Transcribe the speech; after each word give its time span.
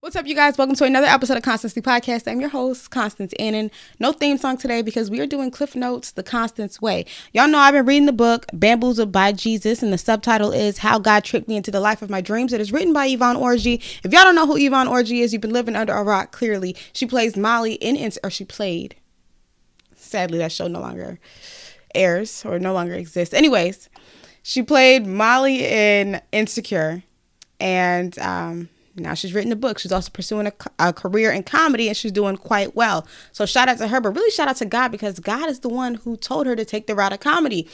What's 0.00 0.14
up, 0.14 0.28
you 0.28 0.36
guys? 0.36 0.56
Welcome 0.56 0.76
to 0.76 0.84
another 0.84 1.08
episode 1.08 1.36
of 1.38 1.42
Constancy 1.42 1.80
Podcast. 1.80 2.30
I'm 2.30 2.40
your 2.40 2.50
host, 2.50 2.88
Constance 2.88 3.32
Annan. 3.36 3.68
No 3.98 4.12
theme 4.12 4.38
song 4.38 4.56
today 4.56 4.80
because 4.80 5.10
we 5.10 5.18
are 5.18 5.26
doing 5.26 5.50
Cliff 5.50 5.74
Notes 5.74 6.12
the 6.12 6.22
Constance 6.22 6.80
Way. 6.80 7.04
Y'all 7.32 7.48
know 7.48 7.58
I've 7.58 7.74
been 7.74 7.84
reading 7.84 8.06
the 8.06 8.12
book 8.12 8.46
Bamboozled 8.52 9.10
by 9.10 9.32
Jesus, 9.32 9.82
and 9.82 9.92
the 9.92 9.98
subtitle 9.98 10.52
is 10.52 10.78
How 10.78 11.00
God 11.00 11.24
Tricked 11.24 11.48
Me 11.48 11.56
into 11.56 11.72
the 11.72 11.80
Life 11.80 12.00
of 12.00 12.10
My 12.10 12.20
Dreams. 12.20 12.52
It 12.52 12.60
is 12.60 12.70
written 12.70 12.92
by 12.92 13.06
Yvonne 13.06 13.34
Orji. 13.34 13.82
If 14.04 14.12
y'all 14.12 14.22
don't 14.22 14.36
know 14.36 14.46
who 14.46 14.56
Yvonne 14.56 14.86
Orji 14.86 15.20
is, 15.20 15.32
you've 15.32 15.42
been 15.42 15.52
living 15.52 15.74
under 15.74 15.94
a 15.94 16.04
rock, 16.04 16.30
clearly. 16.30 16.76
She 16.92 17.04
plays 17.04 17.36
Molly 17.36 17.72
in, 17.74 17.96
Insecure 17.96 18.28
or 18.28 18.30
she 18.30 18.44
played. 18.44 18.94
Sadly, 19.96 20.38
that 20.38 20.52
show 20.52 20.68
no 20.68 20.78
longer 20.78 21.18
airs 21.92 22.44
or 22.44 22.60
no 22.60 22.72
longer 22.72 22.94
exists. 22.94 23.34
Anyways, 23.34 23.88
she 24.44 24.62
played 24.62 25.08
Molly 25.08 25.64
in 25.66 26.20
Insecure, 26.30 27.02
and, 27.58 28.16
um, 28.20 28.68
now 29.00 29.14
she's 29.14 29.34
written 29.34 29.52
a 29.52 29.56
book. 29.56 29.78
She's 29.78 29.92
also 29.92 30.10
pursuing 30.10 30.46
a, 30.46 30.52
a, 30.78 30.92
career 30.92 31.30
in 31.30 31.42
comedy 31.42 31.88
and 31.88 31.96
she's 31.96 32.12
doing 32.12 32.36
quite 32.36 32.74
well. 32.74 33.06
So 33.32 33.46
shout 33.46 33.68
out 33.68 33.78
to 33.78 33.88
her, 33.88 34.00
but 34.00 34.10
really 34.10 34.30
shout 34.30 34.48
out 34.48 34.56
to 34.56 34.66
God 34.66 34.88
because 34.88 35.18
God 35.20 35.48
is 35.48 35.60
the 35.60 35.68
one 35.68 35.94
who 35.94 36.16
told 36.16 36.46
her 36.46 36.56
to 36.56 36.64
take 36.64 36.86
the 36.86 36.94
route 36.94 37.12
of 37.12 37.20
comedy. 37.20 37.68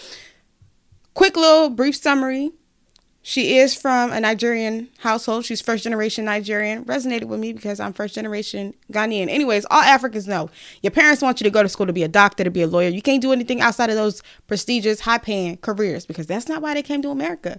Quick 1.14 1.36
little 1.36 1.70
brief 1.70 1.96
summary. 1.96 2.52
She 3.26 3.56
is 3.56 3.74
from 3.74 4.12
a 4.12 4.20
Nigerian 4.20 4.90
household. 4.98 5.46
She's 5.46 5.62
first 5.62 5.84
generation 5.84 6.26
Nigerian. 6.26 6.84
Resonated 6.84 7.24
with 7.24 7.40
me 7.40 7.54
because 7.54 7.80
I'm 7.80 7.94
first 7.94 8.14
generation 8.14 8.74
Ghanaian. 8.92 9.30
Anyways, 9.30 9.64
all 9.70 9.80
Africans 9.80 10.28
know 10.28 10.50
your 10.82 10.90
parents 10.90 11.22
want 11.22 11.40
you 11.40 11.44
to 11.44 11.50
go 11.50 11.62
to 11.62 11.68
school 11.70 11.86
to 11.86 11.92
be 11.94 12.02
a 12.02 12.08
doctor, 12.08 12.44
to 12.44 12.50
be 12.50 12.60
a 12.60 12.66
lawyer. 12.66 12.90
You 12.90 13.00
can't 13.00 13.22
do 13.22 13.32
anything 13.32 13.62
outside 13.62 13.88
of 13.88 13.96
those 13.96 14.22
prestigious, 14.46 15.00
high 15.00 15.16
paying 15.16 15.56
careers 15.56 16.04
because 16.04 16.26
that's 16.26 16.48
not 16.48 16.60
why 16.60 16.74
they 16.74 16.82
came 16.82 17.00
to 17.00 17.08
America. 17.08 17.58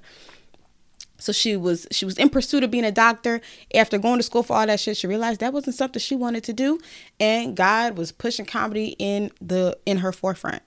So 1.17 1.31
she 1.31 1.55
was 1.55 1.87
she 1.91 2.05
was 2.05 2.17
in 2.17 2.29
pursuit 2.29 2.63
of 2.63 2.71
being 2.71 2.83
a 2.83 2.91
doctor. 2.91 3.41
After 3.73 3.97
going 3.97 4.17
to 4.17 4.23
school 4.23 4.43
for 4.43 4.55
all 4.55 4.65
that 4.67 4.79
shit, 4.79 4.97
she 4.97 5.07
realized 5.07 5.39
that 5.39 5.53
wasn't 5.53 5.75
something 5.75 5.99
she 5.99 6.15
wanted 6.15 6.43
to 6.45 6.53
do, 6.53 6.79
and 7.19 7.55
God 7.55 7.97
was 7.97 8.11
pushing 8.11 8.45
comedy 8.45 8.95
in 8.99 9.31
the 9.41 9.77
in 9.85 9.97
her 9.97 10.11
forefront. 10.11 10.61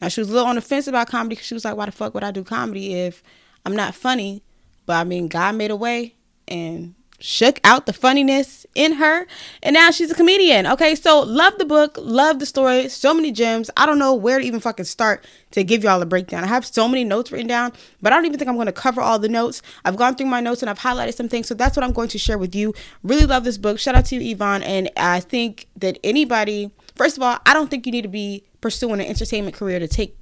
Now 0.00 0.08
she 0.08 0.20
was 0.20 0.30
a 0.30 0.32
little 0.32 0.48
on 0.48 0.54
the 0.54 0.62
fence 0.62 0.86
about 0.86 1.08
comedy 1.08 1.34
because 1.34 1.46
she 1.46 1.54
was 1.54 1.64
like, 1.64 1.76
"Why 1.76 1.86
the 1.86 1.92
fuck 1.92 2.14
would 2.14 2.24
I 2.24 2.30
do 2.30 2.44
comedy 2.44 2.94
if 2.94 3.22
I'm 3.66 3.74
not 3.74 3.94
funny?" 3.94 4.42
But 4.86 4.94
I 4.94 5.04
mean, 5.04 5.28
God 5.28 5.56
made 5.56 5.70
a 5.70 5.76
way, 5.76 6.14
and 6.48 6.94
shook 7.20 7.60
out 7.64 7.86
the 7.86 7.92
funniness 7.92 8.66
in 8.74 8.94
her 8.94 9.26
and 9.62 9.74
now 9.74 9.90
she's 9.90 10.10
a 10.10 10.14
comedian 10.14 10.66
okay? 10.66 10.94
So 10.94 11.20
love 11.20 11.58
the 11.58 11.64
book 11.64 11.96
love 11.98 12.38
the 12.38 12.46
story 12.46 12.88
so 12.88 13.14
many 13.14 13.32
gems. 13.32 13.70
I 13.76 13.86
don't 13.86 13.98
know 13.98 14.14
where 14.14 14.38
to 14.38 14.44
even 14.44 14.60
fucking 14.60 14.86
start 14.86 15.24
to 15.52 15.64
give 15.64 15.84
y'all 15.84 16.00
a 16.00 16.06
breakdown. 16.06 16.44
I 16.44 16.46
have 16.46 16.64
so 16.64 16.88
many 16.88 17.04
notes 17.04 17.30
written 17.30 17.46
down 17.46 17.72
but 18.00 18.12
i 18.12 18.16
don't 18.16 18.26
even 18.26 18.38
think 18.38 18.48
i'm 18.48 18.56
going 18.56 18.66
to 18.66 18.72
cover 18.72 19.00
all 19.00 19.18
the 19.18 19.28
notes. 19.28 19.62
I've 19.84 19.96
gone 19.96 20.14
through 20.14 20.26
my 20.26 20.40
notes 20.40 20.62
and 20.62 20.70
i've 20.70 20.78
highlighted 20.78 21.14
some 21.14 21.28
things 21.28 21.46
so 21.46 21.54
that's 21.54 21.76
what 21.76 21.84
i'm 21.84 21.92
going 21.92 22.08
to 22.08 22.18
share 22.18 22.38
with 22.38 22.54
you. 22.54 22.74
Really 23.02 23.26
love 23.26 23.44
this 23.44 23.58
book. 23.58 23.78
Shout 23.78 23.94
out 23.94 24.06
to 24.06 24.16
you 24.16 24.32
yvonne 24.32 24.62
and 24.62 24.90
i 24.96 25.20
think 25.20 25.66
that 25.76 25.98
anybody 26.02 26.70
first 26.96 27.16
of 27.16 27.22
all 27.22 27.38
i 27.46 27.54
don't 27.54 27.70
think 27.70 27.86
you 27.86 27.92
need 27.92 28.02
to 28.02 28.08
be 28.08 28.44
pursuing 28.60 29.00
an 29.00 29.06
entertainment 29.06 29.56
career 29.56 29.78
to 29.78 29.88
take 29.88 30.16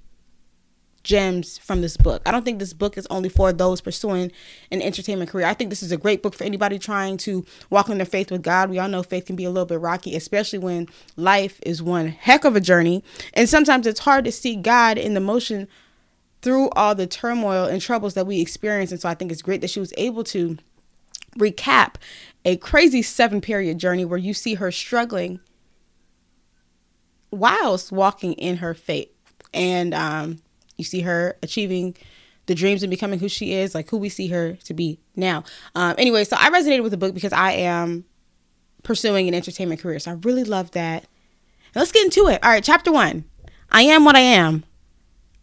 gems 1.09 1.57
from 1.57 1.81
this 1.81 1.97
book. 1.97 2.21
I 2.27 2.31
don't 2.31 2.45
think 2.45 2.59
this 2.59 2.75
book 2.75 2.99
is 2.99 3.07
only 3.09 3.31
for 3.31 3.51
those 3.51 3.81
pursuing 3.81 4.31
an 4.71 4.83
entertainment 4.83 5.31
career. 5.31 5.47
I 5.47 5.55
think 5.55 5.71
this 5.71 5.83
is 5.83 5.91
a 5.91 5.97
great 5.97 6.23
book 6.23 6.35
for 6.35 6.45
anybody 6.45 6.79
trying 6.79 7.17
to 7.19 7.47
walk 7.71 7.89
in 7.89 7.97
their 7.97 8.05
faith 8.05 8.31
with 8.31 8.43
God. 8.43 8.69
We 8.69 8.79
all 8.79 8.89
know 8.89 9.03
faith 9.03 9.25
can 9.25 9.35
be 9.35 9.45
a 9.45 9.51
little 9.51 9.67
bit 9.67 9.81
rocky, 9.81 10.15
especially 10.15 10.59
when 10.59 10.87
life 11.17 11.61
is 11.65 11.83
one 11.83 12.09
heck 12.09 12.45
of 12.45 12.55
a 12.57 12.61
journey. 12.61 13.03
And 13.33 13.49
sometimes 13.49 13.87
it's 13.87 14.01
hard 14.01 14.27
to 14.27 14.33
see 14.33 14.55
God 14.55 14.99
in 14.99 15.15
the 15.15 15.21
motion 15.21 15.67
through 16.43 16.69
all 16.71 16.95
the 16.95 17.07
turmoil 17.07 17.65
and 17.65 17.81
troubles 17.81 18.13
that 18.13 18.27
we 18.27 18.43
experience. 18.43 18.93
And 18.93 19.01
so 19.01 19.09
I 19.09 19.15
think 19.15 19.33
it's 19.33 19.43
great 19.43 19.63
that 19.63 19.71
she 19.71 19.81
was 19.81 19.95
able 19.97 20.25
to 20.25 20.59
recap 21.39 21.95
a 22.45 22.59
crazy 22.59 23.01
seven 23.01 23.41
period 23.41 23.79
journey 23.79 24.05
where 24.05 24.19
you 24.19 24.35
see 24.35 24.55
her 24.55 24.71
struggling 24.71 25.41
whilst 27.31 27.93
walking 27.93 28.35
in 28.35 28.59
her 28.59 28.75
faith. 28.75 29.09
And 29.55 29.95
um, 29.95 30.41
you 30.79 30.85
see 30.85 31.01
her 31.03 31.37
achieving 31.43 31.95
the 32.47 32.55
dreams 32.55 32.83
and 32.83 32.91
becoming 32.91 33.19
who 33.19 33.29
she 33.29 33.53
is, 33.53 33.75
like 33.75 33.91
who 33.91 33.99
we 33.99 34.09
see 34.09 34.29
her 34.29 34.55
to 34.65 34.73
be 34.73 34.99
now. 35.15 35.45
Um, 35.75 35.95
anyway, 35.99 36.25
so 36.25 36.37
I 36.39 36.51
resonated 36.51 36.83
with 36.83 36.93
the 36.93 36.97
book 36.97 37.15
because 37.15 37.33
I 37.33 37.53
am 37.53 38.07
pursuing 38.83 39.29
an 39.29 39.35
entertainment 39.35 39.83
career. 39.83 39.99
So 39.99 40.13
I 40.13 40.15
really 40.15 40.45
love 40.45 40.71
that. 40.71 41.07
Let's 41.75 41.93
get 41.93 42.05
into 42.05 42.29
it. 42.29 42.43
All 42.43 42.51
right, 42.51 42.65
chapter 42.65 42.91
one. 42.91 43.25
I 43.71 43.83
am 43.83 44.07
what 44.07 44.17
I 44.17 44.21
am. 44.21 44.65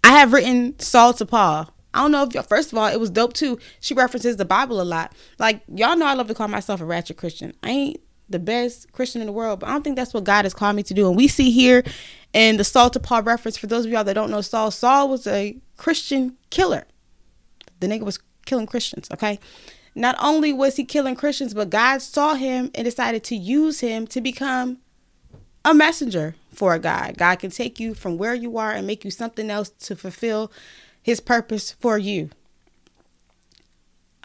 I 0.03 0.13
have 0.13 0.33
written 0.33 0.77
Saul 0.79 1.13
to 1.13 1.25
Paul. 1.25 1.69
I 1.93 1.99
don't 1.99 2.11
know 2.11 2.23
if 2.23 2.33
y'all, 2.33 2.43
first 2.43 2.71
of 2.71 2.77
all, 2.77 2.87
it 2.87 2.99
was 2.99 3.09
dope 3.09 3.33
too. 3.33 3.59
She 3.79 3.93
references 3.93 4.37
the 4.37 4.45
Bible 4.45 4.81
a 4.81 4.83
lot. 4.83 5.13
Like, 5.39 5.61
y'all 5.67 5.95
know 5.95 6.07
I 6.07 6.13
love 6.13 6.27
to 6.27 6.33
call 6.33 6.47
myself 6.47 6.81
a 6.81 6.85
ratchet 6.85 7.17
Christian. 7.17 7.53
I 7.63 7.69
ain't 7.69 8.01
the 8.29 8.39
best 8.39 8.91
Christian 8.91 9.21
in 9.21 9.27
the 9.27 9.33
world, 9.33 9.59
but 9.59 9.69
I 9.69 9.73
don't 9.73 9.83
think 9.83 9.95
that's 9.95 10.13
what 10.13 10.23
God 10.23 10.45
has 10.45 10.53
called 10.53 10.75
me 10.75 10.83
to 10.83 10.93
do. 10.93 11.07
And 11.07 11.15
we 11.15 11.27
see 11.27 11.51
here 11.51 11.83
in 12.33 12.57
the 12.57 12.63
Saul 12.63 12.89
to 12.89 12.99
Paul 12.99 13.23
reference, 13.23 13.57
for 13.57 13.67
those 13.67 13.85
of 13.85 13.91
y'all 13.91 14.03
that 14.03 14.13
don't 14.13 14.31
know 14.31 14.41
Saul, 14.41 14.71
Saul 14.71 15.09
was 15.09 15.27
a 15.27 15.57
Christian 15.77 16.37
killer. 16.49 16.85
The 17.79 17.87
nigga 17.87 18.01
was 18.01 18.19
killing 18.45 18.65
Christians, 18.65 19.09
okay? 19.11 19.39
Not 19.93 20.15
only 20.19 20.51
was 20.51 20.75
he 20.75 20.83
killing 20.83 21.15
Christians, 21.15 21.53
but 21.53 21.69
God 21.69 22.01
saw 22.01 22.35
him 22.35 22.71
and 22.75 22.83
decided 22.83 23.23
to 23.25 23.35
use 23.35 23.79
him 23.79 24.07
to 24.07 24.21
become 24.21 24.79
a 25.63 25.73
messenger 25.73 26.35
for 26.53 26.77
God. 26.77 27.17
God 27.17 27.37
can 27.39 27.51
take 27.51 27.79
you 27.79 27.93
from 27.93 28.17
where 28.17 28.35
you 28.35 28.57
are 28.57 28.71
and 28.71 28.85
make 28.85 29.05
you 29.05 29.11
something 29.11 29.49
else 29.49 29.69
to 29.69 29.95
fulfill 29.95 30.51
his 31.01 31.19
purpose 31.19 31.71
for 31.71 31.97
you. 31.97 32.29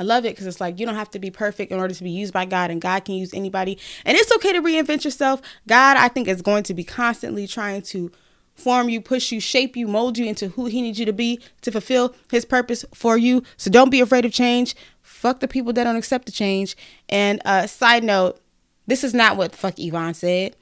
I 0.00 0.02
love 0.02 0.24
it 0.24 0.30
because 0.30 0.46
it's 0.46 0.62
like 0.62 0.80
you 0.80 0.86
don't 0.86 0.94
have 0.94 1.10
to 1.10 1.18
be 1.18 1.30
perfect 1.30 1.70
in 1.70 1.78
order 1.78 1.92
to 1.92 2.02
be 2.02 2.10
used 2.10 2.32
by 2.32 2.46
God, 2.46 2.70
and 2.70 2.80
God 2.80 3.04
can 3.04 3.16
use 3.16 3.34
anybody. 3.34 3.78
And 4.06 4.16
it's 4.16 4.32
okay 4.36 4.54
to 4.54 4.62
reinvent 4.62 5.04
yourself. 5.04 5.42
God, 5.68 5.98
I 5.98 6.08
think, 6.08 6.26
is 6.26 6.40
going 6.40 6.62
to 6.64 6.74
be 6.74 6.84
constantly 6.84 7.46
trying 7.46 7.82
to 7.82 8.10
form 8.54 8.88
you, 8.88 9.02
push 9.02 9.30
you, 9.30 9.40
shape 9.40 9.76
you, 9.76 9.86
mold 9.86 10.16
you 10.16 10.24
into 10.24 10.48
who 10.48 10.64
He 10.66 10.80
needs 10.80 10.98
you 10.98 11.04
to 11.04 11.12
be 11.12 11.38
to 11.60 11.70
fulfill 11.70 12.14
His 12.30 12.46
purpose 12.46 12.82
for 12.94 13.18
you. 13.18 13.42
So 13.58 13.70
don't 13.70 13.90
be 13.90 14.00
afraid 14.00 14.24
of 14.24 14.32
change. 14.32 14.74
Fuck 15.02 15.40
the 15.40 15.48
people 15.48 15.74
that 15.74 15.84
don't 15.84 15.96
accept 15.96 16.24
the 16.24 16.32
change. 16.32 16.78
And 17.10 17.42
uh, 17.44 17.66
side 17.66 18.02
note, 18.02 18.40
this 18.86 19.04
is 19.04 19.12
not 19.12 19.36
what 19.36 19.54
fuck 19.54 19.78
Yvonne 19.78 20.14
said. 20.14 20.56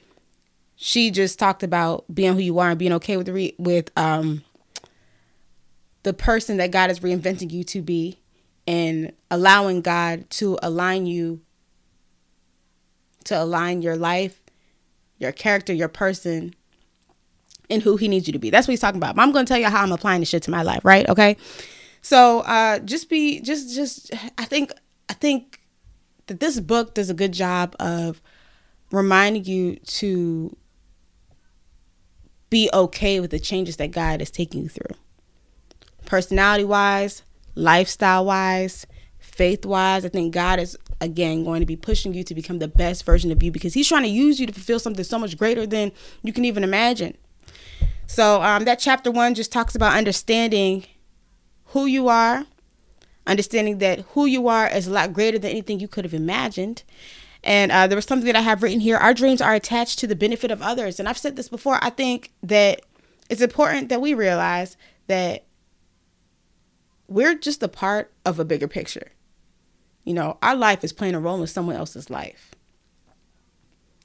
She 0.75 1.11
just 1.11 1.39
talked 1.39 1.63
about 1.63 2.03
being 2.13 2.33
who 2.33 2.39
you 2.39 2.59
are 2.59 2.71
and 2.71 2.79
being 2.79 2.93
okay 2.93 3.15
with 3.15 3.25
the 3.25 3.33
re- 3.33 3.55
with 3.57 3.89
um 3.97 4.43
the 6.03 6.13
person 6.13 6.57
that 6.57 6.71
God 6.71 6.91
is 6.91 6.99
reinventing 6.99 7.51
you 7.51 7.63
to 7.65 7.81
be 7.81 8.18
and 8.69 9.11
allowing 9.31 9.81
God 9.81 10.29
to 10.29 10.59
align 10.61 11.07
you, 11.07 11.41
to 13.23 13.41
align 13.41 13.81
your 13.81 13.97
life, 13.97 14.39
your 15.17 15.31
character, 15.31 15.73
your 15.73 15.87
person, 15.87 16.53
and 17.67 17.81
who 17.81 17.97
He 17.97 18.07
needs 18.07 18.27
you 18.27 18.33
to 18.33 18.37
be. 18.37 18.51
That's 18.51 18.67
what 18.67 18.73
He's 18.73 18.79
talking 18.79 18.99
about. 18.99 19.17
I'm 19.17 19.31
going 19.31 19.43
to 19.43 19.49
tell 19.49 19.59
you 19.59 19.65
how 19.65 19.81
I'm 19.81 19.91
applying 19.91 20.19
this 20.19 20.29
shit 20.29 20.43
to 20.43 20.51
my 20.51 20.61
life, 20.61 20.85
right? 20.85 21.09
Okay. 21.09 21.35
So 22.03 22.41
uh, 22.41 22.77
just 22.77 23.09
be, 23.09 23.41
just, 23.41 23.73
just, 23.73 24.11
I 24.37 24.45
think, 24.45 24.71
I 25.09 25.13
think 25.13 25.61
that 26.27 26.39
this 26.39 26.59
book 26.59 26.93
does 26.93 27.09
a 27.09 27.15
good 27.15 27.31
job 27.31 27.75
of 27.79 28.21
reminding 28.91 29.45
you 29.45 29.77
to 29.77 30.55
be 32.51 32.69
okay 32.71 33.19
with 33.19 33.31
the 33.31 33.39
changes 33.39 33.77
that 33.77 33.89
God 33.89 34.21
is 34.21 34.29
taking 34.29 34.61
you 34.61 34.69
through. 34.69 34.95
Personality 36.05 36.65
wise, 36.65 37.23
lifestyle 37.59 38.25
wise, 38.25 38.87
faith 39.19 39.65
wise. 39.65 40.05
I 40.05 40.09
think 40.09 40.33
God 40.33 40.59
is 40.59 40.77
again 41.01 41.43
going 41.43 41.59
to 41.59 41.65
be 41.65 41.75
pushing 41.75 42.13
you 42.13 42.23
to 42.23 42.35
become 42.35 42.59
the 42.59 42.67
best 42.67 43.05
version 43.05 43.31
of 43.31 43.41
you 43.43 43.51
because 43.51 43.73
He's 43.73 43.87
trying 43.87 44.03
to 44.03 44.09
use 44.09 44.39
you 44.39 44.47
to 44.47 44.53
fulfill 44.53 44.79
something 44.79 45.03
so 45.03 45.19
much 45.19 45.37
greater 45.37 45.65
than 45.65 45.91
you 46.23 46.33
can 46.33 46.45
even 46.45 46.63
imagine. 46.63 47.17
So 48.07 48.41
um, 48.41 48.65
that 48.65 48.79
chapter 48.79 49.11
one 49.11 49.35
just 49.35 49.51
talks 49.51 49.75
about 49.75 49.95
understanding 49.95 50.85
who 51.65 51.85
you 51.85 52.07
are, 52.07 52.45
understanding 53.27 53.77
that 53.77 53.99
who 54.11 54.25
you 54.25 54.47
are 54.47 54.67
is 54.67 54.87
a 54.87 54.91
lot 54.91 55.13
greater 55.13 55.37
than 55.37 55.51
anything 55.51 55.79
you 55.79 55.87
could 55.87 56.05
have 56.05 56.13
imagined. 56.13 56.83
And 57.43 57.71
uh, 57.71 57.87
there 57.87 57.95
was 57.95 58.05
something 58.05 58.25
that 58.25 58.35
I 58.35 58.41
have 58.41 58.63
written 58.63 58.79
here. 58.79 58.97
Our 58.97 59.13
dreams 59.13 59.41
are 59.41 59.53
attached 59.53 59.99
to 59.99 60.07
the 60.07 60.15
benefit 60.15 60.51
of 60.51 60.61
others. 60.61 60.99
And 60.99 61.07
I've 61.07 61.17
said 61.17 61.35
this 61.35 61.47
before. 61.47 61.77
I 61.81 61.89
think 61.89 62.31
that 62.43 62.81
it's 63.29 63.41
important 63.41 63.89
that 63.89 64.01
we 64.01 64.13
realize 64.13 64.75
that 65.07 65.45
we're 67.09 67.35
just 67.35 67.63
a 67.63 67.67
part 67.67 68.11
of 68.25 68.39
a 68.39 68.45
bigger 68.45 68.67
picture. 68.67 69.11
You 70.03 70.13
know, 70.13 70.37
our 70.41 70.55
life 70.55 70.83
is 70.83 70.93
playing 70.93 71.15
a 71.15 71.19
role 71.19 71.41
in 71.41 71.47
someone 71.47 71.75
else's 71.75 72.09
life. 72.09 72.55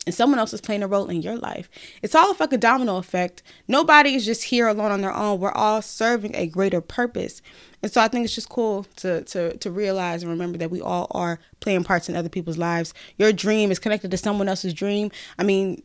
And 0.06 0.14
someone 0.14 0.38
else 0.38 0.52
is 0.52 0.60
playing 0.60 0.82
a 0.82 0.86
role 0.86 1.08
in 1.08 1.22
your 1.22 1.36
life. 1.36 1.70
It's 2.02 2.14
all 2.14 2.30
a 2.30 2.34
fucking 2.34 2.60
domino 2.60 2.98
effect. 2.98 3.42
Nobody 3.68 4.14
is 4.14 4.26
just 4.26 4.44
here 4.44 4.68
alone 4.68 4.92
on 4.92 5.00
their 5.00 5.14
own. 5.14 5.40
We're 5.40 5.52
all 5.52 5.80
serving 5.80 6.36
a 6.36 6.46
greater 6.46 6.82
purpose. 6.82 7.40
And 7.82 7.90
so 7.90 8.02
I 8.02 8.08
think 8.08 8.24
it's 8.24 8.34
just 8.34 8.50
cool 8.50 8.84
to 8.96 9.22
to 9.24 9.56
to 9.56 9.70
realize 9.70 10.22
and 10.22 10.30
remember 10.30 10.58
that 10.58 10.70
we 10.70 10.80
all 10.80 11.06
are 11.12 11.38
playing 11.60 11.84
parts 11.84 12.08
in 12.08 12.16
other 12.16 12.28
people's 12.28 12.58
lives. 12.58 12.92
Your 13.16 13.32
dream 13.32 13.70
is 13.70 13.78
connected 13.78 14.10
to 14.10 14.18
someone 14.18 14.48
else's 14.48 14.74
dream. 14.74 15.10
I 15.38 15.42
mean, 15.42 15.82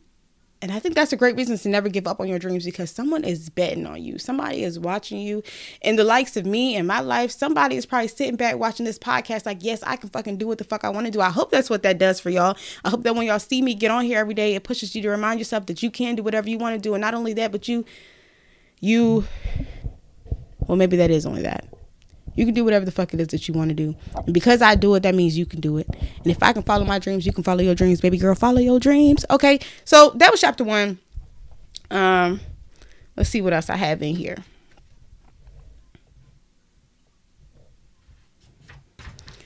And 0.62 0.70
I 0.70 0.78
think 0.78 0.94
that's 0.94 1.12
a 1.12 1.16
great 1.16 1.36
reason 1.36 1.56
to 1.56 1.68
never 1.70 1.88
give 1.88 2.06
up 2.06 2.20
on 2.20 2.28
your 2.28 2.38
dreams 2.38 2.66
because 2.66 2.90
someone 2.90 3.24
is 3.24 3.48
betting 3.48 3.86
on 3.86 4.02
you. 4.02 4.18
Somebody 4.18 4.62
is 4.62 4.78
watching 4.78 5.18
you. 5.18 5.42
And 5.80 5.98
the 5.98 6.04
likes 6.04 6.36
of 6.36 6.44
me 6.44 6.76
and 6.76 6.86
my 6.86 7.00
life, 7.00 7.30
somebody 7.30 7.76
is 7.76 7.86
probably 7.86 8.08
sitting 8.08 8.36
back 8.36 8.58
watching 8.58 8.84
this 8.84 8.98
podcast 8.98 9.46
like, 9.46 9.64
yes, 9.64 9.82
I 9.84 9.96
can 9.96 10.10
fucking 10.10 10.36
do 10.36 10.46
what 10.46 10.58
the 10.58 10.64
fuck 10.64 10.84
I 10.84 10.90
want 10.90 11.06
to 11.06 11.10
do. 11.10 11.22
I 11.22 11.30
hope 11.30 11.50
that's 11.50 11.70
what 11.70 11.82
that 11.84 11.96
does 11.96 12.20
for 12.20 12.28
y'all. 12.28 12.58
I 12.84 12.90
hope 12.90 13.04
that 13.04 13.14
when 13.14 13.26
y'all 13.26 13.38
see 13.38 13.62
me 13.62 13.74
get 13.74 13.90
on 13.90 14.04
here 14.04 14.18
every 14.18 14.34
day, 14.34 14.54
it 14.54 14.62
pushes 14.62 14.94
you 14.94 15.00
to 15.00 15.08
remind 15.08 15.40
yourself 15.40 15.64
that 15.66 15.82
you 15.82 15.90
can 15.90 16.14
do 16.14 16.22
whatever 16.22 16.50
you 16.50 16.58
want 16.58 16.74
to 16.74 16.80
do. 16.80 16.92
And 16.92 17.00
not 17.00 17.14
only 17.14 17.32
that, 17.34 17.52
but 17.52 17.66
you, 17.66 17.86
you, 18.80 19.24
well, 20.58 20.76
maybe 20.76 20.98
that 20.98 21.10
is 21.10 21.24
only 21.24 21.42
that. 21.42 21.69
You 22.34 22.44
can 22.44 22.54
do 22.54 22.64
whatever 22.64 22.84
the 22.84 22.92
fuck 22.92 23.12
it 23.12 23.20
is 23.20 23.28
that 23.28 23.48
you 23.48 23.54
want 23.54 23.70
to 23.70 23.74
do. 23.74 23.94
And 24.14 24.32
because 24.32 24.62
I 24.62 24.74
do 24.74 24.94
it, 24.94 25.02
that 25.02 25.14
means 25.14 25.36
you 25.36 25.46
can 25.46 25.60
do 25.60 25.78
it. 25.78 25.88
And 25.88 26.26
if 26.26 26.42
I 26.42 26.52
can 26.52 26.62
follow 26.62 26.84
my 26.84 26.98
dreams, 26.98 27.26
you 27.26 27.32
can 27.32 27.44
follow 27.44 27.62
your 27.62 27.74
dreams. 27.74 28.00
Baby 28.00 28.18
girl, 28.18 28.34
follow 28.34 28.60
your 28.60 28.78
dreams. 28.78 29.24
Okay. 29.30 29.60
So 29.84 30.10
that 30.16 30.30
was 30.30 30.40
chapter 30.40 30.64
one. 30.64 30.98
Um, 31.90 32.40
let's 33.16 33.28
see 33.28 33.40
what 33.42 33.52
else 33.52 33.68
I 33.68 33.76
have 33.76 34.02
in 34.02 34.14
here. 34.14 34.38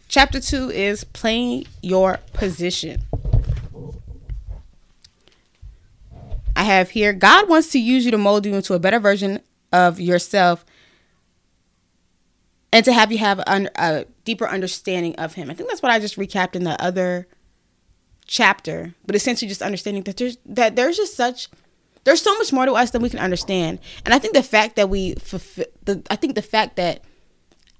Chapter 0.08 0.38
two 0.38 0.70
is 0.70 1.02
playing 1.02 1.66
your 1.82 2.20
position. 2.34 3.02
I 6.54 6.62
have 6.62 6.90
here 6.90 7.12
God 7.12 7.48
wants 7.48 7.68
to 7.72 7.80
use 7.80 8.04
you 8.04 8.12
to 8.12 8.18
mold 8.18 8.46
you 8.46 8.54
into 8.54 8.74
a 8.74 8.78
better 8.78 9.00
version 9.00 9.40
of 9.72 9.98
yourself 9.98 10.64
and 12.74 12.84
to 12.84 12.92
have 12.92 13.12
you 13.12 13.18
have 13.18 13.38
a, 13.38 13.70
a 13.76 14.04
deeper 14.24 14.48
understanding 14.48 15.14
of 15.14 15.34
him. 15.34 15.48
I 15.48 15.54
think 15.54 15.68
that's 15.68 15.80
what 15.80 15.92
I 15.92 16.00
just 16.00 16.16
recapped 16.16 16.56
in 16.56 16.64
the 16.64 16.82
other 16.82 17.28
chapter, 18.26 18.94
but 19.06 19.14
essentially 19.14 19.48
just 19.48 19.62
understanding 19.62 20.02
that 20.02 20.16
there's 20.16 20.38
that 20.44 20.74
there's 20.74 20.96
just 20.96 21.14
such 21.14 21.48
there's 22.02 22.20
so 22.20 22.36
much 22.36 22.52
more 22.52 22.66
to 22.66 22.72
us 22.72 22.90
than 22.90 23.00
we 23.00 23.10
can 23.10 23.20
understand. 23.20 23.78
And 24.04 24.12
I 24.12 24.18
think 24.18 24.34
the 24.34 24.42
fact 24.42 24.74
that 24.74 24.90
we 24.90 25.14
fulfill 25.14 25.66
the 25.84 26.02
I 26.10 26.16
think 26.16 26.34
the 26.34 26.42
fact 26.42 26.74
that 26.74 27.04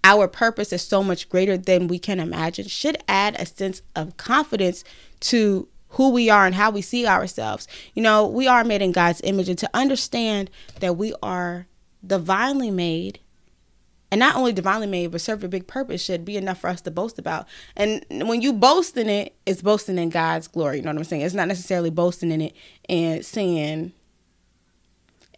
our 0.04 0.28
purpose 0.28 0.72
is 0.72 0.82
so 0.82 1.02
much 1.02 1.28
greater 1.28 1.58
than 1.58 1.88
we 1.88 1.98
can 1.98 2.20
imagine 2.20 2.68
should 2.68 2.96
add 3.08 3.34
a 3.40 3.46
sense 3.46 3.82
of 3.96 4.16
confidence 4.16 4.84
to 5.20 5.66
who 5.88 6.10
we 6.10 6.30
are 6.30 6.46
and 6.46 6.54
how 6.54 6.70
we 6.70 6.82
see 6.82 7.04
ourselves. 7.04 7.66
You 7.94 8.02
know, 8.02 8.28
we 8.28 8.46
are 8.46 8.62
made 8.62 8.82
in 8.82 8.92
God's 8.92 9.20
image 9.24 9.48
and 9.48 9.58
to 9.58 9.70
understand 9.74 10.50
that 10.78 10.96
we 10.96 11.14
are 11.20 11.66
divinely 12.06 12.70
made 12.70 13.18
and 14.14 14.20
not 14.20 14.36
only 14.36 14.52
divinely 14.52 14.86
made 14.86 15.10
but 15.10 15.20
serve 15.20 15.42
a 15.42 15.48
big 15.48 15.66
purpose 15.66 16.00
should 16.00 16.24
be 16.24 16.36
enough 16.36 16.60
for 16.60 16.70
us 16.70 16.80
to 16.80 16.88
boast 16.88 17.18
about. 17.18 17.48
And 17.74 18.04
when 18.10 18.42
you 18.42 18.52
boast 18.52 18.96
in 18.96 19.08
it 19.08 19.34
it's 19.44 19.60
boasting 19.60 19.98
in 19.98 20.08
god's 20.08 20.46
glory. 20.46 20.76
You 20.76 20.82
know 20.84 20.92
what 20.92 20.98
i'm 20.98 21.04
saying? 21.04 21.22
It's 21.22 21.34
not 21.34 21.48
necessarily 21.48 21.90
boasting 21.90 22.30
in 22.30 22.40
it 22.40 22.54
and 22.88 23.26
saying 23.26 23.92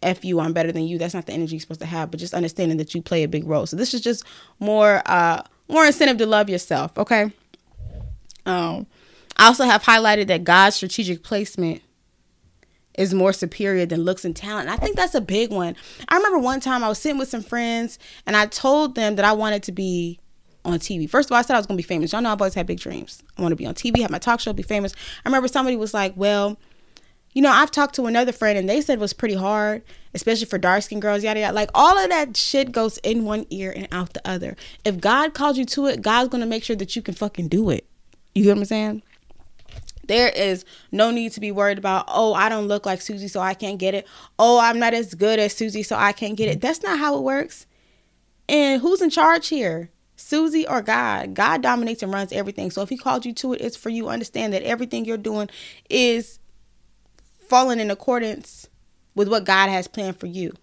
f 0.03 0.23
you 0.23 0.39
i'm 0.39 0.53
better 0.53 0.71
than 0.71 0.83
you. 0.83 0.99
That's 0.99 1.15
not 1.15 1.25
the 1.25 1.33
energy 1.33 1.55
you're 1.55 1.61
supposed 1.61 1.79
to 1.79 1.87
have 1.87 2.11
but 2.11 2.19
just 2.19 2.35
understanding 2.35 2.77
that 2.77 2.93
you 2.93 3.01
play 3.01 3.23
a 3.23 3.27
big 3.27 3.47
role. 3.47 3.65
So 3.65 3.75
this 3.75 3.95
is 3.95 4.01
just 4.01 4.23
more 4.59 5.01
uh 5.07 5.41
more 5.67 5.83
incentive 5.87 6.17
to 6.17 6.27
love 6.27 6.47
yourself 6.47 6.95
okay? 6.99 7.31
Um 8.45 8.85
i 9.37 9.47
also 9.47 9.63
have 9.63 9.81
highlighted 9.81 10.27
that 10.27 10.43
god's 10.43 10.75
strategic 10.75 11.23
placement 11.23 11.81
is 12.97 13.13
more 13.13 13.31
superior 13.31 13.85
than 13.85 14.03
looks 14.03 14.25
and 14.25 14.35
talent. 14.35 14.67
And 14.67 14.71
I 14.71 14.77
think 14.77 14.95
that's 14.95 15.15
a 15.15 15.21
big 15.21 15.51
one. 15.51 15.75
I 16.09 16.17
remember 16.17 16.39
one 16.39 16.59
time 16.59 16.83
I 16.83 16.89
was 16.89 16.97
sitting 16.97 17.19
with 17.19 17.29
some 17.29 17.43
friends 17.43 17.99
and 18.25 18.35
I 18.35 18.47
told 18.47 18.95
them 18.95 19.15
that 19.15 19.25
I 19.25 19.33
wanted 19.33 19.63
to 19.63 19.71
be 19.71 20.19
on 20.65 20.79
TV. 20.79 21.09
First 21.09 21.29
of 21.29 21.33
all, 21.33 21.37
I 21.37 21.43
said 21.43 21.55
I 21.55 21.59
was 21.59 21.67
going 21.67 21.77
to 21.77 21.83
be 21.83 21.87
famous. 21.87 22.11
Y'all 22.11 22.21
know 22.21 22.31
I've 22.31 22.41
always 22.41 22.55
had 22.55 22.67
big 22.67 22.79
dreams. 22.79 23.23
I 23.37 23.41
want 23.41 23.51
to 23.51 23.55
be 23.55 23.65
on 23.65 23.75
TV, 23.75 24.01
have 24.01 24.11
my 24.11 24.19
talk 24.19 24.39
show, 24.39 24.51
be 24.51 24.63
famous. 24.63 24.93
I 25.23 25.29
remember 25.29 25.47
somebody 25.47 25.77
was 25.77 25.93
like, 25.93 26.13
well, 26.17 26.57
you 27.33 27.41
know, 27.41 27.51
I've 27.51 27.69
talked 27.69 27.93
to 27.95 28.05
another 28.07 28.31
friend 28.31 28.57
and 28.57 28.67
they 28.67 28.81
said 28.81 28.97
it 28.97 29.01
was 29.01 29.13
pretty 29.13 29.35
hard, 29.35 29.83
especially 30.15 30.47
for 30.47 30.57
dark 30.57 30.81
skinned 30.81 31.03
girls, 31.03 31.23
yada 31.23 31.39
yada. 31.39 31.53
Like 31.53 31.69
all 31.75 31.97
of 31.97 32.09
that 32.09 32.35
shit 32.35 32.71
goes 32.71 32.97
in 32.99 33.25
one 33.25 33.45
ear 33.51 33.71
and 33.75 33.87
out 33.91 34.13
the 34.13 34.27
other. 34.27 34.55
If 34.83 34.99
God 34.99 35.35
called 35.35 35.55
you 35.55 35.65
to 35.65 35.85
it, 35.85 36.01
God's 36.01 36.29
gonna 36.29 36.47
make 36.47 36.63
sure 36.63 36.75
that 36.75 36.95
you 36.95 37.03
can 37.03 37.13
fucking 37.13 37.47
do 37.47 37.69
it. 37.69 37.85
You 38.33 38.43
get 38.43 38.55
what 38.55 38.61
I'm 38.61 38.65
saying? 38.65 39.03
There 40.07 40.29
is 40.29 40.65
no 40.91 41.11
need 41.11 41.33
to 41.33 41.39
be 41.39 41.51
worried 41.51 41.77
about, 41.77 42.05
oh, 42.07 42.33
I 42.33 42.49
don't 42.49 42.67
look 42.67 42.85
like 42.85 43.01
Susie, 43.01 43.27
so 43.27 43.39
I 43.39 43.53
can't 43.53 43.77
get 43.77 43.93
it. 43.93 44.07
Oh, 44.39 44.59
I'm 44.59 44.79
not 44.79 44.93
as 44.93 45.13
good 45.13 45.39
as 45.39 45.53
Susie, 45.53 45.83
so 45.83 45.95
I 45.95 46.13
can't 46.13 46.37
get 46.37 46.49
it. 46.49 46.61
That's 46.61 46.81
not 46.81 46.99
how 46.99 47.17
it 47.17 47.23
works. 47.23 47.65
And 48.49 48.81
who's 48.81 49.01
in 49.01 49.09
charge 49.09 49.47
here? 49.49 49.89
Susie 50.15 50.67
or 50.67 50.81
God? 50.81 51.33
God 51.33 51.61
dominates 51.61 52.01
and 52.01 52.11
runs 52.11 52.31
everything. 52.31 52.71
So 52.71 52.81
if 52.81 52.89
He 52.89 52.97
called 52.97 53.25
you 53.25 53.33
to 53.33 53.53
it, 53.53 53.61
it's 53.61 53.77
for 53.77 53.89
you. 53.89 54.09
Understand 54.09 54.53
that 54.53 54.63
everything 54.63 55.05
you're 55.05 55.17
doing 55.17 55.49
is 55.89 56.39
falling 57.47 57.79
in 57.79 57.91
accordance 57.91 58.67
with 59.15 59.27
what 59.27 59.45
God 59.45 59.69
has 59.69 59.87
planned 59.87 60.19
for 60.19 60.27
you. 60.27 60.53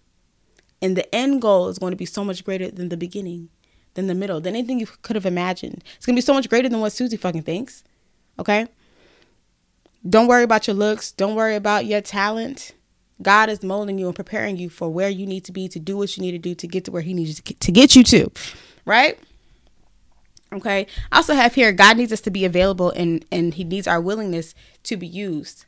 And 0.81 0.97
the 0.97 1.13
end 1.15 1.41
goal 1.41 1.69
is 1.69 1.79
going 1.79 1.91
to 1.91 1.97
be 1.97 2.05
so 2.05 2.23
much 2.23 2.43
greater 2.43 2.69
than 2.69 2.89
the 2.89 2.97
beginning, 2.97 3.49
than 3.93 4.07
the 4.07 4.15
middle, 4.15 4.41
than 4.41 4.55
anything 4.55 4.79
you 4.79 4.87
could 5.01 5.15
have 5.15 5.25
imagined. 5.25 5.83
It's 5.95 6.05
going 6.05 6.15
to 6.15 6.21
be 6.21 6.25
so 6.25 6.33
much 6.33 6.49
greater 6.49 6.69
than 6.69 6.79
what 6.81 6.91
Susie 6.91 7.17
fucking 7.17 7.43
thinks. 7.43 7.83
Okay? 8.37 8.67
Don't 10.07 10.27
worry 10.27 10.43
about 10.43 10.67
your 10.67 10.75
looks. 10.75 11.11
Don't 11.11 11.35
worry 11.35 11.55
about 11.55 11.85
your 11.85 12.01
talent. 12.01 12.73
God 13.21 13.49
is 13.49 13.63
molding 13.63 13.97
you 13.97 14.07
and 14.07 14.15
preparing 14.15 14.57
you 14.57 14.69
for 14.69 14.89
where 14.89 15.09
you 15.09 15.25
need 15.25 15.45
to 15.45 15.51
be 15.51 15.67
to 15.69 15.79
do 15.79 15.97
what 15.97 16.15
you 16.15 16.21
need 16.21 16.33
to 16.33 16.37
do 16.37 16.53
to 16.53 16.67
get 16.67 16.85
to 16.85 16.91
where 16.91 17.01
He 17.01 17.13
needs 17.13 17.41
to 17.41 17.71
get 17.71 17.95
you 17.95 18.03
to. 18.03 18.29
Right? 18.85 19.17
Okay. 20.53 20.87
I 21.11 21.17
also 21.17 21.33
have 21.33 21.55
here 21.55 21.71
God 21.71 21.97
needs 21.97 22.13
us 22.13 22.21
to 22.21 22.31
be 22.31 22.45
available 22.45 22.91
and, 22.91 23.25
and 23.31 23.53
He 23.53 23.63
needs 23.63 23.87
our 23.87 24.01
willingness 24.01 24.53
to 24.83 24.97
be 24.97 25.07
used. 25.07 25.65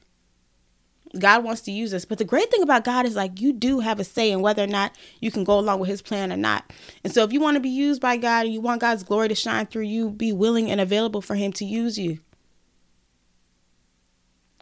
God 1.18 1.44
wants 1.44 1.62
to 1.62 1.72
use 1.72 1.94
us. 1.94 2.06
But 2.06 2.18
the 2.18 2.26
great 2.26 2.52
thing 2.52 2.62
about 2.62 2.84
God 2.84 3.06
is 3.06 3.16
like 3.16 3.40
you 3.40 3.54
do 3.54 3.80
have 3.80 4.00
a 4.00 4.04
say 4.04 4.32
in 4.32 4.42
whether 4.42 4.64
or 4.64 4.68
not 4.68 4.92
you 5.20 5.32
can 5.32 5.44
go 5.44 5.58
along 5.58 5.80
with 5.80 5.90
his 5.90 6.02
plan 6.02 6.34
or 6.34 6.38
not. 6.38 6.72
And 7.04 7.14
so 7.14 7.24
if 7.24 7.32
you 7.32 7.40
want 7.40 7.56
to 7.56 7.62
be 7.62 7.70
used 7.70 8.02
by 8.02 8.18
God 8.18 8.46
and 8.46 8.54
you 8.54 8.62
want 8.62 8.82
God's 8.82 9.04
glory 9.04 9.30
to 9.30 9.36
shine 9.36 9.68
through 9.68 9.84
you, 9.84 10.10
be 10.10 10.34
willing 10.34 10.70
and 10.70 10.82
available 10.82 11.22
for 11.22 11.36
him 11.36 11.54
to 11.54 11.66
use 11.66 11.98
you. 11.98 12.20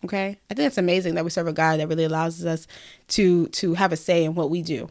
Okay. 0.04 0.38
I 0.50 0.54
think 0.54 0.68
it's 0.68 0.78
amazing 0.78 1.16
that 1.16 1.24
we 1.24 1.30
serve 1.30 1.48
a 1.48 1.54
God 1.54 1.80
that 1.80 1.88
really 1.88 2.04
allows 2.04 2.46
us 2.46 2.68
to 3.10 3.48
to 3.48 3.74
have 3.76 3.92
a 3.92 3.98
say 3.98 4.24
in 4.24 4.36
what 4.36 4.50
we 4.50 4.62
do. 4.62 4.90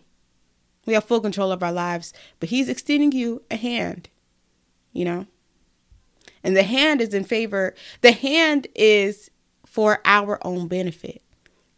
We 0.87 0.95
have 0.95 1.05
full 1.05 1.21
control 1.21 1.53
of 1.53 1.63
our 1.63 1.73
lives, 1.73 2.13
but 2.41 2.49
he's 2.49 2.69
extending 2.69 3.13
you 3.13 3.43
a 3.51 3.57
hand, 3.57 4.09
you 4.93 5.05
know? 5.05 5.27
And 6.43 6.57
the 6.57 6.63
hand 6.63 7.01
is 7.01 7.15
in 7.15 7.25
favor, 7.25 7.75
the 8.03 8.13
hand 8.13 8.67
is 8.75 9.31
for 9.65 10.01
our 10.05 10.39
own 10.47 10.69
benefit. 10.69 11.23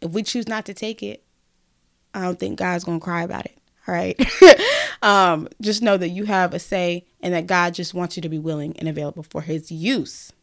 If 0.01 0.11
we 0.11 0.23
choose 0.23 0.47
not 0.47 0.65
to 0.65 0.73
take 0.73 1.01
it, 1.01 1.23
I 2.13 2.21
don't 2.21 2.39
think 2.39 2.59
God's 2.59 2.83
going 2.83 2.99
to 2.99 3.03
cry 3.03 3.23
about 3.23 3.45
it. 3.45 3.57
All 3.87 3.95
right. 3.95 4.19
um, 5.01 5.47
just 5.61 5.81
know 5.81 5.95
that 5.95 6.09
you 6.09 6.25
have 6.25 6.53
a 6.53 6.59
say 6.59 7.05
and 7.21 7.33
that 7.33 7.47
God 7.47 7.73
just 7.73 7.93
wants 7.93 8.17
you 8.17 8.21
to 8.21 8.29
be 8.29 8.39
willing 8.39 8.77
and 8.77 8.89
available 8.89 9.23
for 9.23 9.41
his 9.41 9.71
use. 9.71 10.33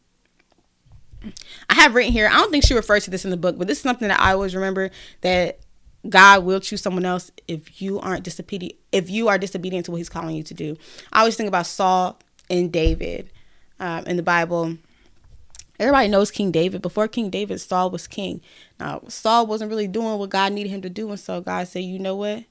I 1.69 1.75
have 1.75 1.95
written 1.95 2.11
here, 2.11 2.27
I 2.27 2.37
don't 2.39 2.51
think 2.51 2.65
she 2.65 2.73
refers 2.73 3.05
to 3.05 3.11
this 3.11 3.25
in 3.25 3.31
the 3.31 3.37
book, 3.37 3.57
but 3.57 3.67
this 3.67 3.77
is 3.77 3.83
something 3.83 4.07
that 4.07 4.19
I 4.19 4.33
always 4.33 4.55
remember 4.55 4.91
that 5.21 5.59
God 6.07 6.43
will 6.43 6.59
choose 6.59 6.81
someone 6.81 7.05
else 7.05 7.31
if 7.47 7.81
you 7.81 7.99
aren't 7.99 8.23
disobedient 8.23 8.73
if 8.91 9.09
you 9.09 9.27
are 9.27 9.37
disobedient 9.37 9.85
to 9.85 9.91
what 9.91 9.97
he's 9.97 10.09
calling 10.09 10.35
you 10.35 10.43
to 10.43 10.53
do. 10.53 10.77
I 11.11 11.19
always 11.19 11.35
think 11.35 11.47
about 11.47 11.65
Saul 11.65 12.19
and 12.49 12.71
David 12.71 13.29
um, 13.79 14.05
in 14.05 14.17
the 14.17 14.23
Bible. 14.23 14.77
Everybody 15.79 16.07
knows 16.07 16.31
King 16.31 16.51
David. 16.51 16.81
Before 16.81 17.07
King 17.07 17.29
David, 17.29 17.59
Saul 17.59 17.89
was 17.89 18.07
king. 18.07 18.39
Now, 18.79 19.01
Saul 19.09 19.45
wasn't 19.45 19.69
really 19.69 19.87
doing 19.87 20.17
what 20.17 20.29
God 20.29 20.53
needed 20.53 20.69
him 20.69 20.81
to 20.83 20.89
do. 20.89 21.09
And 21.09 21.19
so 21.19 21.41
God 21.41 21.67
said, 21.67 21.83
you 21.83 21.99
know 21.99 22.15
what? 22.15 22.45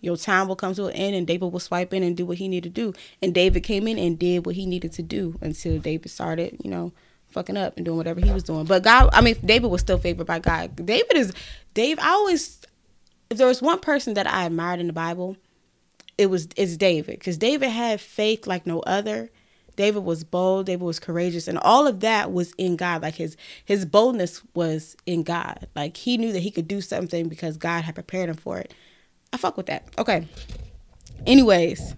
Your 0.00 0.16
time 0.16 0.48
will 0.48 0.56
come 0.56 0.74
to 0.74 0.86
an 0.86 0.94
end 0.94 1.16
and 1.16 1.26
David 1.26 1.52
will 1.52 1.60
swipe 1.60 1.92
in 1.92 2.02
and 2.02 2.16
do 2.16 2.24
what 2.24 2.38
he 2.38 2.48
needed 2.48 2.74
to 2.74 2.80
do. 2.80 2.98
And 3.20 3.34
David 3.34 3.62
came 3.62 3.86
in 3.88 3.98
and 3.98 4.18
did 4.18 4.46
what 4.46 4.54
he 4.54 4.64
needed 4.64 4.92
to 4.92 5.02
do 5.02 5.36
until 5.42 5.78
David 5.78 6.10
started, 6.10 6.56
you 6.62 6.70
know, 6.70 6.92
fucking 7.36 7.56
up 7.58 7.76
and 7.76 7.84
doing 7.84 7.98
whatever 7.98 8.18
he 8.18 8.30
was 8.30 8.42
doing. 8.42 8.64
But 8.64 8.82
God, 8.82 9.10
I 9.12 9.20
mean, 9.20 9.36
David 9.44 9.70
was 9.70 9.82
still 9.82 9.98
favored 9.98 10.26
by 10.26 10.38
God. 10.38 10.74
David 10.74 11.16
is 11.16 11.34
Dave. 11.74 11.98
I 11.98 12.08
always, 12.08 12.62
if 13.28 13.36
there 13.36 13.46
was 13.46 13.60
one 13.60 13.78
person 13.78 14.14
that 14.14 14.26
I 14.26 14.46
admired 14.46 14.80
in 14.80 14.86
the 14.86 14.94
Bible, 14.94 15.36
it 16.16 16.30
was 16.30 16.48
it's 16.56 16.78
David 16.78 17.18
because 17.18 17.36
David 17.36 17.68
had 17.68 18.00
faith 18.00 18.46
like 18.46 18.66
no 18.66 18.80
other. 18.80 19.30
David 19.76 20.04
was 20.04 20.24
bold. 20.24 20.64
David 20.64 20.82
was 20.82 20.98
courageous, 20.98 21.46
and 21.46 21.58
all 21.58 21.86
of 21.86 22.00
that 22.00 22.32
was 22.32 22.52
in 22.52 22.76
God. 22.76 23.02
Like 23.02 23.16
his 23.16 23.36
his 23.62 23.84
boldness 23.84 24.40
was 24.54 24.96
in 25.04 25.22
God. 25.22 25.68
Like 25.76 25.98
he 25.98 26.16
knew 26.16 26.32
that 26.32 26.40
he 26.40 26.50
could 26.50 26.66
do 26.66 26.80
something 26.80 27.28
because 27.28 27.58
God 27.58 27.84
had 27.84 27.94
prepared 27.94 28.30
him 28.30 28.36
for 28.36 28.58
it. 28.58 28.72
I 29.34 29.36
fuck 29.36 29.58
with 29.58 29.66
that. 29.66 29.84
Okay. 29.98 30.26
Anyways, 31.26 31.94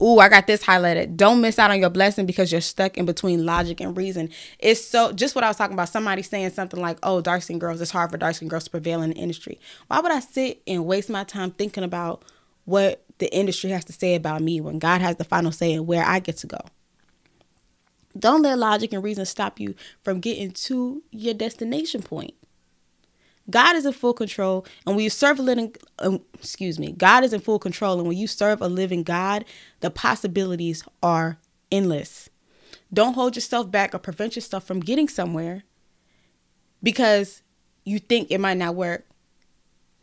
Ooh, 0.00 0.18
I 0.18 0.28
got 0.28 0.46
this 0.46 0.64
highlighted. 0.64 1.16
Don't 1.16 1.40
miss 1.40 1.58
out 1.58 1.70
on 1.70 1.78
your 1.78 1.90
blessing 1.90 2.26
because 2.26 2.50
you're 2.50 2.60
stuck 2.60 2.96
in 2.96 3.04
between 3.04 3.44
logic 3.46 3.80
and 3.80 3.96
reason. 3.96 4.30
It's 4.58 4.84
so 4.84 5.12
just 5.12 5.34
what 5.34 5.44
I 5.44 5.48
was 5.48 5.56
talking 5.56 5.74
about. 5.74 5.88
Somebody 5.90 6.22
saying 6.22 6.50
something 6.50 6.80
like, 6.80 6.98
"Oh, 7.02 7.20
dark 7.20 7.42
skin 7.42 7.58
girls, 7.58 7.80
it's 7.80 7.90
hard 7.90 8.10
for 8.10 8.16
dark 8.16 8.34
skin 8.34 8.48
girls 8.48 8.64
to 8.64 8.70
prevail 8.70 9.02
in 9.02 9.10
the 9.10 9.16
industry." 9.16 9.60
Why 9.88 10.00
would 10.00 10.10
I 10.10 10.20
sit 10.20 10.62
and 10.66 10.86
waste 10.86 11.10
my 11.10 11.24
time 11.24 11.52
thinking 11.52 11.84
about 11.84 12.24
what 12.64 13.04
the 13.18 13.32
industry 13.32 13.70
has 13.70 13.84
to 13.84 13.92
say 13.92 14.14
about 14.14 14.42
me 14.42 14.60
when 14.60 14.78
God 14.78 15.00
has 15.02 15.16
the 15.16 15.24
final 15.24 15.52
say 15.52 15.72
in 15.72 15.86
where 15.86 16.04
I 16.04 16.18
get 16.18 16.36
to 16.38 16.46
go? 16.46 16.58
Don't 18.18 18.42
let 18.42 18.58
logic 18.58 18.92
and 18.92 19.02
reason 19.02 19.24
stop 19.24 19.60
you 19.60 19.74
from 20.02 20.20
getting 20.20 20.50
to 20.50 21.02
your 21.10 21.34
destination 21.34 22.02
point. 22.02 22.34
God 23.50 23.76
is 23.76 23.84
in 23.84 23.92
full 23.92 24.14
control, 24.14 24.64
and 24.86 24.94
when 24.94 25.02
you 25.02 25.10
serve 25.10 25.38
a 25.38 25.42
living, 25.42 25.74
um, 25.98 26.20
excuse 26.34 26.78
me, 26.78 26.92
God 26.92 27.24
is 27.24 27.32
in 27.32 27.40
full 27.40 27.58
control, 27.58 27.98
and 27.98 28.06
when 28.06 28.16
you 28.16 28.26
serve 28.26 28.60
a 28.60 28.68
living 28.68 29.02
God, 29.02 29.44
the 29.80 29.90
possibilities 29.90 30.84
are 31.02 31.38
endless. 31.70 32.30
Don't 32.92 33.14
hold 33.14 33.36
yourself 33.36 33.70
back 33.70 33.94
or 33.94 33.98
prevent 33.98 34.36
yourself 34.36 34.64
from 34.64 34.80
getting 34.80 35.08
somewhere 35.08 35.64
because 36.82 37.42
you 37.84 37.98
think 37.98 38.30
it 38.30 38.38
might 38.38 38.58
not 38.58 38.74
work. 38.74 39.06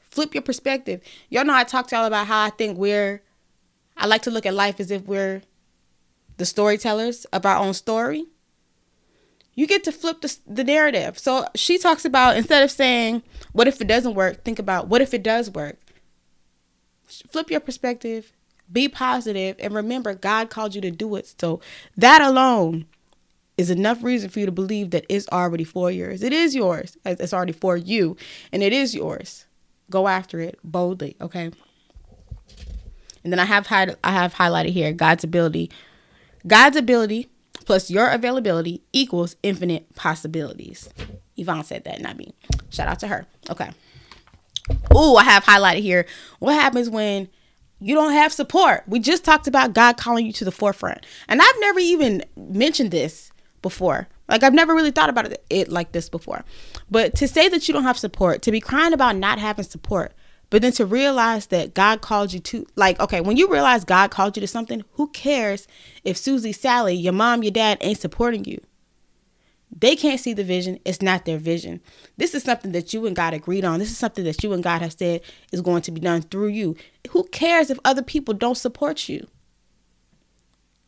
Flip 0.09 0.33
your 0.33 0.41
perspective. 0.41 1.01
Y'all 1.29 1.45
know 1.45 1.53
I 1.53 1.63
talked 1.63 1.89
to 1.89 1.95
y'all 1.95 2.05
about 2.05 2.27
how 2.27 2.43
I 2.43 2.49
think 2.49 2.77
we're, 2.77 3.21
I 3.95 4.07
like 4.07 4.23
to 4.23 4.31
look 4.31 4.45
at 4.45 4.53
life 4.53 4.79
as 4.79 4.89
if 4.89 5.03
we're 5.03 5.43
the 6.37 6.45
storytellers 6.45 7.25
of 7.25 7.45
our 7.45 7.57
own 7.57 7.73
story. 7.73 8.25
You 9.55 9.67
get 9.67 9.83
to 9.83 9.91
flip 9.91 10.21
the, 10.21 10.37
the 10.47 10.63
narrative. 10.63 11.19
So 11.19 11.45
she 11.55 11.77
talks 11.77 12.05
about 12.05 12.37
instead 12.37 12.63
of 12.63 12.71
saying, 12.71 13.23
what 13.51 13.67
if 13.67 13.81
it 13.81 13.87
doesn't 13.87 14.13
work? 14.15 14.43
Think 14.43 14.59
about 14.59 14.87
what 14.87 15.01
if 15.01 15.13
it 15.13 15.23
does 15.23 15.49
work? 15.49 15.77
Flip 17.07 17.49
your 17.49 17.59
perspective, 17.59 18.31
be 18.71 18.87
positive, 18.87 19.55
and 19.59 19.73
remember 19.73 20.13
God 20.13 20.49
called 20.49 20.75
you 20.75 20.81
to 20.81 20.91
do 20.91 21.15
it. 21.15 21.33
So 21.39 21.59
that 21.97 22.21
alone 22.21 22.85
is 23.57 23.69
enough 23.69 24.03
reason 24.03 24.29
for 24.29 24.39
you 24.39 24.45
to 24.45 24.51
believe 24.51 24.91
that 24.91 25.05
it's 25.09 25.27
already 25.29 25.65
for 25.65 25.91
yours. 25.91 26.23
It 26.23 26.31
is 26.31 26.55
yours. 26.55 26.97
It's 27.03 27.33
already 27.33 27.51
for 27.51 27.75
you, 27.75 28.15
and 28.53 28.63
it 28.63 28.71
is 28.71 28.95
yours. 28.95 29.45
Go 29.89 30.07
after 30.07 30.39
it 30.39 30.59
boldly, 30.63 31.17
okay? 31.19 31.51
And 33.23 33.33
then 33.33 33.39
I 33.39 33.45
have 33.45 33.67
had 33.67 33.97
I 34.03 34.11
have 34.11 34.35
highlighted 34.35 34.69
here 34.69 34.93
God's 34.93 35.23
ability. 35.23 35.69
God's 36.47 36.77
ability 36.77 37.27
plus 37.65 37.89
your 37.89 38.09
availability 38.09 38.81
equals 38.93 39.35
infinite 39.43 39.95
possibilities. 39.95 40.89
Yvonne 41.37 41.63
said 41.63 41.83
that, 41.85 42.01
not 42.01 42.17
me. 42.17 42.33
Shout 42.69 42.87
out 42.87 42.99
to 42.99 43.07
her. 43.07 43.25
Okay. 43.49 43.69
Oh, 44.93 45.17
I 45.17 45.23
have 45.23 45.43
highlighted 45.43 45.81
here. 45.81 46.05
What 46.39 46.53
happens 46.53 46.89
when 46.89 47.29
you 47.79 47.95
don't 47.95 48.13
have 48.13 48.33
support? 48.33 48.83
We 48.87 48.99
just 48.99 49.23
talked 49.23 49.47
about 49.47 49.73
God 49.73 49.97
calling 49.97 50.25
you 50.25 50.33
to 50.33 50.45
the 50.45 50.51
forefront. 50.51 51.05
And 51.27 51.41
I've 51.41 51.59
never 51.59 51.79
even 51.79 52.23
mentioned 52.35 52.91
this 52.91 53.31
before. 53.61 54.07
Like 54.27 54.43
I've 54.43 54.53
never 54.53 54.75
really 54.75 54.91
thought 54.91 55.09
about 55.09 55.25
it, 55.25 55.43
it 55.49 55.69
like 55.69 55.91
this 55.91 56.09
before. 56.09 56.43
But 56.91 57.15
to 57.15 57.27
say 57.27 57.49
that 57.49 57.67
you 57.67 57.73
don't 57.73 57.83
have 57.83 57.97
support, 57.97 58.41
to 58.43 58.51
be 58.51 58.59
crying 58.59 58.93
about 58.93 59.15
not 59.15 59.39
having 59.39 59.65
support, 59.65 60.13
but 60.49 60.61
then 60.61 60.71
to 60.73 60.85
realize 60.85 61.47
that 61.47 61.73
God 61.73 62.01
called 62.01 62.33
you 62.33 62.39
to 62.39 62.65
like 62.75 62.99
okay, 62.99 63.21
when 63.21 63.37
you 63.37 63.51
realize 63.51 63.83
God 63.85 64.11
called 64.11 64.35
you 64.35 64.41
to 64.41 64.47
something, 64.47 64.83
who 64.93 65.07
cares 65.09 65.67
if 66.03 66.17
Susie, 66.17 66.51
Sally, 66.51 66.95
your 66.95 67.13
mom, 67.13 67.43
your 67.43 67.51
dad 67.51 67.77
ain't 67.81 67.99
supporting 67.99 68.45
you? 68.45 68.59
They 69.77 69.95
can't 69.95 70.19
see 70.19 70.33
the 70.33 70.43
vision. 70.43 70.79
It's 70.83 71.01
not 71.01 71.25
their 71.25 71.37
vision. 71.37 71.79
This 72.17 72.33
is 72.33 72.43
something 72.43 72.71
that 72.71 72.91
you 72.91 73.05
and 73.05 73.15
God 73.15 73.33
agreed 73.33 73.63
on. 73.63 73.79
This 73.79 73.91
is 73.91 73.97
something 73.97 74.23
that 74.25 74.43
you 74.43 74.51
and 74.53 74.63
God 74.63 74.81
have 74.81 74.93
said 74.93 75.21
is 75.51 75.61
going 75.61 75.83
to 75.83 75.91
be 75.91 76.01
done 76.01 76.23
through 76.23 76.47
you. 76.47 76.75
Who 77.11 77.25
cares 77.25 77.69
if 77.69 77.79
other 77.85 78.01
people 78.01 78.33
don't 78.33 78.57
support 78.57 79.07
you? 79.07 79.27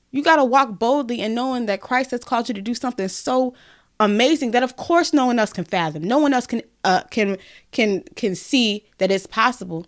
You 0.10 0.24
got 0.24 0.38
to 0.38 0.44
walk 0.44 0.78
boldly 0.78 1.22
and 1.22 1.36
knowing 1.36 1.68
that 1.68 1.82
Christ 1.82 2.12
has 2.12 2.24
called 2.24 2.50
you 2.50 2.56
to 2.56 2.62
do 2.62 2.74
something 2.74 3.08
so 3.08 3.54
amazing 4.02 4.52
that 4.52 4.64
of 4.64 4.76
course 4.76 5.14
no 5.14 5.28
one 5.28 5.40
else 5.40 5.54
can 5.54 5.64
fathom. 5.64 6.04
No 6.04 6.18
one 6.18 6.34
else 6.34 6.48
can 6.48 6.62
uh, 6.84 7.04
can 7.12 7.38
can 7.72 8.04
can 8.16 8.36
see 8.36 8.86
that 8.98 9.12
it's 9.12 9.28
possible 9.28 9.86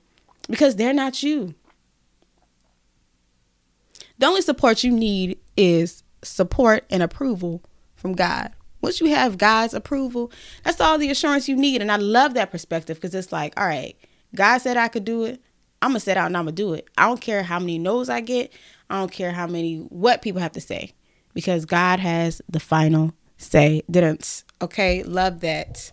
because 0.47 0.75
they're 0.75 0.93
not 0.93 1.23
you. 1.23 1.55
The 4.19 4.27
only 4.27 4.41
support 4.41 4.83
you 4.83 4.91
need 4.91 5.39
is 5.57 6.03
support 6.23 6.85
and 6.89 7.01
approval 7.03 7.63
from 7.95 8.13
God. 8.13 8.51
Once 8.81 9.01
you 9.01 9.09
have 9.09 9.37
God's 9.37 9.73
approval, 9.73 10.31
that's 10.63 10.79
all 10.79 10.97
the 10.97 11.09
assurance 11.09 11.49
you 11.49 11.55
need. 11.55 11.81
And 11.81 11.91
I 11.91 11.95
love 11.95 12.33
that 12.35 12.51
perspective 12.51 12.97
because 12.97 13.15
it's 13.15 13.31
like, 13.31 13.59
all 13.59 13.65
right, 13.65 13.95
God 14.35 14.59
said 14.59 14.77
I 14.77 14.89
could 14.89 15.05
do 15.05 15.23
it. 15.23 15.41
I'm 15.81 15.89
gonna 15.89 15.99
set 15.99 16.17
out 16.17 16.27
and 16.27 16.37
I'm 16.37 16.43
gonna 16.45 16.53
do 16.53 16.73
it. 16.73 16.87
I 16.97 17.07
don't 17.07 17.19
care 17.19 17.43
how 17.43 17.59
many 17.59 17.79
no's 17.79 18.09
I 18.09 18.21
get. 18.21 18.53
I 18.89 18.99
don't 18.99 19.11
care 19.11 19.31
how 19.31 19.47
many 19.47 19.77
what 19.77 20.21
people 20.21 20.41
have 20.41 20.51
to 20.53 20.61
say 20.61 20.93
because 21.33 21.65
God 21.65 21.99
has 21.99 22.41
the 22.47 22.59
final 22.59 23.13
say. 23.43 23.83
Didn't 23.89 24.43
okay? 24.61 25.03
Love 25.03 25.41
that. 25.41 25.91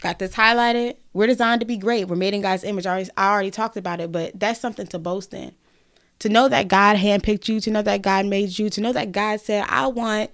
Got 0.00 0.18
this 0.20 0.34
highlighted. 0.34 0.96
We're 1.12 1.26
designed 1.26 1.60
to 1.60 1.66
be 1.66 1.76
great. 1.76 2.06
We're 2.06 2.16
made 2.16 2.34
in 2.34 2.42
God's 2.42 2.62
image. 2.62 2.86
I 2.86 2.90
already, 2.90 3.10
I 3.16 3.32
already 3.32 3.50
talked 3.50 3.76
about 3.76 4.00
it, 4.00 4.12
but 4.12 4.38
that's 4.38 4.60
something 4.60 4.86
to 4.88 4.98
boast 4.98 5.34
in. 5.34 5.52
To 6.20 6.28
know 6.28 6.48
that 6.48 6.68
God 6.68 6.96
handpicked 6.96 7.48
you, 7.48 7.60
to 7.60 7.70
know 7.70 7.82
that 7.82 8.02
God 8.02 8.26
made 8.26 8.58
you, 8.58 8.70
to 8.70 8.80
know 8.80 8.92
that 8.92 9.12
God 9.12 9.40
said, 9.40 9.64
I 9.68 9.88
want 9.88 10.30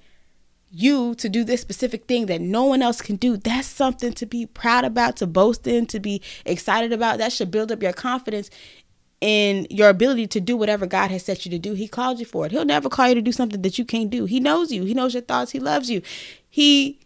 you 0.70 1.14
to 1.14 1.28
do 1.28 1.44
this 1.44 1.60
specific 1.60 2.06
thing 2.06 2.26
that 2.26 2.40
no 2.40 2.64
one 2.64 2.82
else 2.82 3.00
can 3.00 3.16
do. 3.16 3.36
That's 3.36 3.68
something 3.68 4.12
to 4.14 4.26
be 4.26 4.44
proud 4.44 4.84
about, 4.84 5.16
to 5.16 5.26
boast 5.26 5.66
in, 5.66 5.86
to 5.86 6.00
be 6.00 6.20
excited 6.44 6.92
about. 6.92 7.18
That 7.18 7.32
should 7.32 7.50
build 7.50 7.70
up 7.70 7.82
your 7.82 7.92
confidence 7.92 8.50
in 9.24 9.66
your 9.70 9.88
ability 9.88 10.26
to 10.26 10.38
do 10.38 10.54
whatever 10.54 10.84
God 10.84 11.10
has 11.10 11.24
set 11.24 11.46
you 11.46 11.50
to 11.52 11.58
do. 11.58 11.72
He 11.72 11.88
called 11.88 12.18
you 12.18 12.26
for 12.26 12.44
it. 12.44 12.52
He'll 12.52 12.66
never 12.66 12.90
call 12.90 13.08
you 13.08 13.14
to 13.14 13.22
do 13.22 13.32
something 13.32 13.62
that 13.62 13.78
you 13.78 13.86
can't 13.86 14.10
do. 14.10 14.26
He 14.26 14.38
knows 14.38 14.70
you. 14.70 14.84
He 14.84 14.92
knows 14.92 15.14
your 15.14 15.22
thoughts. 15.22 15.50
He 15.50 15.58
loves 15.58 15.88
you. 15.88 16.02
He 16.50 17.00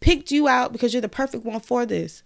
picked 0.00 0.30
you 0.30 0.48
out 0.48 0.72
because 0.72 0.94
you're 0.94 1.02
the 1.02 1.10
perfect 1.10 1.44
one 1.44 1.60
for 1.60 1.84
this. 1.84 2.22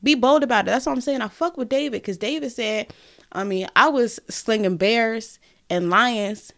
Be 0.00 0.14
bold 0.14 0.44
about 0.44 0.66
it. 0.66 0.66
That's 0.66 0.86
what 0.86 0.92
I'm 0.92 1.00
saying. 1.00 1.22
I 1.22 1.26
fuck 1.26 1.56
with 1.56 1.70
David 1.70 2.02
because 2.02 2.18
David 2.18 2.52
said, 2.52 2.94
I 3.32 3.42
mean, 3.42 3.66
I 3.74 3.88
was 3.88 4.20
slinging 4.30 4.76
bears 4.76 5.40
and 5.68 5.90
lions. 5.90 6.52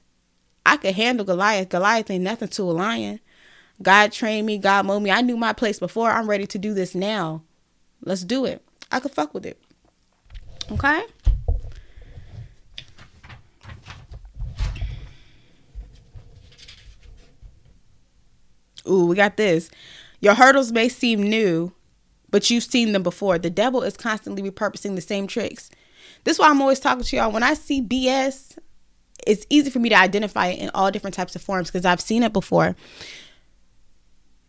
I 0.66 0.76
could 0.76 0.96
handle 0.96 1.24
Goliath. 1.24 1.70
Goliath 1.70 2.10
ain't 2.10 2.24
nothing 2.24 2.48
to 2.48 2.64
a 2.64 2.72
lion. 2.72 3.18
God 3.80 4.12
trained 4.12 4.46
me, 4.46 4.58
God 4.58 4.84
molded 4.84 5.04
me. 5.04 5.10
I 5.10 5.22
knew 5.22 5.38
my 5.38 5.54
place 5.54 5.78
before. 5.78 6.10
I'm 6.10 6.28
ready 6.28 6.46
to 6.48 6.58
do 6.58 6.74
this 6.74 6.94
now. 6.94 7.44
Let's 8.02 8.24
do 8.24 8.44
it. 8.44 8.62
I 8.92 9.00
could 9.00 9.12
fuck 9.12 9.32
with 9.32 9.46
it. 9.46 9.58
Okay? 10.70 11.02
Ooh, 18.88 19.06
we 19.06 19.16
got 19.16 19.36
this. 19.36 19.70
Your 20.20 20.34
hurdles 20.34 20.72
may 20.72 20.88
seem 20.88 21.22
new, 21.22 21.72
but 22.30 22.50
you've 22.50 22.64
seen 22.64 22.92
them 22.92 23.02
before. 23.02 23.38
The 23.38 23.50
devil 23.50 23.82
is 23.82 23.96
constantly 23.96 24.42
repurposing 24.48 24.94
the 24.94 25.00
same 25.00 25.26
tricks. 25.26 25.70
This 26.24 26.36
is 26.36 26.40
why 26.40 26.48
I'm 26.48 26.60
always 26.60 26.80
talking 26.80 27.04
to 27.04 27.16
y'all. 27.16 27.30
When 27.30 27.42
I 27.42 27.54
see 27.54 27.82
BS, 27.82 28.58
it's 29.26 29.46
easy 29.50 29.70
for 29.70 29.78
me 29.78 29.88
to 29.90 29.98
identify 29.98 30.48
it 30.48 30.60
in 30.60 30.70
all 30.74 30.90
different 30.90 31.14
types 31.14 31.36
of 31.36 31.42
forms 31.42 31.70
because 31.70 31.84
I've 31.84 32.00
seen 32.00 32.22
it 32.22 32.32
before. 32.32 32.76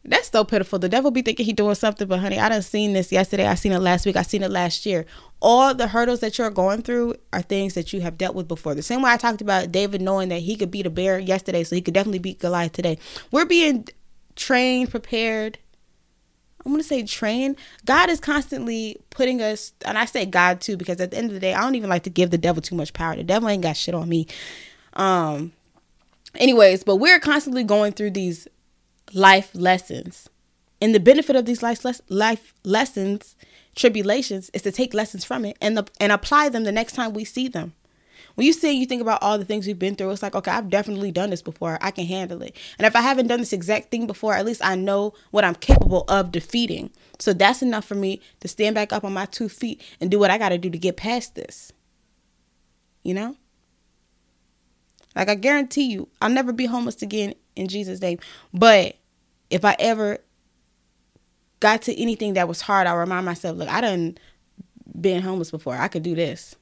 That's 0.08 0.30
so 0.30 0.44
pitiful. 0.44 0.77
The 0.77 0.88
devil 0.88 1.10
be 1.10 1.24
thinking 1.24 1.48
he 1.48 1.54
doing 1.54 1.74
something, 1.74 2.08
but 2.08 2.20
honey, 2.20 2.39
I 2.39 2.50
done 2.50 2.62
seen 2.62 2.94
this 2.94 3.12
yesterday. 3.12 3.48
I 3.48 3.56
seen 3.56 3.72
it 3.72 3.80
last 3.80 4.06
week. 4.06 4.15
I 4.15 4.22
seen 4.22 4.44
it 4.44 4.51
last 4.51 4.86
year. 4.86 5.06
All 5.42 5.74
the 5.74 5.88
hurdles 5.88 6.20
that 6.20 6.38
you're 6.38 6.51
going 6.51 6.84
through 6.84 7.15
are 7.34 7.42
things 7.42 7.74
that 7.74 7.92
you 7.92 8.01
have 8.01 8.18
dealt 8.18 8.36
with 8.36 8.48
before. 8.48 8.75
The 8.75 8.84
same 8.84 9.01
way 9.01 9.12
I 9.12 9.18
talked 9.18 9.42
about 9.42 9.72
David 9.72 10.01
knowing 10.01 10.30
that 10.30 10.42
he 10.42 10.56
could 10.56 10.70
beat 10.70 10.86
a 10.86 10.92
bear 10.92 11.18
yesterday, 11.18 11.63
so 11.63 11.75
he 11.75 11.82
could 11.82 11.96
definitely 11.96 12.20
beat 12.20 12.39
Goliath 12.39 12.74
today. 12.74 13.00
We're 13.32 13.46
being 13.46 13.88
trained, 14.36 14.89
prepared. 14.89 15.58
I'm 16.65 16.75
to 16.77 16.84
say 16.84 17.04
trained. 17.04 17.58
God 17.86 18.10
is 18.10 18.20
constantly 18.20 18.98
putting 19.12 19.42
us, 19.42 19.72
and 19.86 19.98
I 19.98 20.06
say 20.06 20.25
God 20.25 20.62
too, 20.62 20.77
because 20.77 21.00
at 21.00 21.12
the 21.12 21.18
end 21.18 21.27
of 21.27 21.34
the 21.34 21.39
day, 21.39 21.54
I 21.54 21.62
don't 21.62 21.75
even 21.75 21.89
like 21.89 22.04
to 22.04 22.10
give 22.10 22.32
the 22.32 22.38
devil 22.39 22.62
too 22.62 22.75
much 22.75 22.94
power. 22.94 23.15
The 23.15 23.24
devil 23.24 23.48
ain't 23.48 23.62
got 23.62 23.77
shit 23.77 23.94
on 23.94 24.10
me. 24.10 24.27
Um, 24.94 25.51
anyways, 26.34 26.84
but 26.84 26.96
we're 26.96 27.20
constantly 27.20 27.63
going 27.63 27.94
through 27.94 28.12
these 28.12 28.48
life 29.13 29.51
lessons. 29.54 30.27
And 30.82 30.94
the 30.94 31.00
benefit 31.00 31.36
of 31.36 31.46
these 31.46 31.62
life, 31.62 31.86
life 32.10 32.54
lessons, 32.63 33.36
tribulations, 33.75 34.50
is 34.54 34.63
to 34.63 34.72
take 34.72 34.94
lessons 34.94 35.24
from 35.24 35.46
it 35.46 35.58
and, 35.62 35.77
the, 35.77 35.88
and 36.00 36.12
apply 36.12 36.50
them 36.50 36.63
the 36.63 36.72
next 36.72 36.94
time 36.94 37.13
we 37.13 37.25
see 37.25 37.48
them. 37.48 37.74
When 38.36 38.46
you 38.46 38.54
say 38.54 38.72
you 38.72 38.86
think 38.86 39.01
about 39.01 39.24
all 39.24 39.38
the 39.38 39.46
things 39.46 39.65
we've 39.65 39.80
been 39.80 39.96
through, 39.96 40.12
it's 40.12 40.22
like, 40.22 40.36
okay, 40.36 40.51
I've 40.51 40.70
definitely 40.70 41.12
done 41.12 41.30
this 41.30 41.42
before. 41.42 41.77
I 41.82 41.92
can 41.92 42.06
handle 42.06 42.42
it. 42.42 42.56
And 42.77 42.86
if 42.86 42.96
I 42.96 43.01
haven't 43.01 43.27
done 43.27 43.39
this 43.39 43.54
exact 43.54 43.92
thing 43.92 44.08
before, 44.08 44.34
at 44.34 44.46
least 44.46 44.63
I 44.63 44.75
know 44.75 45.13
what 45.32 45.46
I'm 45.46 45.56
capable 45.56 46.04
of 46.10 46.32
defeating. 46.32 46.92
So 47.20 47.34
that's 47.34 47.62
enough 47.62 47.86
for 47.86 47.96
me 47.96 48.22
to 48.42 48.48
stand 48.48 48.75
back 48.75 48.92
up 48.92 49.04
on 49.04 49.13
my 49.13 49.25
two 49.25 49.50
feet 49.50 49.82
and 50.01 50.12
do 50.12 50.20
what 50.20 50.32
I 50.32 50.38
got 50.38 50.50
to 50.50 50.58
do 50.58 50.70
to 50.70 50.77
get 50.77 50.98
past 50.98 51.36
this. 51.36 51.72
You 53.04 53.13
know? 53.13 53.36
Like 55.15 55.30
I 55.30 55.36
guarantee 55.36 55.86
you, 55.86 56.10
I'll 56.22 56.30
never 56.30 56.51
be 56.51 56.65
homeless 56.65 57.01
again 57.01 57.36
in 57.56 57.70
Jesus' 57.70 58.01
name. 58.01 58.20
But 58.54 58.98
if 59.50 59.63
I 59.63 59.75
ever 59.80 60.18
got 61.62 61.84
to 61.84 62.00
anything 62.00 62.34
that 62.34 62.50
was 62.50 62.62
hard, 62.62 62.86
I'll 62.86 62.98
remind 62.98 63.25
myself, 63.25 63.58
look, 63.58 63.70
I 63.70 63.80
done 63.80 64.18
been 65.00 65.22
homeless 65.22 65.51
before. 65.51 65.75
I 65.75 65.88
could 65.88 66.04
do 66.04 66.15
this. 66.15 66.56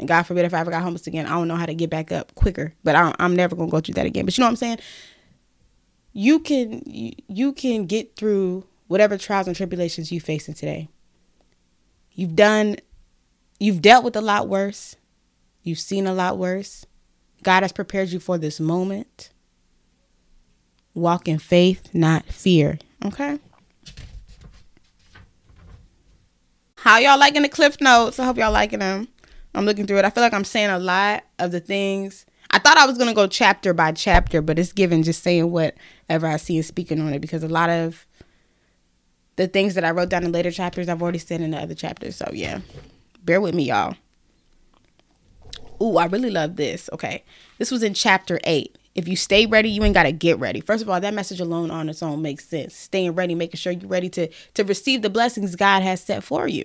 And 0.00 0.08
God 0.08 0.22
forbid 0.22 0.46
if 0.46 0.54
I 0.54 0.60
ever 0.60 0.70
got 0.70 0.82
homeless 0.82 1.06
again, 1.06 1.26
I 1.26 1.30
don't 1.30 1.46
know 1.46 1.56
how 1.56 1.66
to 1.66 1.74
get 1.74 1.90
back 1.90 2.10
up 2.10 2.34
quicker. 2.34 2.72
But 2.82 2.96
I 2.96 3.14
am 3.18 3.36
never 3.36 3.54
gonna 3.54 3.70
go 3.70 3.80
through 3.80 3.94
that 3.94 4.06
again. 4.06 4.24
But 4.24 4.36
you 4.36 4.42
know 4.42 4.46
what 4.46 4.52
I'm 4.52 4.56
saying? 4.56 4.78
You 6.14 6.40
can 6.40 6.82
you, 6.86 7.12
you 7.28 7.52
can 7.52 7.84
get 7.84 8.16
through 8.16 8.64
whatever 8.88 9.18
trials 9.18 9.46
and 9.46 9.54
tribulations 9.54 10.10
you're 10.10 10.22
facing 10.22 10.54
today. 10.54 10.88
You've 12.12 12.34
done, 12.34 12.76
you've 13.58 13.82
dealt 13.82 14.02
with 14.02 14.16
a 14.16 14.22
lot 14.22 14.48
worse. 14.48 14.96
You've 15.62 15.78
seen 15.78 16.06
a 16.06 16.14
lot 16.14 16.38
worse. 16.38 16.86
God 17.42 17.62
has 17.62 17.70
prepared 17.70 18.08
you 18.08 18.20
for 18.20 18.38
this 18.38 18.58
moment. 18.58 19.30
Walk 20.94 21.28
in 21.28 21.38
faith, 21.38 21.90
not 21.92 22.24
fear. 22.24 22.78
Okay? 23.04 23.38
How 26.76 26.96
y'all 26.96 27.18
liking 27.18 27.42
the 27.42 27.50
cliff 27.50 27.78
notes? 27.82 28.18
I 28.18 28.24
hope 28.24 28.38
y'all 28.38 28.50
liking 28.50 28.78
them. 28.78 29.08
I'm 29.54 29.64
looking 29.64 29.86
through 29.86 29.98
it. 29.98 30.04
I 30.04 30.10
feel 30.10 30.22
like 30.22 30.34
I'm 30.34 30.44
saying 30.44 30.70
a 30.70 30.78
lot 30.78 31.24
of 31.38 31.50
the 31.50 31.60
things. 31.60 32.26
I 32.50 32.58
thought 32.58 32.78
I 32.78 32.86
was 32.86 32.98
gonna 32.98 33.14
go 33.14 33.26
chapter 33.26 33.72
by 33.72 33.92
chapter, 33.92 34.42
but 34.42 34.58
it's 34.58 34.72
given 34.72 35.02
just 35.02 35.22
saying 35.22 35.50
whatever 35.50 36.26
I 36.26 36.36
see 36.36 36.56
and 36.56 36.64
speaking 36.64 37.00
on 37.00 37.12
it 37.12 37.20
because 37.20 37.42
a 37.42 37.48
lot 37.48 37.70
of 37.70 38.06
the 39.36 39.46
things 39.46 39.74
that 39.74 39.84
I 39.84 39.90
wrote 39.90 40.08
down 40.08 40.24
in 40.24 40.32
later 40.32 40.50
chapters 40.50 40.88
I've 40.88 41.02
already 41.02 41.18
said 41.18 41.40
in 41.40 41.52
the 41.52 41.58
other 41.58 41.74
chapters. 41.74 42.16
So 42.16 42.28
yeah. 42.32 42.60
Bear 43.22 43.40
with 43.40 43.54
me, 43.54 43.64
y'all. 43.64 43.96
Ooh, 45.82 45.96
I 45.96 46.06
really 46.06 46.30
love 46.30 46.56
this. 46.56 46.90
Okay. 46.92 47.24
This 47.58 47.70
was 47.70 47.82
in 47.82 47.94
chapter 47.94 48.40
eight. 48.44 48.76
If 48.94 49.06
you 49.06 49.16
stay 49.16 49.46
ready, 49.46 49.70
you 49.70 49.84
ain't 49.84 49.94
gotta 49.94 50.12
get 50.12 50.38
ready. 50.38 50.60
First 50.60 50.82
of 50.82 50.88
all, 50.88 51.00
that 51.00 51.14
message 51.14 51.40
alone 51.40 51.70
on 51.70 51.88
its 51.88 52.02
own 52.02 52.22
makes 52.22 52.46
sense. 52.46 52.74
Staying 52.74 53.14
ready, 53.14 53.34
making 53.34 53.58
sure 53.58 53.72
you're 53.72 53.88
ready 53.88 54.08
to 54.10 54.28
to 54.54 54.64
receive 54.64 55.02
the 55.02 55.10
blessings 55.10 55.56
God 55.56 55.82
has 55.82 56.02
set 56.02 56.24
for 56.24 56.48
you. 56.48 56.64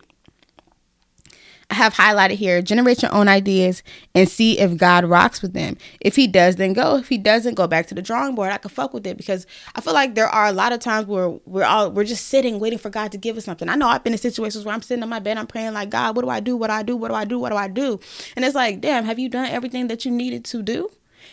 I 1.70 1.76
have 1.76 1.96
highlighted 1.96 2.36
here 2.36 2.62
generate 2.62 3.02
your 3.02 3.14
own 3.14 3.28
ideas 3.28 3.82
and 4.14 4.30
see 4.30 4.60
if 4.60 4.78
God 4.78 5.06
rocks 5.06 5.42
with 5.42 5.54
them. 5.54 5.78
If 6.00 6.16
he 6.16 6.28
does, 6.28 6.58
then 6.58 6.74
go. 6.74 6.98
If 6.98 7.10
he 7.10 7.18
doesn't, 7.18 7.56
go 7.56 7.68
back 7.68 7.88
to 7.88 7.96
the 7.96 8.02
drawing 8.02 8.36
board. 8.36 8.52
I 8.52 8.58
could 8.58 8.72
fuck 8.72 8.94
with 8.94 9.08
it 9.08 9.18
because 9.18 9.48
I 9.74 9.82
feel 9.82 9.94
like 9.94 10.16
there 10.16 10.28
are 10.28 10.46
a 10.46 10.52
lot 10.52 10.74
of 10.74 10.80
times 10.80 11.08
where 11.08 11.30
we're 11.46 11.64
all 11.64 11.92
we're 11.92 12.04
just 12.04 12.28
sitting 12.28 12.60
waiting 12.60 12.80
for 12.80 12.90
God 12.90 13.12
to 13.14 13.18
give 13.18 13.38
us 13.38 13.46
something. 13.46 13.68
I 13.68 13.76
know 13.76 13.88
I've 13.88 14.04
been 14.04 14.14
in 14.14 14.20
situations 14.20 14.64
where 14.64 14.76
I'm 14.76 14.82
sitting 14.82 15.04
on 15.04 15.10
my 15.10 15.20
bed, 15.20 15.38
I'm 15.38 15.48
praying 15.48 15.74
like 15.74 15.90
God, 15.90 16.16
what 16.16 16.24
do 16.24 16.30
I 16.30 16.40
do? 16.40 16.56
What 16.56 16.68
do 16.68 16.74
I 16.74 16.84
do? 16.84 16.96
What 16.96 17.08
do 17.10 17.16
I 17.16 17.26
do? 17.26 17.40
What 17.40 17.50
do 17.50 17.56
I 17.56 17.68
do? 17.68 18.00
And 18.36 18.46
it's 18.46 18.56
like, 18.56 18.82
damn, 18.82 19.06
have 19.06 19.18
you 19.18 19.30
done 19.30 19.48
everything 19.48 19.88
that 19.88 20.06
you 20.06 20.12
needed 20.12 20.46
to 20.46 20.62
do? 20.62 20.90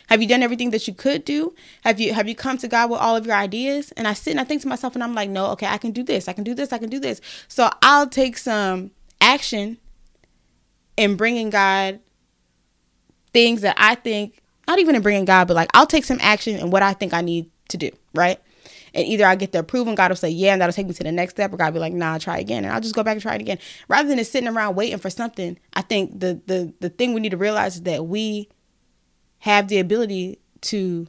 Have 0.09 0.23
you 0.23 0.29
done 0.29 0.43
everything 0.43 0.71
that 0.71 0.89
you 0.89 0.95
could 0.95 1.25
do? 1.25 1.55
Have 1.85 2.01
you 2.01 2.15
have 2.15 2.27
you 2.27 2.35
come 2.35 2.57
to 2.59 2.69
God 2.69 2.91
with 2.91 3.01
all 3.01 3.17
of 3.17 3.27
your 3.27 3.37
ideas? 3.37 3.93
And 3.93 4.09
I 4.09 4.15
sit 4.15 4.31
and 4.31 4.41
I 4.41 4.45
think 4.45 4.63
to 4.63 4.69
myself 4.69 4.95
and 4.95 5.05
I'm 5.05 5.15
like, 5.15 5.29
no, 5.29 5.47
okay, 5.51 5.67
I 5.67 5.79
can 5.79 5.91
do 5.91 6.03
this. 6.03 6.29
I 6.29 6.33
can 6.33 6.45
do 6.45 6.55
this. 6.55 6.73
I 6.73 6.79
can 6.79 6.89
do 6.89 6.99
this. 6.99 7.21
So 7.49 7.71
I'll 7.83 8.09
take 8.09 8.39
some 8.39 8.93
action 9.21 9.79
in 10.97 11.17
bringing 11.17 11.51
God 11.51 12.01
things 13.33 13.63
that 13.63 13.77
I 13.79 13.95
think, 13.95 14.43
not 14.69 14.79
even 14.79 14.95
in 14.95 15.03
bringing 15.03 15.25
God, 15.25 15.49
but 15.49 15.55
like 15.55 15.71
I'll 15.75 15.87
take 15.87 16.05
some 16.05 16.19
action 16.21 16.59
in 16.59 16.71
what 16.71 16.83
I 16.83 16.93
think 16.93 17.15
I 17.15 17.21
need 17.21 17.51
to 17.69 17.77
do, 17.77 17.91
right? 18.15 18.39
And 18.95 19.07
either 19.07 19.25
I 19.25 19.37
get 19.37 19.53
the 19.53 19.61
approval, 19.61 19.95
God 19.95 20.11
will 20.11 20.17
say, 20.17 20.29
yeah, 20.29 20.53
and 20.53 20.61
that'll 20.61 20.73
take 20.73 20.87
me 20.87 20.93
to 20.93 21.03
the 21.03 21.13
next 21.13 21.35
step, 21.35 21.53
or 21.53 21.57
God 21.57 21.67
will 21.67 21.73
be 21.73 21.79
like, 21.81 21.95
nah, 21.95 22.19
try 22.19 22.39
again. 22.39 22.65
And 22.65 22.73
I'll 22.73 22.81
just 22.81 22.95
go 22.95 23.03
back 23.03 23.13
and 23.13 23.23
try 23.23 23.35
it 23.35 23.41
again. 23.41 23.59
Rather 23.89 24.09
than 24.09 24.19
just 24.19 24.33
sitting 24.33 24.49
around 24.49 24.75
waiting 24.75 24.99
for 24.99 25.09
something, 25.11 25.59
I 25.75 25.83
think 25.83 26.21
the 26.21 26.41
the 26.47 26.73
the 26.81 26.91
thing 26.91 27.15
we 27.15 27.21
need 27.21 27.31
to 27.31 27.39
realize 27.39 27.77
is 27.77 27.83
that 27.83 28.07
we 28.07 28.49
have 29.39 29.69
the 29.69 29.79
ability 29.79 30.39
to 30.63 31.09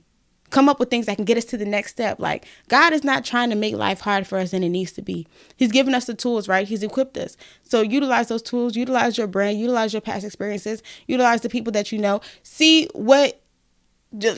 come 0.54 0.70
up 0.70 0.80
with 0.80 0.90
things 0.90 1.08
that 1.08 1.16
can 1.16 1.26
get 1.26 1.38
us 1.38 1.46
to 1.46 1.58
the 1.58 1.66
next 1.66 1.92
step. 1.92 2.20
Like 2.20 2.46
God 2.70 2.94
is 2.94 3.04
not 3.04 3.26
trying 3.26 3.50
to 3.50 3.56
make 3.56 3.76
life 3.76 4.02
hard 4.02 4.26
for 4.26 4.38
us 4.38 4.52
than 4.52 4.64
it 4.64 4.70
needs 4.70 4.92
to 4.94 5.02
be. 5.02 5.28
He's 5.58 5.72
given 5.72 5.94
us 5.94 6.06
the 6.06 6.14
tools, 6.14 6.48
right? 6.48 6.68
He's 6.68 6.84
equipped 6.84 7.18
us. 7.18 7.36
So 7.64 7.82
utilize 7.82 8.28
those 8.28 8.44
tools, 8.44 8.78
utilize 8.78 9.18
your 9.18 9.28
brain, 9.28 9.58
utilize 9.58 9.94
your 9.94 10.02
past 10.02 10.24
experiences, 10.24 10.84
utilize 11.08 11.42
the 11.42 11.50
people 11.50 11.74
that 11.74 11.92
you 11.92 11.98
know. 11.98 12.22
See 12.44 12.88
what 12.94 13.42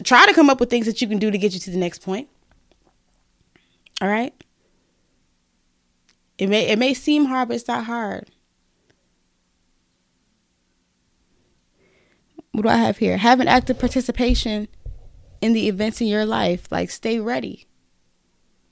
try 0.04 0.26
to 0.26 0.34
come 0.34 0.50
up 0.50 0.60
with 0.60 0.70
things 0.70 0.86
that 0.86 1.02
you 1.02 1.08
can 1.08 1.20
do 1.20 1.30
to 1.30 1.38
get 1.38 1.54
you 1.54 1.60
to 1.60 1.70
the 1.70 1.78
next 1.78 2.00
point. 2.00 2.30
All 4.02 4.08
right? 4.08 4.34
It 6.38 6.48
may 6.48 6.68
it 6.68 6.80
may 6.80 6.94
seem 6.94 7.26
hard, 7.26 7.50
but 7.50 7.56
it's 7.56 7.68
not 7.68 7.86
hard. 7.86 8.32
What 12.54 12.64
do 12.64 12.70
I 12.70 12.78
have 12.78 13.00
here? 13.00 13.18
Have 13.18 13.42
an 13.42 13.50
active 13.50 13.78
participation 13.78 14.70
in 15.42 15.54
the 15.54 15.68
events 15.68 16.02
in 16.02 16.08
your 16.08 16.26
life. 16.26 16.72
Like, 16.72 16.90
stay 16.90 17.20
ready. 17.20 17.66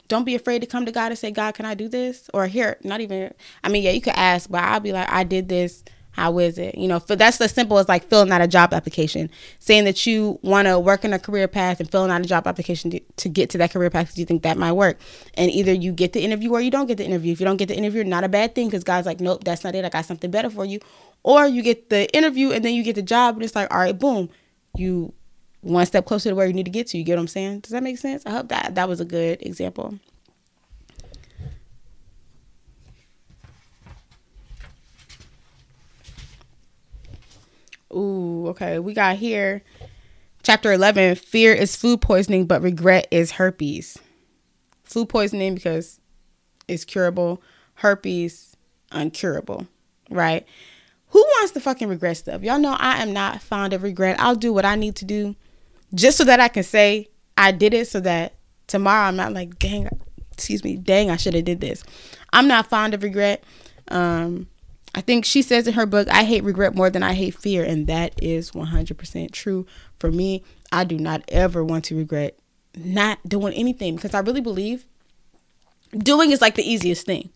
Don't 0.08 0.26
be 0.26 0.36
afraid 0.36 0.60
to 0.60 0.68
come 0.68 0.86
to 0.86 0.92
God 0.92 1.12
and 1.12 1.18
say, 1.18 1.32
God, 1.32 1.54
can 1.54 1.66
I 1.66 1.74
do 1.74 1.88
this? 1.88 2.30
Or 2.34 2.48
here, 2.48 2.78
not 2.84 3.02
even, 3.02 3.34
I 3.64 3.70
mean, 3.70 3.84
yeah, 3.84 3.92
you 3.92 4.02
could 4.02 4.14
ask, 4.16 4.50
but 4.50 4.64
I'll 4.64 4.80
be 4.80 4.92
like, 4.92 5.12
I 5.12 5.24
did 5.24 5.50
this. 5.50 5.84
How 6.12 6.38
is 6.38 6.60
it? 6.60 6.78
You 6.78 6.88
know, 6.88 7.00
for 7.00 7.16
that's 7.16 7.42
as 7.42 7.52
simple 7.52 7.80
as 7.80 7.90
like 7.90 8.08
filling 8.08 8.32
out 8.32 8.40
a 8.40 8.48
job 8.48 8.72
application, 8.72 9.32
saying 9.58 9.86
that 9.86 10.06
you 10.06 10.38
want 10.44 10.68
to 10.68 10.78
work 10.78 11.04
in 11.04 11.12
a 11.12 11.18
career 11.18 11.48
path 11.48 11.80
and 11.80 11.90
filling 11.90 12.12
out 12.12 12.22
a 12.22 12.26
job 12.26 12.46
application 12.46 12.92
to, 12.92 13.00
to 13.00 13.30
get 13.30 13.50
to 13.50 13.58
that 13.58 13.72
career 13.72 13.90
path 13.90 14.06
because 14.06 14.20
you 14.20 14.26
think 14.26 14.44
that 14.44 14.56
might 14.56 14.74
work. 14.74 15.00
And 15.34 15.50
either 15.50 15.74
you 15.74 15.92
get 15.92 16.14
the 16.14 16.22
interview 16.22 16.52
or 16.52 16.62
you 16.62 16.70
don't 16.70 16.86
get 16.86 16.98
the 17.00 17.06
interview. 17.06 17.34
If 17.34 17.40
you 17.40 17.48
don't 17.48 17.58
get 17.58 17.68
the 17.68 17.76
interview, 17.76 18.04
not 18.04 18.24
a 18.24 18.30
bad 18.30 18.54
thing 18.54 18.68
because 18.68 18.84
God's 18.84 19.08
like, 19.08 19.20
nope, 19.20 19.44
that's 19.44 19.64
not 19.64 19.74
it. 19.74 19.86
I 19.86 19.90
got 19.90 20.06
something 20.06 20.30
better 20.30 20.52
for 20.52 20.66
you. 20.66 20.80
Or 21.24 21.48
you 21.48 21.64
get 21.64 21.90
the 21.90 22.16
interview 22.16 22.52
and 22.52 22.64
then 22.64 22.76
you 22.76 22.84
get 22.84 22.94
the 22.94 23.02
job 23.02 23.34
and 23.34 23.44
it's 23.44 23.56
like, 23.56 23.74
all 23.74 23.80
right, 23.80 23.98
boom, 23.98 24.30
you 24.78 25.16
one 25.64 25.86
step 25.86 26.06
closer 26.06 26.30
to 26.30 26.36
where 26.36 26.46
you 26.46 26.54
need 26.54 26.66
to 26.66 26.72
get 26.72 26.88
to. 26.88 26.98
You 26.98 27.04
get 27.04 27.16
what 27.16 27.22
I'm 27.22 27.28
saying? 27.28 27.62
Does 27.62 27.72
that 27.72 27.84
make 27.84 27.98
sense? 27.98 28.26
I 28.26 28.32
hope 28.32 28.50
that 28.50 28.76
that 28.76 28.88
was 28.88 29.00
a 29.00 29.06
good 29.06 29.42
example. 29.42 29.98
Ooh, 37.94 38.48
okay. 38.50 38.80
We 38.80 38.94
got 38.94 39.16
here 39.18 39.64
chapter 40.42 40.74
11 40.74 41.16
fear 41.16 41.54
is 41.54 41.76
food 41.76 42.02
poisoning, 42.02 42.46
but 42.46 42.62
regret 42.62 43.08
is 43.10 43.32
herpes. 43.32 43.98
Food 44.84 45.10
poisoning 45.10 45.56
because 45.56 46.00
it's 46.68 46.84
curable, 46.84 47.42
herpes, 47.76 48.58
uncurable, 48.92 49.68
right? 50.10 50.46
Who 51.10 51.20
wants 51.20 51.52
to 51.54 51.62
fucking 51.62 51.88
regret 51.88 52.18
stuff? 52.18 52.42
Y'all 52.42 52.60
know 52.60 52.76
I 52.78 53.02
am 53.02 53.14
not 53.14 53.42
fond 53.42 53.72
of 53.72 53.84
regret. 53.84 54.20
I'll 54.20 54.36
do 54.36 54.52
what 54.52 54.66
I 54.66 54.76
need 54.76 54.96
to 54.98 55.06
do 55.06 55.36
just 55.94 56.18
so 56.18 56.24
that 56.24 56.40
I 56.40 56.48
can 56.48 56.64
say 56.64 57.08
I 57.38 57.52
did 57.52 57.74
it 57.74 57.88
so 57.88 58.00
that 58.02 58.34
tomorrow 58.68 59.08
I'm 59.08 59.16
not 59.16 59.34
like, 59.34 59.60
dang, 59.60 59.90
excuse 60.32 60.64
me, 60.64 60.78
dang, 60.78 61.10
I 61.10 61.18
should 61.18 61.34
have 61.34 61.46
did 61.46 61.62
this. 61.62 61.84
I'm 62.32 62.48
not 62.48 62.70
fond 62.70 62.94
of 62.94 63.04
regret. 63.04 63.44
Um, 63.90 64.48
I 64.96 65.02
think 65.02 65.26
she 65.26 65.42
says 65.42 65.68
in 65.68 65.74
her 65.74 65.86
book, 65.86 66.08
I 66.10 66.24
hate 66.24 66.44
regret 66.44 66.76
more 66.76 66.90
than 66.90 67.04
I 67.04 67.14
hate 67.14 67.36
fear. 67.36 67.64
And 67.64 67.88
that 67.88 68.14
is 68.22 68.52
100% 68.52 69.32
true 69.32 69.66
for 70.00 70.12
me. 70.12 70.44
I 70.72 70.84
do 70.84 70.98
not 70.98 71.24
ever 71.30 71.64
want 71.64 71.86
to 71.86 71.98
regret 71.98 72.38
not 72.76 73.20
doing 73.28 73.54
anything 73.54 73.96
because 73.96 74.14
I 74.14 74.20
really 74.20 74.42
believe 74.42 74.86
doing 75.98 76.32
is 76.32 76.42
like 76.42 76.56
the 76.56 76.70
easiest 76.70 77.06
thing. 77.06 77.30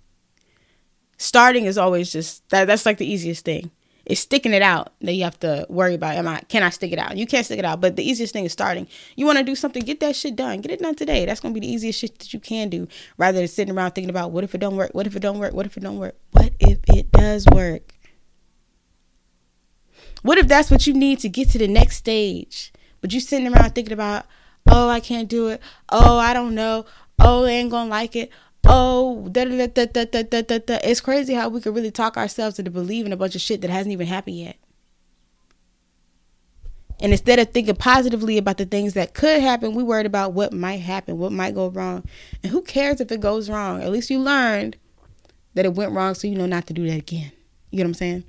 Starting 1.18 1.66
is 1.66 1.78
always 1.78 2.12
just 2.12 2.48
that 2.50 2.66
that's 2.66 2.86
like 2.86 2.98
the 2.98 3.12
easiest 3.12 3.46
thing. 3.46 3.72
It's 4.08 4.22
sticking 4.22 4.54
it 4.54 4.62
out 4.62 4.94
that 5.02 5.12
you 5.12 5.26
have 5.26 5.38
to 5.42 5.66
worry 5.68 5.94
about. 5.94 6.16
Am 6.16 6.30
I 6.30 6.40
can 6.48 6.64
I 6.64 6.70
stick 6.70 6.94
it 6.94 6.98
out? 6.98 7.18
You 7.18 7.28
can't 7.28 7.46
stick 7.46 7.60
it 7.60 7.66
out, 7.66 7.82
but 7.82 7.98
the 7.98 8.10
easiest 8.10 8.32
thing 8.32 8.46
is 8.46 8.54
starting. 8.54 8.88
You 9.18 9.26
want 9.26 9.38
to 9.38 9.44
do 9.44 9.54
something, 9.54 9.84
get 9.84 10.00
that 10.00 10.16
shit 10.16 10.38
done. 10.38 10.62
Get 10.62 10.72
it 10.72 10.80
done 10.80 10.96
today. 10.96 11.26
That's 11.26 11.42
gonna 11.42 11.54
be 11.54 11.60
the 11.60 11.70
easiest 11.70 12.00
shit 12.00 12.18
that 12.20 12.34
you 12.34 12.40
can 12.40 12.70
do, 12.70 12.88
rather 13.18 13.40
than 13.40 13.50
sitting 13.50 13.76
around 13.76 13.92
thinking 13.92 14.10
about 14.10 14.32
what 14.32 14.46
if 14.46 14.56
it 14.56 14.60
don't 14.60 14.78
work? 14.78 14.92
What 14.94 15.08
if 15.08 15.18
it 15.18 15.20
don't 15.20 15.40
work? 15.40 15.54
What 15.54 15.66
if 15.66 15.76
it 15.76 15.82
don't 15.82 16.00
work? 16.00 16.16
What 16.32 16.54
if 16.60 16.80
it 16.88 17.12
does 17.12 17.46
work? 17.54 17.94
What 20.22 20.38
if 20.38 20.48
that's 20.48 20.72
what 20.72 20.88
you 20.88 20.94
need 20.94 21.20
to 21.20 21.30
get 21.30 21.50
to 21.50 21.58
the 21.58 21.68
next 21.68 21.98
stage? 21.98 22.72
But 23.02 23.14
you 23.14 23.20
sitting 23.20 23.54
around 23.54 23.76
thinking 23.76 23.94
about, 23.94 24.26
oh, 24.72 24.88
I 24.88 25.02
can't 25.02 25.28
do 25.28 25.50
it. 25.50 25.62
Oh, 25.90 26.18
I 26.18 26.34
don't 26.34 26.56
know. 26.56 26.86
Oh, 27.20 27.44
they 27.44 27.58
ain't 27.58 27.72
gonna 27.72 27.90
like 27.90 28.16
it 28.16 28.32
oh, 28.68 29.28
da 29.30 29.46
da 29.46 29.68
da 29.68 29.86
da 29.86 30.06
da 30.06 30.24
da 30.24 30.42
da 30.42 30.58
da. 30.60 30.80
It's 30.84 31.02
crazy 31.02 31.34
how 31.34 31.50
we 31.50 31.62
could 31.62 31.76
really 31.76 31.92
talk 31.92 32.18
ourselves 32.18 32.60
into 32.60 32.72
believing 32.72 33.12
a 33.12 33.18
bunch 33.18 33.36
of 33.36 33.42
shit 33.42 33.62
that 33.62 33.70
hasn't 33.70 33.94
even 33.94 34.08
happened 34.08 34.38
yet. 34.38 34.58
And 37.00 37.12
instead 37.12 37.38
of 37.38 37.52
thinking 37.52 37.76
positively 37.76 38.38
about 38.38 38.58
the 38.58 38.66
things 38.66 38.94
that 38.94 39.14
could 39.14 39.42
happen, 39.42 39.76
we 39.76 39.84
worried 39.84 40.08
about 40.08 40.34
what 40.34 40.52
might 40.52 40.78
happen, 40.78 41.18
what 41.20 41.32
might 41.32 41.54
go 41.54 41.70
wrong. 41.70 42.04
And 42.42 42.52
who 42.52 42.62
cares 42.64 43.00
if 43.00 43.12
it 43.12 43.22
goes 43.22 43.50
wrong? 43.50 43.84
At 43.84 43.92
least 43.92 44.10
you 44.10 44.20
learned 44.20 44.78
that 45.54 45.66
it 45.66 45.76
went 45.76 45.92
wrong 45.92 46.16
so 46.16 46.28
you 46.28 46.36
know 46.36 46.48
not 46.48 46.66
to 46.68 46.74
do 46.74 46.88
that 46.88 46.98
again. 46.98 47.32
You 47.70 47.78
get 47.78 47.84
what 47.84 47.90
I'm 47.90 47.94
saying? 47.94 48.24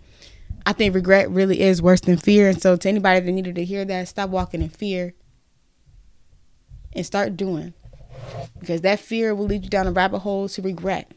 I 0.66 0.74
think 0.74 0.94
regret 0.94 1.30
really 1.30 1.60
is 1.60 1.80
worse 1.80 2.02
than 2.02 2.18
fear. 2.18 2.48
And 2.48 2.60
so 2.60 2.76
to 2.76 2.88
anybody 2.88 3.20
that 3.20 3.32
needed 3.32 3.54
to 3.54 3.64
hear 3.64 3.86
that, 3.86 4.08
stop 4.08 4.28
walking 4.28 4.60
in 4.60 4.68
fear 4.68 5.14
and 6.92 7.06
start 7.06 7.36
doing 7.38 7.72
because 8.60 8.80
that 8.82 9.00
fear 9.00 9.34
will 9.34 9.46
lead 9.46 9.64
you 9.64 9.70
down 9.70 9.86
a 9.86 9.92
rabbit 9.92 10.20
hole 10.20 10.48
to 10.48 10.62
regret. 10.62 11.12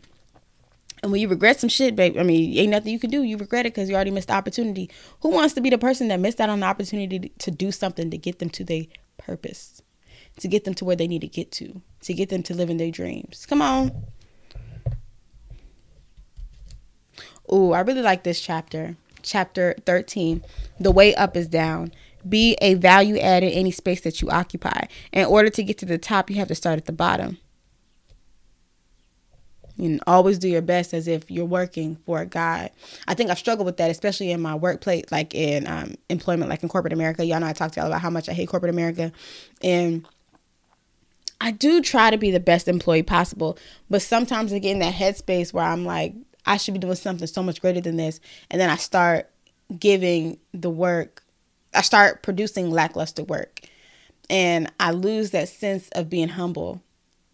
And 1.04 1.12
when 1.12 1.20
you 1.20 1.28
regret 1.28 1.60
some 1.60 1.70
shit, 1.70 1.96
babe, 1.96 2.18
I 2.18 2.24
mean, 2.24 2.56
ain't 2.58 2.70
nothing 2.70 2.92
you 2.92 3.00
can 3.00 3.10
do. 3.10 3.24
You 3.24 3.38
regret 3.38 3.66
it 3.66 3.74
because 3.74 3.90
you 3.90 3.96
already 3.96 4.12
missed 4.12 4.28
the 4.28 4.36
opportunity. 4.36 4.90
Who 5.22 5.30
wants 5.30 5.56
to 5.56 5.62
be 5.62 5.70
the 5.70 5.78
person 5.78 6.10
that 6.10 6.20
missed 6.20 6.40
out 6.40 6.50
on 6.50 6.60
the 6.60 6.68
opportunity 6.68 7.32
to 7.40 7.52
do 7.52 7.72
something 7.72 8.12
to 8.12 8.18
get 8.18 8.40
them 8.40 8.50
to 8.52 8.64
their 8.64 8.84
purpose, 9.18 9.82
to 10.40 10.48
get 10.48 10.64
them 10.64 10.76
to 10.76 10.86
where 10.86 10.96
they 10.96 11.08
need 11.08 11.22
to 11.22 11.28
get 11.28 11.52
to, 11.54 11.82
to 12.02 12.14
get 12.14 12.30
them 12.30 12.44
to 12.44 12.54
live 12.54 12.70
in 12.70 12.78
their 12.78 12.92
dreams? 12.92 13.48
Come 13.48 13.64
on. 13.64 13.92
Ooh, 17.52 17.72
I 17.72 17.82
really 17.82 18.04
like 18.04 18.24
this 18.24 18.40
chapter. 18.40 18.96
Chapter 19.24 19.76
13 19.86 20.44
The 20.80 20.92
Way 20.92 21.14
Up 21.16 21.36
is 21.36 21.48
Down. 21.48 21.92
Be 22.28 22.58
a 22.62 22.76
value 22.76 23.18
add 23.18 23.44
in 23.44 23.50
any 23.50 23.72
space 23.72 24.02
that 24.02 24.22
you 24.22 24.30
occupy. 24.30 24.86
In 25.12 25.26
order 25.26 25.50
to 25.50 25.64
get 25.64 25.78
to 25.80 25.86
the 25.86 25.98
top, 25.98 26.30
you 26.30 26.38
have 26.38 26.48
to 26.48 26.56
start 26.56 26.78
at 26.78 26.86
the 26.86 26.92
bottom. 26.92 27.38
And 29.78 30.02
always 30.06 30.38
do 30.38 30.48
your 30.48 30.62
best 30.62 30.94
as 30.94 31.08
if 31.08 31.32
you're 31.32 31.46
working 31.46 31.98
for 32.06 32.20
a 32.20 32.26
God. 32.26 32.70
I 33.08 33.16
think 33.16 33.32
I've 33.32 33.40
struggled 33.40 33.66
with 33.66 33.78
that, 33.78 33.90
especially 33.90 34.32
in 34.32 34.42
my 34.42 34.54
workplace, 34.54 35.06
like 35.12 35.34
in 35.34 35.66
um, 35.66 35.96
employment, 36.10 36.50
like 36.50 36.62
in 36.62 36.70
corporate 36.70 36.94
America. 36.94 37.26
Y'all 37.26 37.40
know 37.40 37.48
I 37.48 37.54
talked 37.54 37.74
to 37.76 37.80
y'all 37.80 37.88
about 37.88 38.02
how 38.02 38.12
much 38.12 38.30
I 38.30 38.34
hate 38.34 38.50
corporate 38.50 38.70
America. 38.70 39.12
And 39.64 40.08
I 41.40 41.50
do 41.50 41.82
try 41.82 42.12
to 42.12 42.18
be 42.18 42.30
the 42.30 42.40
best 42.40 42.68
employee 42.68 43.02
possible, 43.02 43.58
but 43.90 44.04
sometimes 44.04 44.54
I 44.54 44.60
get 44.60 44.74
in 44.74 44.80
that 44.80 44.94
headspace 44.94 45.52
where 45.52 45.66
I'm 45.66 45.86
like, 45.86 46.14
I 46.46 46.58
should 46.58 46.76
be 46.76 46.80
doing 46.80 46.96
something 46.96 47.28
so 47.28 47.42
much 47.42 47.62
greater 47.62 47.82
than 47.82 47.98
this. 47.98 48.20
And 48.52 48.62
then 48.62 48.70
I 48.70 48.76
start 48.76 49.28
giving 49.80 50.38
the 50.54 50.70
work, 50.70 51.21
I 51.74 51.82
start 51.82 52.24
producing 52.24 52.72
lackluster 52.72 53.24
work. 53.24 53.62
And 54.30 54.72
I 54.80 54.92
lose 54.92 55.32
that 55.32 55.50
sense 55.50 55.90
of 55.90 56.10
being 56.10 56.30
humble 56.30 56.82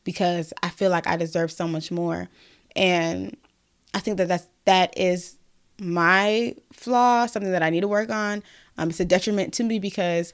because 0.04 0.54
I 0.63 0.69
feel 0.69 0.89
like 0.89 1.06
I 1.06 1.15
deserve 1.15 1.52
so 1.52 1.67
much 1.67 1.91
more. 1.91 2.28
And 2.76 3.38
I 3.93 4.00
think 4.00 4.17
that 4.17 4.28
that's, 4.28 4.47
that 4.65 4.97
is 4.97 5.38
my 5.80 6.56
flaw, 6.73 7.28
something 7.28 7.52
that 7.52 7.62
I 7.62 7.69
need 7.69 7.82
to 7.82 7.88
work 7.88 8.10
on. 8.10 8.41
Um, 8.78 8.89
it's 8.89 9.00
a 9.00 9.06
detriment 9.06 9.54
to 9.56 9.63
me 9.63 9.80
because 9.80 10.34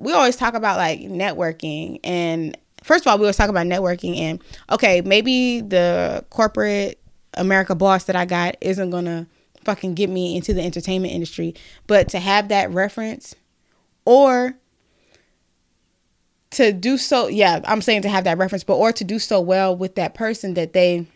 we 0.00 0.14
always 0.14 0.36
talk 0.36 0.54
about 0.54 0.78
like 0.78 1.00
networking 1.00 2.00
and 2.02 2.56
first 2.82 3.04
of 3.04 3.10
all 3.10 3.18
we 3.18 3.24
always 3.24 3.36
talk 3.36 3.50
about 3.50 3.66
networking 3.66 4.16
and 4.16 4.42
okay 4.70 5.02
maybe 5.02 5.60
the 5.60 6.24
corporate 6.30 6.98
america 7.34 7.74
boss 7.74 8.04
that 8.04 8.16
i 8.16 8.24
got 8.24 8.56
isn't 8.62 8.88
gonna 8.88 9.26
fucking 9.70 9.94
get 9.94 10.10
me 10.10 10.34
into 10.34 10.52
the 10.52 10.60
entertainment 10.60 11.14
industry 11.14 11.54
but 11.86 12.08
to 12.08 12.18
have 12.18 12.48
that 12.48 12.68
reference 12.72 13.36
or 14.04 14.58
to 16.50 16.72
do 16.72 16.98
so 16.98 17.28
yeah 17.28 17.60
i'm 17.66 17.80
saying 17.80 18.02
to 18.02 18.08
have 18.08 18.24
that 18.24 18.36
reference 18.36 18.64
but 18.64 18.74
or 18.74 18.92
to 18.92 19.04
do 19.04 19.20
so 19.20 19.40
well 19.40 19.76
with 19.76 19.94
that 19.94 20.12
person 20.12 20.54
that 20.54 20.72
they 20.72 21.06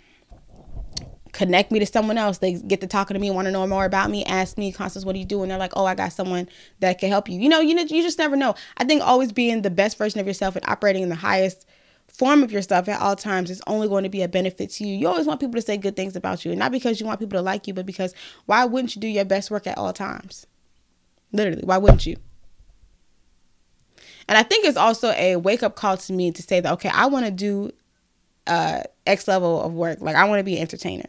connect 1.32 1.72
me 1.72 1.80
to 1.80 1.86
someone 1.86 2.16
else. 2.16 2.38
They 2.38 2.52
get 2.52 2.80
to 2.82 2.86
talking 2.86 3.14
to 3.14 3.20
me, 3.20 3.28
want 3.32 3.46
to 3.46 3.52
know 3.52 3.66
more 3.66 3.84
about 3.84 4.08
me, 4.08 4.24
ask 4.24 4.56
me, 4.56 4.70
Constance, 4.70 5.04
what 5.04 5.14
do 5.14 5.18
you 5.18 5.24
do? 5.24 5.42
And 5.42 5.50
they're 5.50 5.58
like, 5.58 5.72
oh, 5.74 5.84
I 5.84 5.96
got 5.96 6.12
someone 6.12 6.48
that 6.78 7.00
can 7.00 7.10
help 7.10 7.28
you. 7.28 7.40
You 7.40 7.48
know, 7.48 7.58
you 7.60 7.74
know, 7.74 7.82
you 7.82 8.02
just 8.02 8.18
never 8.18 8.36
know. 8.36 8.54
I 8.76 8.84
think 8.84 9.02
always 9.02 9.32
being 9.32 9.62
the 9.62 9.70
best 9.70 9.98
version 9.98 10.20
of 10.20 10.28
yourself 10.28 10.54
and 10.54 10.64
operating 10.68 11.02
in 11.02 11.08
the 11.08 11.16
highest 11.16 11.66
form 12.16 12.42
of 12.42 12.52
yourself 12.52 12.88
at 12.88 13.00
all 13.00 13.16
times 13.16 13.50
is 13.50 13.60
only 13.66 13.88
going 13.88 14.04
to 14.04 14.08
be 14.08 14.22
a 14.22 14.28
benefit 14.28 14.70
to 14.70 14.86
you. 14.86 14.96
You 14.96 15.08
always 15.08 15.26
want 15.26 15.40
people 15.40 15.54
to 15.54 15.62
say 15.62 15.76
good 15.76 15.96
things 15.96 16.16
about 16.16 16.44
you, 16.44 16.52
and 16.52 16.58
not 16.58 16.72
because 16.72 17.00
you 17.00 17.06
want 17.06 17.20
people 17.20 17.38
to 17.38 17.42
like 17.42 17.66
you, 17.66 17.74
but 17.74 17.86
because 17.86 18.14
why 18.46 18.64
wouldn't 18.64 18.94
you 18.94 19.00
do 19.00 19.08
your 19.08 19.24
best 19.24 19.50
work 19.50 19.66
at 19.66 19.78
all 19.78 19.92
times? 19.92 20.46
Literally, 21.32 21.62
why 21.64 21.78
wouldn't 21.78 22.06
you? 22.06 22.16
And 24.28 24.38
I 24.38 24.42
think 24.42 24.64
it's 24.64 24.78
also 24.78 25.10
a 25.10 25.36
wake 25.36 25.62
up 25.62 25.76
call 25.76 25.96
to 25.98 26.12
me 26.12 26.32
to 26.32 26.42
say 26.42 26.60
that 26.60 26.72
okay, 26.74 26.88
I 26.88 27.06
want 27.06 27.26
to 27.26 27.30
do 27.30 27.72
uh, 28.46 28.82
X 29.06 29.28
level 29.28 29.62
of 29.62 29.74
work. 29.74 30.00
Like 30.00 30.16
I 30.16 30.24
want 30.24 30.40
to 30.40 30.44
be 30.44 30.56
an 30.56 30.62
entertainer 30.62 31.08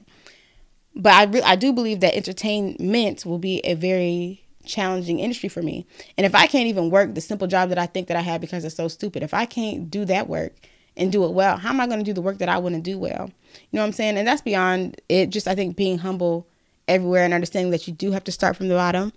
but 0.95 1.13
I 1.13 1.23
re- 1.25 1.41
I 1.41 1.55
do 1.55 1.73
believe 1.73 1.99
that 1.99 2.15
entertainment 2.15 3.25
will 3.25 3.37
be 3.37 3.59
a 3.59 3.73
very 3.73 4.43
challenging 4.65 5.19
industry 5.19 5.49
for 5.49 5.61
me. 5.61 5.85
And 6.17 6.25
if 6.25 6.33
I 6.33 6.47
can't 6.47 6.67
even 6.67 6.89
work 6.89 7.13
the 7.13 7.21
simple 7.21 7.47
job 7.47 7.69
that 7.69 7.77
I 7.77 7.85
think 7.85 8.07
that 8.07 8.17
I 8.17 8.21
have 8.21 8.41
because 8.41 8.63
it's 8.63 8.75
so 8.75 8.87
stupid, 8.87 9.21
if 9.21 9.33
I 9.33 9.45
can't 9.45 9.91
do 9.91 10.05
that 10.05 10.27
work 10.29 10.53
and 10.97 11.11
do 11.11 11.25
it 11.25 11.31
well, 11.31 11.57
how 11.57 11.69
am 11.69 11.79
I 11.79 11.87
going 11.87 11.99
to 11.99 12.05
do 12.05 12.13
the 12.13 12.21
work 12.21 12.37
that 12.39 12.49
I 12.49 12.57
want 12.57 12.75
to 12.75 12.81
do 12.81 12.97
well? 12.97 13.31
You 13.53 13.77
know 13.77 13.81
what 13.81 13.87
I'm 13.87 13.93
saying? 13.93 14.17
And 14.17 14.27
that's 14.27 14.41
beyond 14.41 15.01
it. 15.09 15.29
Just 15.29 15.47
I 15.47 15.55
think 15.55 15.75
being 15.75 15.97
humble 15.97 16.47
everywhere 16.87 17.25
and 17.25 17.33
understanding 17.33 17.71
that 17.71 17.87
you 17.87 17.93
do 17.93 18.11
have 18.11 18.23
to 18.25 18.31
start 18.31 18.55
from 18.55 18.67
the 18.67 18.75
bottom. 18.75 19.11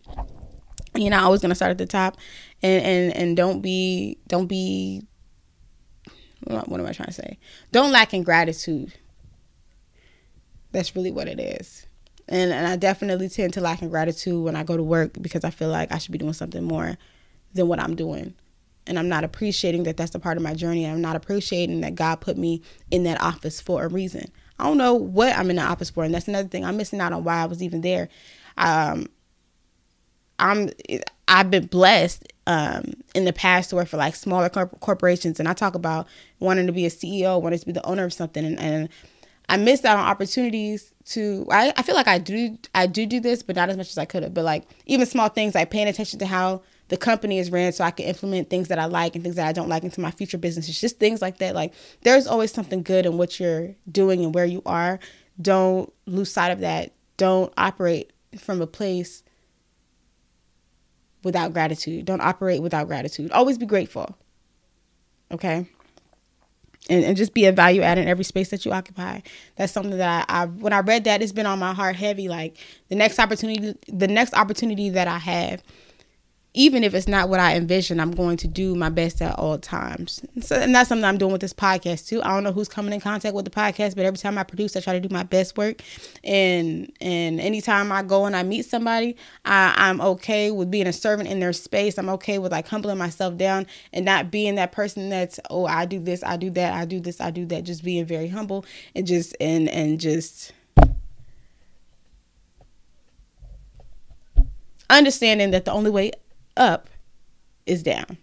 You're 0.94 1.10
not 1.10 1.24
always 1.24 1.40
going 1.40 1.50
to 1.50 1.54
start 1.54 1.70
at 1.70 1.78
the 1.78 1.86
top, 1.86 2.16
and 2.62 2.82
and 2.82 3.16
and 3.16 3.36
don't 3.36 3.60
be 3.60 4.18
don't 4.26 4.46
be. 4.46 5.02
What 6.44 6.80
am 6.80 6.86
I 6.86 6.92
trying 6.92 7.08
to 7.08 7.12
say? 7.12 7.38
Don't 7.72 7.92
lack 7.92 8.14
in 8.14 8.22
gratitude 8.22 8.94
that's 10.72 10.94
really 10.94 11.10
what 11.10 11.28
it 11.28 11.40
is. 11.40 11.86
And 12.28 12.52
and 12.52 12.66
I 12.66 12.76
definitely 12.76 13.28
tend 13.28 13.54
to 13.54 13.60
lack 13.60 13.82
in 13.82 13.88
gratitude 13.88 14.42
when 14.42 14.56
I 14.56 14.64
go 14.64 14.76
to 14.76 14.82
work 14.82 15.12
because 15.20 15.44
I 15.44 15.50
feel 15.50 15.68
like 15.68 15.92
I 15.92 15.98
should 15.98 16.12
be 16.12 16.18
doing 16.18 16.34
something 16.34 16.62
more 16.62 16.98
than 17.54 17.68
what 17.68 17.80
I'm 17.80 17.94
doing. 17.96 18.34
And 18.88 18.98
I'm 18.98 19.08
not 19.08 19.24
appreciating 19.24 19.84
that 19.84 19.96
that's 19.96 20.14
a 20.14 20.18
part 20.18 20.36
of 20.36 20.42
my 20.42 20.54
journey. 20.54 20.86
I'm 20.86 21.00
not 21.00 21.16
appreciating 21.16 21.82
that 21.82 21.94
God 21.94 22.20
put 22.20 22.36
me 22.36 22.62
in 22.90 23.04
that 23.04 23.20
office 23.20 23.60
for 23.60 23.84
a 23.84 23.88
reason. 23.88 24.30
I 24.58 24.64
don't 24.64 24.78
know 24.78 24.94
what 24.94 25.36
I'm 25.36 25.50
in 25.50 25.56
the 25.56 25.62
office 25.62 25.90
for, 25.90 26.04
and 26.04 26.12
that's 26.12 26.26
another 26.26 26.48
thing. 26.48 26.64
I'm 26.64 26.76
missing 26.76 27.00
out 27.00 27.12
on 27.12 27.22
why 27.22 27.36
I 27.36 27.46
was 27.46 27.62
even 27.62 27.80
there. 27.82 28.08
Um, 28.56 29.08
I'm 30.38 30.70
I've 31.28 31.50
been 31.50 31.66
blessed 31.66 32.32
um, 32.46 32.94
in 33.14 33.24
the 33.24 33.32
past 33.32 33.70
to 33.70 33.76
work 33.76 33.88
for 33.88 33.98
like 33.98 34.16
smaller 34.16 34.48
corp- 34.48 34.80
corporations, 34.80 35.38
and 35.38 35.48
I 35.48 35.52
talk 35.52 35.74
about 35.74 36.08
wanting 36.40 36.66
to 36.66 36.72
be 36.72 36.86
a 36.86 36.90
CEO, 36.90 37.40
wanting 37.40 37.58
to 37.58 37.66
be 37.66 37.72
the 37.72 37.86
owner 37.86 38.04
of 38.04 38.12
something, 38.12 38.44
and, 38.44 38.58
and 38.58 38.88
I 39.48 39.56
missed 39.56 39.84
out 39.84 39.98
on 39.98 40.06
opportunities 40.06 40.92
to 41.06 41.46
I, 41.50 41.72
I 41.76 41.82
feel 41.82 41.94
like 41.94 42.08
I 42.08 42.18
do 42.18 42.58
I 42.74 42.86
do 42.86 43.06
do 43.06 43.20
this, 43.20 43.42
but 43.42 43.56
not 43.56 43.70
as 43.70 43.76
much 43.76 43.90
as 43.90 43.98
I 43.98 44.04
could 44.04 44.22
have. 44.22 44.34
But 44.34 44.44
like 44.44 44.64
even 44.86 45.06
small 45.06 45.28
things 45.28 45.54
like 45.54 45.70
paying 45.70 45.88
attention 45.88 46.18
to 46.18 46.26
how 46.26 46.62
the 46.88 46.96
company 46.96 47.38
is 47.38 47.50
ran 47.50 47.72
so 47.72 47.84
I 47.84 47.90
can 47.90 48.06
implement 48.06 48.50
things 48.50 48.68
that 48.68 48.78
I 48.78 48.86
like 48.86 49.14
and 49.14 49.22
things 49.22 49.36
that 49.36 49.46
I 49.46 49.52
don't 49.52 49.68
like 49.68 49.84
into 49.84 50.00
my 50.00 50.10
future 50.10 50.38
businesses. 50.38 50.80
Just 50.80 50.98
things 50.98 51.22
like 51.22 51.38
that. 51.38 51.54
Like 51.54 51.74
there's 52.02 52.26
always 52.26 52.52
something 52.52 52.82
good 52.82 53.06
in 53.06 53.18
what 53.18 53.40
you're 53.40 53.74
doing 53.90 54.24
and 54.24 54.34
where 54.34 54.46
you 54.46 54.62
are. 54.66 54.98
Don't 55.40 55.92
lose 56.06 56.32
sight 56.32 56.50
of 56.50 56.60
that. 56.60 56.92
Don't 57.16 57.52
operate 57.56 58.12
from 58.38 58.62
a 58.62 58.66
place 58.66 59.22
without 61.24 61.52
gratitude. 61.52 62.04
Don't 62.04 62.20
operate 62.20 62.62
without 62.62 62.86
gratitude. 62.86 63.30
Always 63.32 63.58
be 63.58 63.66
grateful. 63.66 64.16
Okay? 65.30 65.68
and, 66.88 67.04
and 67.04 67.16
just 67.16 67.34
be 67.34 67.46
a 67.46 67.52
value 67.52 67.82
add 67.82 67.98
in 67.98 68.08
every 68.08 68.24
space 68.24 68.50
that 68.50 68.64
you 68.64 68.72
occupy. 68.72 69.20
That's 69.56 69.72
something 69.72 69.98
that 69.98 70.26
I, 70.28 70.42
I 70.42 70.46
when 70.46 70.72
I 70.72 70.80
read 70.80 71.04
that 71.04 71.22
it's 71.22 71.32
been 71.32 71.46
on 71.46 71.58
my 71.58 71.74
heart 71.74 71.96
heavy. 71.96 72.28
Like 72.28 72.56
the 72.88 72.94
next 72.94 73.18
opportunity, 73.18 73.74
the 73.88 74.08
next 74.08 74.34
opportunity 74.34 74.90
that 74.90 75.08
I 75.08 75.18
have 75.18 75.62
even 76.58 76.82
if 76.82 76.92
it's 76.92 77.06
not 77.06 77.28
what 77.28 77.38
I 77.38 77.54
envision, 77.54 78.00
I'm 78.00 78.10
going 78.10 78.36
to 78.38 78.48
do 78.48 78.74
my 78.74 78.88
best 78.88 79.22
at 79.22 79.38
all 79.38 79.58
times. 79.58 80.20
So, 80.40 80.56
and 80.56 80.74
that's 80.74 80.88
something 80.88 81.04
I'm 81.04 81.16
doing 81.16 81.30
with 81.30 81.40
this 81.40 81.52
podcast 81.52 82.08
too. 82.08 82.20
I 82.20 82.30
don't 82.30 82.42
know 82.42 82.50
who's 82.50 82.68
coming 82.68 82.92
in 82.92 83.00
contact 83.00 83.32
with 83.32 83.44
the 83.44 83.50
podcast, 83.52 83.94
but 83.94 84.04
every 84.04 84.18
time 84.18 84.36
I 84.36 84.42
produce, 84.42 84.74
I 84.74 84.80
try 84.80 84.92
to 84.94 85.00
do 85.00 85.08
my 85.08 85.22
best 85.22 85.56
work. 85.56 85.82
And 86.24 86.92
and 87.00 87.40
anytime 87.40 87.92
I 87.92 88.02
go 88.02 88.24
and 88.26 88.34
I 88.34 88.42
meet 88.42 88.64
somebody, 88.64 89.14
I, 89.44 89.72
I'm 89.76 90.00
okay 90.00 90.50
with 90.50 90.68
being 90.68 90.88
a 90.88 90.92
servant 90.92 91.28
in 91.28 91.38
their 91.38 91.52
space. 91.52 91.96
I'm 91.96 92.08
okay 92.08 92.40
with 92.40 92.50
like 92.50 92.66
humbling 92.66 92.98
myself 92.98 93.36
down 93.36 93.68
and 93.92 94.04
not 94.04 94.32
being 94.32 94.56
that 94.56 94.72
person 94.72 95.10
that's 95.10 95.38
oh 95.50 95.66
I 95.66 95.86
do 95.86 96.00
this, 96.00 96.24
I 96.24 96.36
do 96.36 96.50
that, 96.50 96.74
I 96.74 96.86
do 96.86 96.98
this, 96.98 97.20
I 97.20 97.30
do 97.30 97.46
that. 97.46 97.62
Just 97.62 97.84
being 97.84 98.04
very 98.04 98.26
humble 98.26 98.64
and 98.96 99.06
just 99.06 99.36
and 99.40 99.68
and 99.68 100.00
just 100.00 100.52
understanding 104.90 105.52
that 105.52 105.64
the 105.64 105.70
only 105.70 105.90
way 105.90 106.10
up 106.58 106.90
is 107.66 107.82
down. 107.82 108.18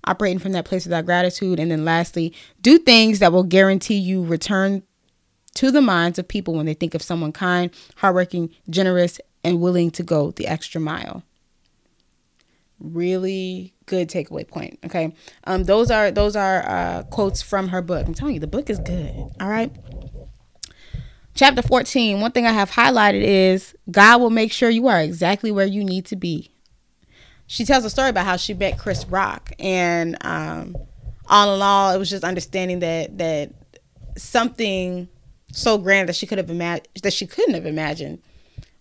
operating 0.04 0.38
from 0.38 0.52
that 0.52 0.64
place 0.64 0.86
without 0.86 1.04
gratitude. 1.04 1.60
And 1.60 1.70
then 1.70 1.84
lastly, 1.84 2.32
do 2.62 2.78
things 2.78 3.18
that 3.18 3.30
will 3.30 3.44
guarantee 3.44 3.96
you 3.96 4.24
return 4.24 4.82
to 5.56 5.70
the 5.70 5.82
minds 5.82 6.18
of 6.18 6.26
people 6.26 6.54
when 6.54 6.64
they 6.64 6.74
think 6.74 6.94
of 6.94 7.02
someone 7.02 7.32
kind, 7.32 7.70
hardworking, 7.96 8.54
generous, 8.70 9.20
and 9.44 9.60
willing 9.60 9.90
to 9.90 10.02
go 10.02 10.30
the 10.30 10.46
extra 10.46 10.80
mile. 10.80 11.24
Really 12.80 13.74
good 13.86 14.08
takeaway 14.08 14.46
point. 14.46 14.78
Okay. 14.84 15.14
Um, 15.44 15.64
those 15.64 15.90
are 15.90 16.10
those 16.10 16.36
are 16.36 16.68
uh, 16.68 17.02
quotes 17.04 17.42
from 17.42 17.68
her 17.68 17.82
book. 17.82 18.06
I'm 18.06 18.14
telling 18.14 18.34
you, 18.34 18.40
the 18.40 18.46
book 18.46 18.68
is 18.68 18.78
good. 18.78 19.14
All 19.40 19.48
right. 19.48 19.72
Chapter 21.34 21.62
14. 21.62 22.20
One 22.20 22.32
thing 22.32 22.46
I 22.46 22.52
have 22.52 22.70
highlighted 22.70 23.22
is 23.22 23.74
God 23.90 24.20
will 24.20 24.30
make 24.30 24.52
sure 24.52 24.70
you 24.70 24.88
are 24.88 25.00
exactly 25.00 25.50
where 25.50 25.66
you 25.66 25.84
need 25.84 26.06
to 26.06 26.16
be. 26.16 26.50
She 27.46 27.64
tells 27.64 27.84
a 27.84 27.90
story 27.90 28.08
about 28.08 28.24
how 28.24 28.36
she 28.36 28.54
met 28.54 28.78
Chris 28.78 29.06
Rock 29.06 29.52
and 29.58 30.16
um, 30.24 30.76
all 31.28 31.54
in 31.54 31.62
all, 31.62 31.92
it 31.94 31.98
was 31.98 32.10
just 32.10 32.24
understanding 32.24 32.80
that 32.80 33.18
that 33.18 33.52
something 34.16 35.08
so 35.52 35.78
grand 35.78 36.08
that 36.08 36.16
she 36.16 36.26
could 36.26 36.38
have 36.38 36.50
imagined 36.50 36.88
that 37.02 37.12
she 37.12 37.26
couldn't 37.26 37.54
have 37.54 37.66
imagined 37.66 38.20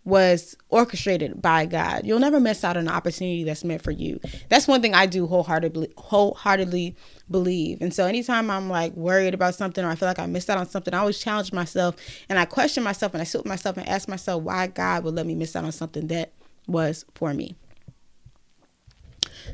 was 0.06 0.56
orchestrated 0.70 1.42
by 1.42 1.66
God. 1.66 2.06
You'll 2.06 2.20
never 2.20 2.40
miss 2.40 2.64
out 2.64 2.78
on 2.78 2.88
an 2.88 2.94
opportunity 2.94 3.44
that's 3.44 3.64
meant 3.64 3.82
for 3.82 3.92
you. 3.92 4.20
That's 4.50 4.68
one 4.68 4.82
thing 4.82 4.94
I 4.94 5.08
do 5.08 5.26
wholeheartedly 5.26 5.94
wholeheartedly 5.98 6.96
believe. 7.30 7.82
And 7.82 7.94
so 7.94 8.06
anytime 8.06 8.52
I'm 8.52 8.70
like 8.70 8.94
worried 8.94 9.34
about 9.34 9.56
something 9.56 9.84
or 9.84 9.90
I 9.90 9.96
feel 9.96 10.08
like 10.08 10.20
I 10.20 10.28
missed 10.28 10.50
out 10.50 10.60
on 10.60 10.70
something, 10.70 10.94
I 10.94 11.00
always 11.00 11.20
challenge 11.20 11.52
myself 11.52 11.96
and 12.30 12.38
I 12.38 12.46
question 12.46 12.84
myself 12.84 13.14
and 13.14 13.22
I 13.22 13.26
sit 13.26 13.40
with 13.40 13.48
myself 13.48 13.78
and 13.78 13.90
ask 13.90 14.08
myself 14.08 14.44
why 14.44 14.68
God 14.68 15.04
would 15.04 15.16
let 15.16 15.26
me 15.26 15.34
miss 15.34 15.56
out 15.56 15.66
on 15.66 15.72
something 15.72 16.08
that 16.08 16.34
was 16.68 17.04
for 17.16 17.34
me. 17.34 17.56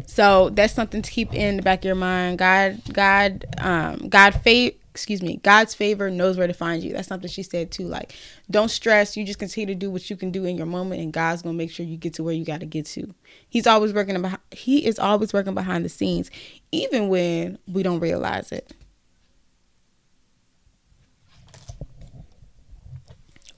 So 0.05 0.49
that's 0.49 0.73
something 0.73 1.01
to 1.01 1.11
keep 1.11 1.33
in 1.33 1.57
the 1.57 1.63
back 1.63 1.79
of 1.79 1.85
your 1.85 1.95
mind. 1.95 2.37
God, 2.37 2.81
God, 2.91 3.45
um, 3.57 4.09
God, 4.09 4.31
faith 4.41 4.80
excuse 4.91 5.21
me, 5.21 5.37
God's 5.37 5.73
favor 5.73 6.11
knows 6.11 6.37
where 6.37 6.47
to 6.47 6.53
find 6.53 6.83
you. 6.83 6.91
That's 6.91 7.07
something 7.07 7.29
she 7.29 7.43
said 7.43 7.71
too. 7.71 7.87
Like, 7.87 8.13
don't 8.49 8.69
stress. 8.69 9.15
You 9.15 9.25
just 9.25 9.39
continue 9.39 9.73
to 9.73 9.79
do 9.79 9.89
what 9.89 10.09
you 10.09 10.17
can 10.17 10.31
do 10.31 10.45
in 10.45 10.57
your 10.57 10.65
moment, 10.65 11.01
and 11.01 11.13
God's 11.13 11.41
gonna 11.41 11.57
make 11.57 11.71
sure 11.71 11.85
you 11.85 11.97
get 11.97 12.13
to 12.15 12.23
where 12.23 12.33
you 12.33 12.45
got 12.45 12.59
to 12.59 12.65
get 12.65 12.85
to. 12.87 13.13
He's 13.49 13.65
always 13.65 13.93
working. 13.93 14.21
Behind, 14.21 14.41
he 14.51 14.85
is 14.85 14.99
always 14.99 15.33
working 15.33 15.53
behind 15.53 15.85
the 15.85 15.89
scenes, 15.89 16.29
even 16.71 17.07
when 17.07 17.57
we 17.67 17.83
don't 17.83 17.99
realize 17.99 18.51
it. 18.51 18.73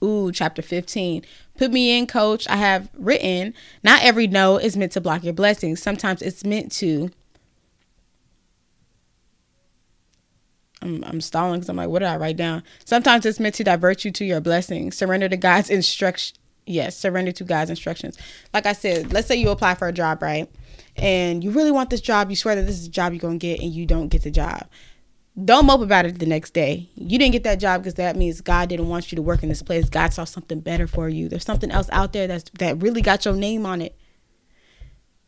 Ooh, 0.02 0.30
chapter 0.30 0.62
15. 0.62 1.24
Put 1.56 1.72
me 1.72 1.96
in, 1.96 2.06
coach. 2.06 2.46
I 2.48 2.56
have 2.56 2.90
written, 2.94 3.54
not 3.82 4.02
every 4.02 4.26
no 4.26 4.58
is 4.58 4.76
meant 4.76 4.92
to 4.92 5.00
block 5.00 5.24
your 5.24 5.32
blessings. 5.32 5.82
Sometimes 5.82 6.20
it's 6.20 6.44
meant 6.44 6.70
to 6.72 7.10
I'm, 10.84 11.02
I'm 11.04 11.20
stalling 11.20 11.60
because 11.60 11.68
I'm 11.68 11.76
like, 11.76 11.88
what 11.88 12.00
did 12.00 12.08
I 12.08 12.16
write 12.16 12.36
down? 12.36 12.62
Sometimes 12.84 13.26
it's 13.26 13.40
meant 13.40 13.54
to 13.56 13.64
divert 13.64 14.04
you 14.04 14.10
to 14.12 14.24
your 14.24 14.40
blessing. 14.40 14.92
Surrender 14.92 15.28
to 15.28 15.36
God's 15.36 15.70
instruction. 15.70 16.36
Yes, 16.66 16.96
surrender 16.96 17.32
to 17.32 17.44
God's 17.44 17.70
instructions. 17.70 18.16
Like 18.52 18.66
I 18.66 18.72
said, 18.72 19.12
let's 19.12 19.26
say 19.26 19.36
you 19.36 19.50
apply 19.50 19.74
for 19.74 19.88
a 19.88 19.92
job, 19.92 20.22
right? 20.22 20.50
And 20.96 21.42
you 21.42 21.50
really 21.50 21.72
want 21.72 21.90
this 21.90 22.00
job. 22.00 22.30
You 22.30 22.36
swear 22.36 22.54
that 22.54 22.62
this 22.62 22.78
is 22.78 22.86
a 22.86 22.90
job 22.90 23.12
you're 23.12 23.20
going 23.20 23.38
to 23.38 23.46
get 23.46 23.60
and 23.60 23.72
you 23.72 23.84
don't 23.86 24.08
get 24.08 24.22
the 24.22 24.30
job. 24.30 24.66
Don't 25.42 25.66
mope 25.66 25.80
about 25.80 26.06
it 26.06 26.20
the 26.20 26.26
next 26.26 26.54
day. 26.54 26.88
You 26.94 27.18
didn't 27.18 27.32
get 27.32 27.42
that 27.42 27.56
job 27.56 27.82
because 27.82 27.94
that 27.94 28.14
means 28.14 28.40
God 28.40 28.68
didn't 28.68 28.88
want 28.88 29.10
you 29.10 29.16
to 29.16 29.22
work 29.22 29.42
in 29.42 29.48
this 29.48 29.62
place. 29.62 29.88
God 29.88 30.12
saw 30.12 30.24
something 30.24 30.60
better 30.60 30.86
for 30.86 31.08
you. 31.08 31.28
There's 31.28 31.44
something 31.44 31.72
else 31.72 31.88
out 31.90 32.12
there 32.12 32.28
that's 32.28 32.48
that 32.60 32.80
really 32.80 33.02
got 33.02 33.24
your 33.24 33.34
name 33.34 33.66
on 33.66 33.82
it. 33.82 33.96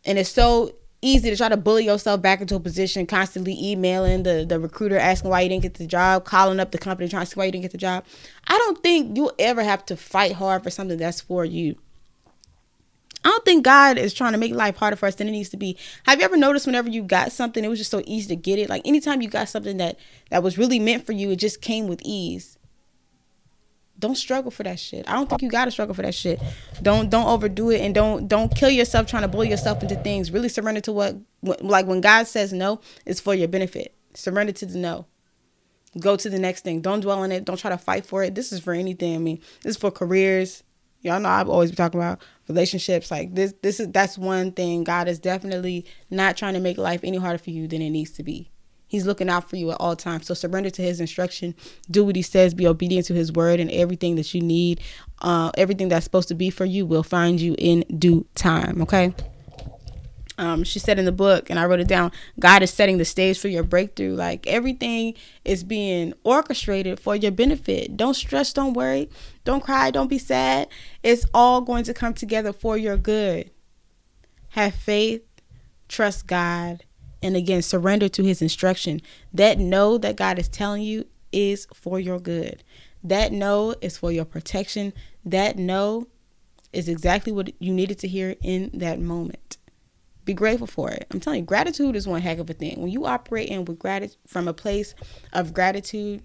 And 0.04 0.16
it's 0.16 0.30
so 0.30 0.76
easy 1.06 1.30
to 1.30 1.36
try 1.36 1.48
to 1.48 1.56
bully 1.56 1.84
yourself 1.84 2.20
back 2.20 2.40
into 2.40 2.56
a 2.56 2.60
position, 2.60 3.06
constantly 3.06 3.56
emailing 3.62 4.24
the, 4.24 4.44
the 4.46 4.58
recruiter 4.58 4.98
asking 4.98 5.30
why 5.30 5.40
you 5.40 5.48
didn't 5.48 5.62
get 5.62 5.74
the 5.74 5.86
job, 5.86 6.24
calling 6.24 6.58
up 6.60 6.72
the 6.72 6.78
company 6.78 7.08
trying 7.08 7.24
to 7.24 7.30
see 7.30 7.34
why 7.34 7.44
you 7.44 7.52
didn't 7.52 7.62
get 7.62 7.72
the 7.72 7.78
job. 7.78 8.04
I 8.48 8.58
don't 8.58 8.82
think 8.82 9.16
you'll 9.16 9.32
ever 9.38 9.62
have 9.62 9.86
to 9.86 9.96
fight 9.96 10.32
hard 10.32 10.62
for 10.62 10.70
something 10.70 10.98
that's 10.98 11.20
for 11.20 11.44
you. 11.44 11.76
I 13.24 13.28
don't 13.30 13.44
think 13.44 13.64
God 13.64 13.98
is 13.98 14.14
trying 14.14 14.32
to 14.32 14.38
make 14.38 14.52
life 14.52 14.76
harder 14.76 14.96
for 14.96 15.06
us 15.06 15.16
than 15.16 15.26
it 15.26 15.32
needs 15.32 15.48
to 15.48 15.56
be. 15.56 15.76
Have 16.04 16.20
you 16.20 16.24
ever 16.24 16.36
noticed 16.36 16.66
whenever 16.66 16.88
you 16.88 17.02
got 17.02 17.32
something, 17.32 17.64
it 17.64 17.68
was 17.68 17.78
just 17.78 17.90
so 17.90 18.02
easy 18.06 18.28
to 18.28 18.36
get 18.36 18.58
it? 18.58 18.68
Like 18.68 18.82
anytime 18.86 19.20
you 19.20 19.28
got 19.28 19.48
something 19.48 19.78
that 19.78 19.98
that 20.30 20.42
was 20.42 20.58
really 20.58 20.78
meant 20.78 21.06
for 21.06 21.12
you, 21.12 21.30
it 21.30 21.36
just 21.36 21.60
came 21.60 21.88
with 21.88 22.00
ease 22.04 22.55
don't 23.98 24.16
struggle 24.16 24.50
for 24.50 24.62
that 24.62 24.78
shit. 24.78 25.08
I 25.08 25.14
don't 25.14 25.28
think 25.28 25.42
you 25.42 25.50
gotta 25.50 25.70
struggle 25.70 25.94
for 25.94 26.02
that 26.02 26.14
shit. 26.14 26.40
Don't 26.82 27.10
don't 27.10 27.26
overdo 27.26 27.70
it 27.70 27.80
and 27.80 27.94
don't 27.94 28.28
don't 28.28 28.54
kill 28.54 28.70
yourself 28.70 29.06
trying 29.06 29.22
to 29.22 29.28
bully 29.28 29.48
yourself 29.48 29.82
into 29.82 29.96
things. 29.96 30.30
Really 30.30 30.48
surrender 30.48 30.80
to 30.82 30.92
what 30.92 31.16
like 31.42 31.86
when 31.86 32.00
God 32.00 32.26
says 32.26 32.52
no, 32.52 32.80
it's 33.04 33.20
for 33.20 33.34
your 33.34 33.48
benefit. 33.48 33.94
Surrender 34.14 34.52
to 34.52 34.66
the 34.66 34.78
no. 34.78 35.06
Go 35.98 36.16
to 36.16 36.28
the 36.28 36.38
next 36.38 36.62
thing. 36.62 36.82
Don't 36.82 37.00
dwell 37.00 37.20
on 37.20 37.32
it. 37.32 37.44
Don't 37.44 37.58
try 37.58 37.70
to 37.70 37.78
fight 37.78 38.04
for 38.04 38.22
it. 38.22 38.34
This 38.34 38.52
is 38.52 38.60
for 38.60 38.74
anything. 38.74 39.14
I 39.14 39.18
mean, 39.18 39.40
this 39.62 39.76
is 39.76 39.76
for 39.80 39.90
careers. 39.90 40.62
Y'all 41.00 41.20
know 41.20 41.28
I've 41.28 41.48
always 41.48 41.70
been 41.70 41.76
talking 41.76 42.00
about 42.00 42.20
relationships. 42.48 43.10
Like 43.10 43.34
this 43.34 43.54
this 43.62 43.80
is 43.80 43.88
that's 43.88 44.18
one 44.18 44.52
thing. 44.52 44.84
God 44.84 45.08
is 45.08 45.18
definitely 45.18 45.86
not 46.10 46.36
trying 46.36 46.54
to 46.54 46.60
make 46.60 46.78
life 46.78 47.00
any 47.02 47.16
harder 47.16 47.38
for 47.38 47.50
you 47.50 47.66
than 47.68 47.80
it 47.80 47.90
needs 47.90 48.10
to 48.12 48.22
be. 48.22 48.50
He's 48.86 49.06
looking 49.06 49.28
out 49.28 49.50
for 49.50 49.56
you 49.56 49.72
at 49.72 49.78
all 49.80 49.96
times. 49.96 50.26
So 50.26 50.34
surrender 50.34 50.70
to 50.70 50.82
his 50.82 51.00
instruction. 51.00 51.54
Do 51.90 52.04
what 52.04 52.16
he 52.16 52.22
says. 52.22 52.54
Be 52.54 52.66
obedient 52.66 53.06
to 53.06 53.14
his 53.14 53.32
word, 53.32 53.60
and 53.60 53.70
everything 53.70 54.16
that 54.16 54.32
you 54.32 54.40
need, 54.40 54.80
uh, 55.22 55.50
everything 55.56 55.88
that's 55.88 56.04
supposed 56.04 56.28
to 56.28 56.34
be 56.34 56.50
for 56.50 56.64
you, 56.64 56.86
will 56.86 57.02
find 57.02 57.40
you 57.40 57.54
in 57.58 57.84
due 57.98 58.26
time. 58.34 58.80
Okay. 58.82 59.14
Um, 60.38 60.64
she 60.64 60.78
said 60.78 60.98
in 60.98 61.06
the 61.06 61.12
book, 61.12 61.48
and 61.48 61.58
I 61.58 61.64
wrote 61.64 61.80
it 61.80 61.88
down 61.88 62.12
God 62.38 62.62
is 62.62 62.70
setting 62.70 62.98
the 62.98 63.04
stage 63.04 63.38
for 63.38 63.48
your 63.48 63.62
breakthrough. 63.62 64.14
Like 64.14 64.46
everything 64.46 65.14
is 65.44 65.64
being 65.64 66.12
orchestrated 66.24 67.00
for 67.00 67.16
your 67.16 67.32
benefit. 67.32 67.96
Don't 67.96 68.14
stress, 68.14 68.52
don't 68.52 68.74
worry, 68.74 69.08
don't 69.44 69.64
cry, 69.64 69.90
don't 69.90 70.10
be 70.10 70.18
sad. 70.18 70.68
It's 71.02 71.24
all 71.32 71.62
going 71.62 71.84
to 71.84 71.94
come 71.94 72.12
together 72.12 72.52
for 72.52 72.76
your 72.76 72.98
good. 72.98 73.50
Have 74.50 74.74
faith, 74.74 75.22
trust 75.88 76.26
God, 76.26 76.84
and 77.26 77.36
again 77.36 77.60
surrender 77.60 78.08
to 78.08 78.22
his 78.22 78.40
instruction. 78.40 79.02
That 79.34 79.58
no 79.58 79.98
that 79.98 80.16
god 80.16 80.38
is 80.38 80.48
telling 80.48 80.82
you 80.82 81.06
is 81.32 81.66
for 81.74 81.98
your 81.98 82.20
good. 82.20 82.62
That 83.02 83.32
no 83.32 83.74
is 83.80 83.98
for 83.98 84.12
your 84.12 84.24
protection. 84.24 84.92
That 85.24 85.58
no 85.58 86.06
is 86.72 86.88
exactly 86.88 87.32
what 87.32 87.50
you 87.60 87.72
needed 87.72 87.98
to 87.98 88.08
hear 88.08 88.36
in 88.42 88.70
that 88.74 89.00
moment. 89.00 89.56
Be 90.24 90.34
grateful 90.34 90.68
for 90.68 90.90
it. 90.90 91.06
I'm 91.10 91.18
telling 91.18 91.40
you 91.40 91.46
gratitude 91.46 91.96
is 91.96 92.06
one 92.06 92.22
heck 92.22 92.38
of 92.38 92.48
a 92.48 92.52
thing. 92.52 92.80
When 92.80 92.92
you 92.92 93.06
operate 93.06 93.48
in 93.48 93.64
with 93.64 93.80
gratitude 93.80 94.16
from 94.28 94.46
a 94.46 94.54
place 94.54 94.94
of 95.32 95.52
gratitude 95.52 96.22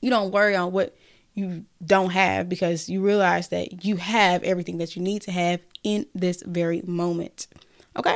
you 0.00 0.10
don't 0.10 0.30
worry 0.30 0.54
on 0.54 0.70
what 0.70 0.94
you 1.34 1.64
don't 1.84 2.10
have 2.10 2.48
because 2.48 2.88
you 2.88 3.02
realize 3.02 3.48
that 3.48 3.84
you 3.84 3.96
have 3.96 4.42
everything 4.44 4.78
that 4.78 4.94
you 4.94 5.02
need 5.02 5.22
to 5.22 5.32
have 5.32 5.60
in 5.82 6.06
this 6.14 6.42
very 6.46 6.82
moment. 6.82 7.48
Okay 7.96 8.14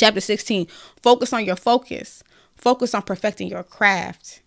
Chapter 0.00 0.22
16 0.22 0.66
focus 1.02 1.30
on 1.34 1.44
your 1.44 1.56
focus, 1.56 2.24
focus 2.56 2.94
on 2.94 3.02
perfecting 3.02 3.48
your 3.48 3.62
craft. 3.62 4.40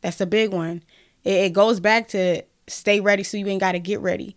That's 0.00 0.20
a 0.20 0.26
big 0.26 0.52
one. 0.52 0.82
It, 1.22 1.34
it 1.44 1.52
goes 1.52 1.78
back 1.78 2.08
to 2.08 2.42
stay 2.66 2.98
ready 2.98 3.22
so 3.22 3.36
you 3.36 3.46
ain't 3.46 3.60
got 3.60 3.72
to 3.72 3.78
get 3.78 4.00
ready. 4.00 4.36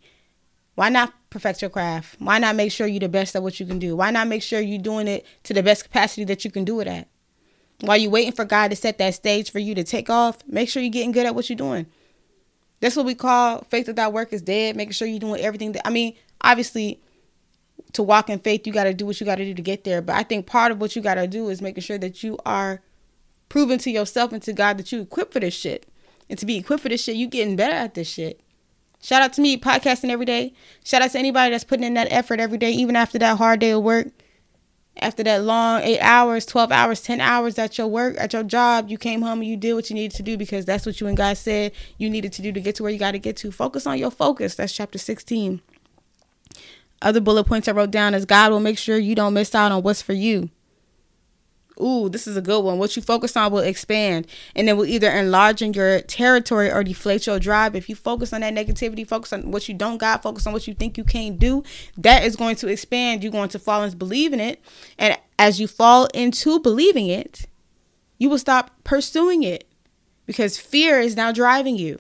Why 0.76 0.90
not 0.90 1.12
perfect 1.32 1.64
your 1.64 1.72
craft? 1.72 2.18
Why 2.20 2.38
not 2.38 2.56
make 2.56 2.72
sure 2.72 2.86
you're 2.86 3.00
the 3.00 3.10
best 3.10 3.36
at 3.36 3.42
what 3.42 3.60
you 3.60 3.66
can 3.66 3.80
do? 3.80 3.96
Why 3.96 4.12
not 4.12 4.28
make 4.28 4.44
sure 4.44 4.60
you're 4.60 4.78
doing 4.78 5.08
it 5.08 5.26
to 5.46 5.56
the 5.56 5.64
best 5.64 5.86
capacity 5.86 6.24
that 6.26 6.46
you 6.46 6.52
can 6.52 6.66
do 6.66 6.82
it 6.82 6.88
at? 6.88 7.08
While 7.80 7.98
you're 7.98 8.12
waiting 8.12 8.34
for 8.34 8.46
God 8.46 8.68
to 8.68 8.76
set 8.76 9.00
that 9.00 9.16
stage 9.16 9.52
for 9.52 9.58
you 9.58 9.74
to 9.74 9.84
take 9.84 10.12
off, 10.12 10.38
make 10.46 10.70
sure 10.70 10.84
you're 10.84 10.92
getting 10.92 11.14
good 11.14 11.26
at 11.26 11.34
what 11.34 11.50
you're 11.50 11.58
doing. 11.58 11.88
That's 12.80 12.96
what 12.96 13.08
we 13.08 13.16
call 13.16 13.66
faith 13.70 13.88
without 13.88 14.14
work 14.14 14.34
is 14.34 14.44
dead. 14.44 14.76
Making 14.76 14.94
sure 14.94 15.08
you're 15.08 15.18
doing 15.18 15.42
everything 15.42 15.72
that 15.72 15.88
I 15.88 15.90
mean, 15.90 16.14
obviously, 16.42 17.02
to 17.94 18.04
walk 18.04 18.30
in 18.30 18.40
faith, 18.40 18.66
you 18.66 18.74
got 18.74 18.86
to 18.86 18.94
do 18.94 19.06
what 19.06 19.20
you 19.20 19.26
got 19.26 19.36
to 19.36 19.46
do 19.46 19.54
to 19.54 19.62
get 19.62 19.84
there. 19.84 20.02
But 20.02 20.16
I 20.16 20.24
think 20.24 20.46
part 20.46 20.72
of 20.72 20.80
what 20.80 20.96
you 20.96 21.02
got 21.02 21.16
to 21.16 21.28
do 21.28 21.50
is 21.50 21.62
making 21.62 21.84
sure 21.84 21.98
that 21.98 22.24
you 22.24 22.38
are 22.46 22.82
proving 23.50 23.80
to 23.80 23.92
yourself 23.92 24.32
and 24.32 24.42
to 24.44 24.54
God 24.54 24.78
that 24.78 24.92
you 24.92 25.02
equipped 25.02 25.34
for 25.34 25.40
this 25.40 25.54
shit. 25.54 25.86
And 26.30 26.40
to 26.40 26.46
be 26.46 26.58
equipped 26.58 26.84
for 26.84 26.90
this 26.90 27.04
shit, 27.04 27.18
you 27.18 27.28
getting 27.28 27.56
better 27.56 27.74
at 27.74 27.94
this 27.94 28.08
shit. 28.08 28.40
Shout 29.02 29.22
out 29.22 29.34
to 29.34 29.42
me 29.42 29.58
podcasting 29.58 30.10
every 30.10 30.26
day. 30.26 30.54
Shout 30.84 31.02
out 31.02 31.12
to 31.12 31.20
anybody 31.20 31.52
that's 31.52 31.64
putting 31.64 31.84
in 31.84 31.96
that 31.96 32.12
effort 32.12 32.40
every 32.40 32.58
day, 32.58 32.72
even 32.72 32.96
after 32.96 33.20
that 33.20 33.38
hard 33.38 33.60
day 33.60 33.72
of 33.72 33.84
work. 33.84 34.08
After 34.98 35.24
that 35.24 35.44
long 35.44 35.82
eight 35.82 36.00
hours, 36.02 36.46
12 36.46 36.72
hours, 36.72 37.02
10 37.02 37.22
hours 37.22 37.58
at 37.58 37.78
your 37.78 37.88
work, 37.88 38.16
at 38.20 38.34
your 38.34 38.44
job, 38.44 38.90
you 38.90 38.98
came 38.98 39.22
home 39.22 39.40
and 39.40 39.50
you 39.50 39.58
did 39.58 39.74
what 39.74 39.90
you 39.90 39.96
needed 39.96 40.16
to 40.18 40.24
do 40.24 40.38
because 40.38 40.66
that's 40.66 40.86
what 40.86 41.00
you 41.00 41.08
and 41.08 41.18
God 41.18 41.38
said 41.38 41.72
you 41.98 42.10
needed 42.10 42.34
to 42.34 42.42
do 42.42 42.52
to 42.52 42.62
get 42.62 42.76
to 42.76 42.84
where 42.84 42.92
you 42.92 43.00
got 43.00 43.12
to 43.12 43.20
get 43.20 43.38
to. 43.38 43.52
Focus 43.52 43.88
on 43.88 43.98
your 43.98 44.12
focus. 44.12 44.56
That's 44.56 44.74
chapter 44.74 44.98
16 44.98 45.62
other 47.02 47.20
bullet 47.20 47.46
points 47.46 47.68
I 47.68 47.72
wrote 47.72 47.92
down 47.92 48.14
is 48.14 48.26
God 48.26 48.52
will 48.52 48.60
make 48.60 48.78
sure 48.78 48.98
you 48.98 49.16
don't 49.16 49.34
miss 49.34 49.56
out 49.56 49.72
on 49.72 49.84
what's 49.84 50.02
for 50.02 50.14
you. 50.14 50.50
Ooh, 51.82 52.10
this 52.10 52.28
is 52.28 52.38
a 52.38 52.42
good 52.42 52.64
one. 52.64 52.78
What 52.78 52.96
you 52.96 53.02
focus 53.02 53.36
on 53.36 53.52
will 53.52 53.60
expand 53.60 54.28
and 54.56 54.70
it 54.70 54.74
will 54.74 54.86
either 54.86 55.10
enlarge 55.10 55.62
in 55.62 55.74
your 55.74 56.02
territory 56.02 56.72
or 56.72 56.84
deflate 56.84 57.26
your 57.26 57.40
drive. 57.40 57.76
If 57.76 57.90
you 57.90 57.96
focus 57.96 58.34
on 58.34 58.42
that 58.42 58.54
negativity, 58.54 59.08
focus 59.08 59.34
on 59.34 59.50
what 59.52 59.68
you 59.68 59.74
don't 59.74 59.98
got, 59.98 60.22
focus 60.22 60.46
on 60.46 60.54
what 60.54 60.68
you 60.68 60.74
think 60.76 60.98
you 60.98 61.04
can't 61.04 61.40
do, 61.40 61.64
that 61.98 62.24
is 62.24 62.36
going 62.36 62.56
to 62.58 62.68
expand. 62.68 63.24
You're 63.24 63.32
going 63.32 63.50
to 63.50 63.60
fall 63.60 63.84
into 63.84 63.98
believing 63.98 64.40
it. 64.40 64.62
And 65.00 65.18
as 65.40 65.60
you 65.60 65.68
fall 65.68 66.06
into 66.14 66.60
believing 66.60 67.08
it, 67.08 67.48
you 68.20 68.30
will 68.30 68.38
stop 68.38 68.72
pursuing 68.84 69.42
it 69.42 69.68
because 70.28 70.60
fear 70.60 71.00
is 71.00 71.16
now 71.16 71.32
driving 71.32 71.78
you. 71.78 72.00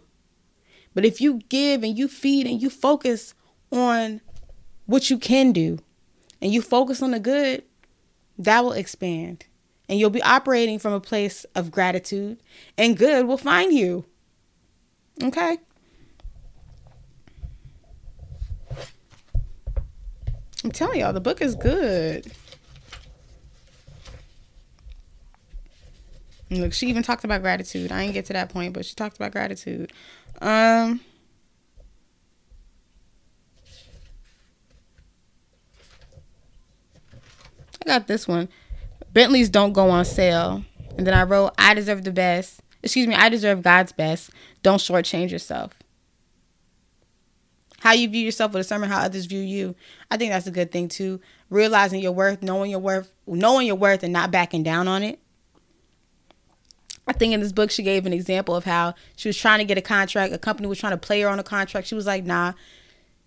But 0.93 1.05
if 1.05 1.21
you 1.21 1.39
give 1.49 1.83
and 1.83 1.97
you 1.97 2.07
feed 2.07 2.45
and 2.45 2.61
you 2.61 2.69
focus 2.69 3.33
on 3.71 4.21
what 4.85 5.09
you 5.09 5.17
can 5.17 5.51
do 5.51 5.79
and 6.41 6.53
you 6.53 6.61
focus 6.61 7.01
on 7.01 7.11
the 7.11 7.19
good, 7.19 7.63
that 8.37 8.63
will 8.63 8.73
expand. 8.73 9.45
And 9.87 9.99
you'll 9.99 10.09
be 10.09 10.23
operating 10.23 10.79
from 10.79 10.93
a 10.93 11.01
place 11.01 11.45
of 11.53 11.69
gratitude, 11.69 12.41
and 12.77 12.97
good 12.97 13.27
will 13.27 13.37
find 13.37 13.73
you. 13.73 14.05
Okay? 15.21 15.57
I'm 20.63 20.71
telling 20.71 20.99
y'all, 20.99 21.11
the 21.11 21.19
book 21.19 21.41
is 21.41 21.55
good. 21.55 22.31
Look, 26.49 26.73
she 26.73 26.87
even 26.87 27.01
talked 27.03 27.23
about 27.23 27.41
gratitude. 27.41 27.91
I 27.91 28.01
didn't 28.01 28.13
get 28.13 28.25
to 28.25 28.33
that 28.33 28.49
point, 28.49 28.73
but 28.73 28.85
she 28.85 28.93
talked 28.93 29.15
about 29.15 29.31
gratitude. 29.31 29.91
Um, 30.41 30.99
I 37.81 37.85
got 37.85 38.07
this 38.07 38.27
one. 38.27 38.49
Bentleys 39.13 39.49
don't 39.49 39.73
go 39.73 39.89
on 39.89 40.05
sale. 40.05 40.63
And 40.97 41.07
then 41.07 41.13
I 41.13 41.23
wrote, 41.23 41.53
I 41.57 41.73
deserve 41.73 42.03
the 42.03 42.11
best. 42.11 42.61
Excuse 42.83 43.07
me, 43.07 43.15
I 43.15 43.29
deserve 43.29 43.61
God's 43.61 43.91
best. 43.91 44.31
Don't 44.63 44.79
shortchange 44.79 45.31
yourself. 45.31 45.73
How 47.79 47.93
you 47.93 48.07
view 48.09 48.23
yourself 48.23 48.53
will 48.53 48.61
determine 48.61 48.89
how 48.89 48.99
others 48.99 49.25
view 49.25 49.41
you. 49.41 49.75
I 50.11 50.17
think 50.17 50.31
that's 50.31 50.45
a 50.47 50.51
good 50.51 50.71
thing 50.71 50.87
too. 50.87 51.19
Realizing 51.49 51.99
your 51.99 52.11
worth, 52.11 52.43
knowing 52.43 52.69
your 52.69 52.79
worth, 52.79 53.11
knowing 53.25 53.65
your 53.65 53.75
worth 53.75 54.03
and 54.03 54.13
not 54.13 54.29
backing 54.29 54.61
down 54.61 54.87
on 54.87 55.01
it. 55.01 55.19
I 57.07 57.13
think 57.13 57.33
in 57.33 57.39
this 57.39 57.51
book 57.51 57.71
she 57.71 57.81
gave 57.81 58.05
an 58.05 58.13
example 58.13 58.55
of 58.55 58.65
how 58.65 58.93
she 59.15 59.27
was 59.27 59.37
trying 59.37 59.59
to 59.59 59.65
get 59.65 59.77
a 59.77 59.81
contract. 59.81 60.31
A 60.31 60.37
company 60.37 60.67
was 60.67 60.79
trying 60.79 60.91
to 60.91 60.97
play 60.97 61.21
her 61.21 61.29
on 61.29 61.39
a 61.39 61.43
contract. 61.43 61.87
She 61.87 61.95
was 61.95 62.05
like, 62.05 62.23
nah, 62.23 62.53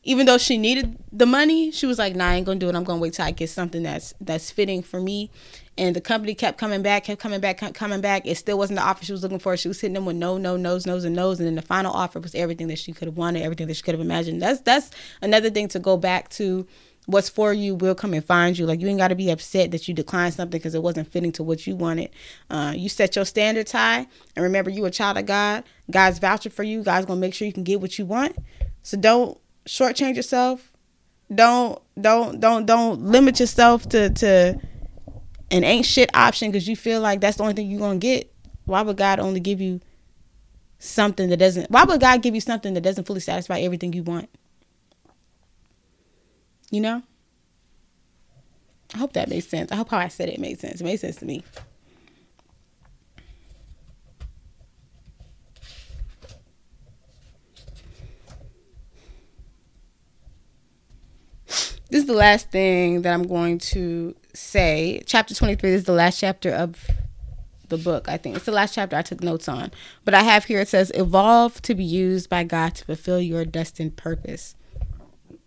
even 0.04 0.26
though 0.26 0.38
she 0.38 0.58
needed 0.58 0.96
the 1.10 1.26
money, 1.26 1.70
she 1.70 1.86
was 1.86 1.98
like, 1.98 2.14
"Nah, 2.14 2.28
I 2.28 2.34
ain't 2.36 2.46
gonna 2.46 2.60
do 2.60 2.68
it. 2.68 2.74
I'm 2.74 2.84
gonna 2.84 3.00
wait 3.00 3.14
till 3.14 3.24
I 3.24 3.30
get 3.30 3.50
something 3.50 3.82
that's 3.82 4.14
that's 4.20 4.50
fitting 4.50 4.82
for 4.82 5.00
me." 5.00 5.30
And 5.76 5.96
the 5.96 6.00
company 6.00 6.34
kept 6.34 6.58
coming 6.58 6.82
back, 6.82 7.04
kept 7.04 7.20
coming 7.20 7.40
back, 7.40 7.58
kept 7.58 7.74
coming 7.74 8.00
back. 8.00 8.26
It 8.26 8.36
still 8.36 8.58
wasn't 8.58 8.78
the 8.78 8.84
offer 8.84 9.04
she 9.04 9.12
was 9.12 9.22
looking 9.22 9.40
for. 9.40 9.56
She 9.56 9.66
was 9.66 9.80
hitting 9.80 9.94
them 9.94 10.04
with 10.04 10.16
no, 10.16 10.38
no, 10.38 10.56
no's, 10.56 10.86
no's, 10.86 11.04
and 11.04 11.16
no's. 11.16 11.40
And 11.40 11.48
then 11.48 11.56
the 11.56 11.62
final 11.62 11.92
offer 11.92 12.20
was 12.20 12.34
everything 12.34 12.68
that 12.68 12.78
she 12.78 12.92
could 12.92 13.08
have 13.08 13.16
wanted, 13.16 13.42
everything 13.42 13.66
that 13.66 13.74
she 13.74 13.82
could 13.82 13.94
have 13.94 14.00
imagined. 14.00 14.40
That's 14.40 14.60
that's 14.60 14.90
another 15.22 15.50
thing 15.50 15.68
to 15.68 15.78
go 15.78 15.96
back 15.96 16.28
to. 16.30 16.66
What's 17.06 17.28
for 17.28 17.52
you 17.52 17.74
will 17.74 17.94
come 17.94 18.14
and 18.14 18.24
find 18.24 18.56
you. 18.56 18.64
Like 18.64 18.80
you 18.80 18.88
ain't 18.88 18.98
got 18.98 19.08
to 19.08 19.14
be 19.14 19.28
upset 19.28 19.72
that 19.72 19.86
you 19.86 19.92
declined 19.92 20.32
something 20.32 20.58
because 20.58 20.74
it 20.74 20.82
wasn't 20.82 21.12
fitting 21.12 21.32
to 21.32 21.42
what 21.42 21.66
you 21.66 21.76
wanted. 21.76 22.08
Uh, 22.48 22.72
you 22.74 22.88
set 22.88 23.14
your 23.14 23.26
standards 23.26 23.72
high, 23.72 24.06
and 24.34 24.42
remember, 24.42 24.70
you 24.70 24.86
a 24.86 24.90
child 24.90 25.18
of 25.18 25.26
God. 25.26 25.64
God's 25.90 26.18
vouching 26.18 26.50
for 26.50 26.62
you. 26.62 26.82
God's 26.82 27.04
gonna 27.04 27.20
make 27.20 27.34
sure 27.34 27.46
you 27.46 27.52
can 27.52 27.62
get 27.62 27.82
what 27.82 27.98
you 27.98 28.06
want. 28.06 28.36
So 28.82 28.96
don't 28.96 29.38
shortchange 29.66 30.16
yourself 30.16 30.72
don't 31.32 31.80
don't 32.00 32.40
don't 32.40 32.66
don't 32.66 33.00
limit 33.00 33.40
yourself 33.40 33.88
to 33.90 34.10
to 34.10 34.60
an 35.50 35.64
ain't 35.64 35.86
shit 35.86 36.10
option 36.14 36.50
because 36.50 36.68
you 36.68 36.76
feel 36.76 37.00
like 37.00 37.20
that's 37.20 37.36
the 37.36 37.42
only 37.42 37.54
thing 37.54 37.70
you're 37.70 37.80
gonna 37.80 37.98
get. 37.98 38.32
Why 38.64 38.82
would 38.82 38.96
God 38.96 39.20
only 39.20 39.40
give 39.40 39.60
you 39.60 39.80
something 40.78 41.28
that 41.30 41.36
doesn't? 41.36 41.70
Why 41.70 41.84
would 41.84 42.00
God 42.00 42.22
give 42.22 42.34
you 42.34 42.40
something 42.40 42.74
that 42.74 42.82
doesn't 42.82 43.04
fully 43.04 43.20
satisfy 43.20 43.60
everything 43.60 43.92
you 43.92 44.02
want? 44.02 44.28
You 46.70 46.80
know. 46.80 47.02
I 48.94 48.98
hope 48.98 49.12
that 49.14 49.28
makes 49.28 49.48
sense. 49.48 49.72
I 49.72 49.76
hope 49.76 49.90
how 49.90 49.98
I 49.98 50.08
said 50.08 50.28
it 50.28 50.38
made 50.38 50.60
sense. 50.60 50.80
It 50.80 50.84
made 50.84 51.00
sense 51.00 51.16
to 51.16 51.24
me. 51.24 51.42
This 61.94 62.02
is 62.02 62.08
the 62.08 62.12
last 62.12 62.50
thing 62.50 63.02
that 63.02 63.14
I'm 63.14 63.22
going 63.22 63.58
to 63.58 64.16
say. 64.32 65.00
Chapter 65.06 65.32
23 65.32 65.70
is 65.70 65.84
the 65.84 65.92
last 65.92 66.18
chapter 66.18 66.50
of 66.50 66.90
the 67.68 67.78
book, 67.78 68.08
I 68.08 68.16
think. 68.16 68.34
It's 68.34 68.46
the 68.46 68.50
last 68.50 68.74
chapter 68.74 68.96
I 68.96 69.02
took 69.02 69.22
notes 69.22 69.48
on. 69.48 69.70
But 70.04 70.12
I 70.12 70.24
have 70.24 70.46
here 70.46 70.58
it 70.58 70.66
says, 70.66 70.90
Evolve 70.96 71.62
to 71.62 71.72
be 71.72 71.84
used 71.84 72.28
by 72.28 72.42
God 72.42 72.74
to 72.74 72.84
fulfill 72.84 73.20
your 73.20 73.44
destined 73.44 73.96
purpose. 73.96 74.56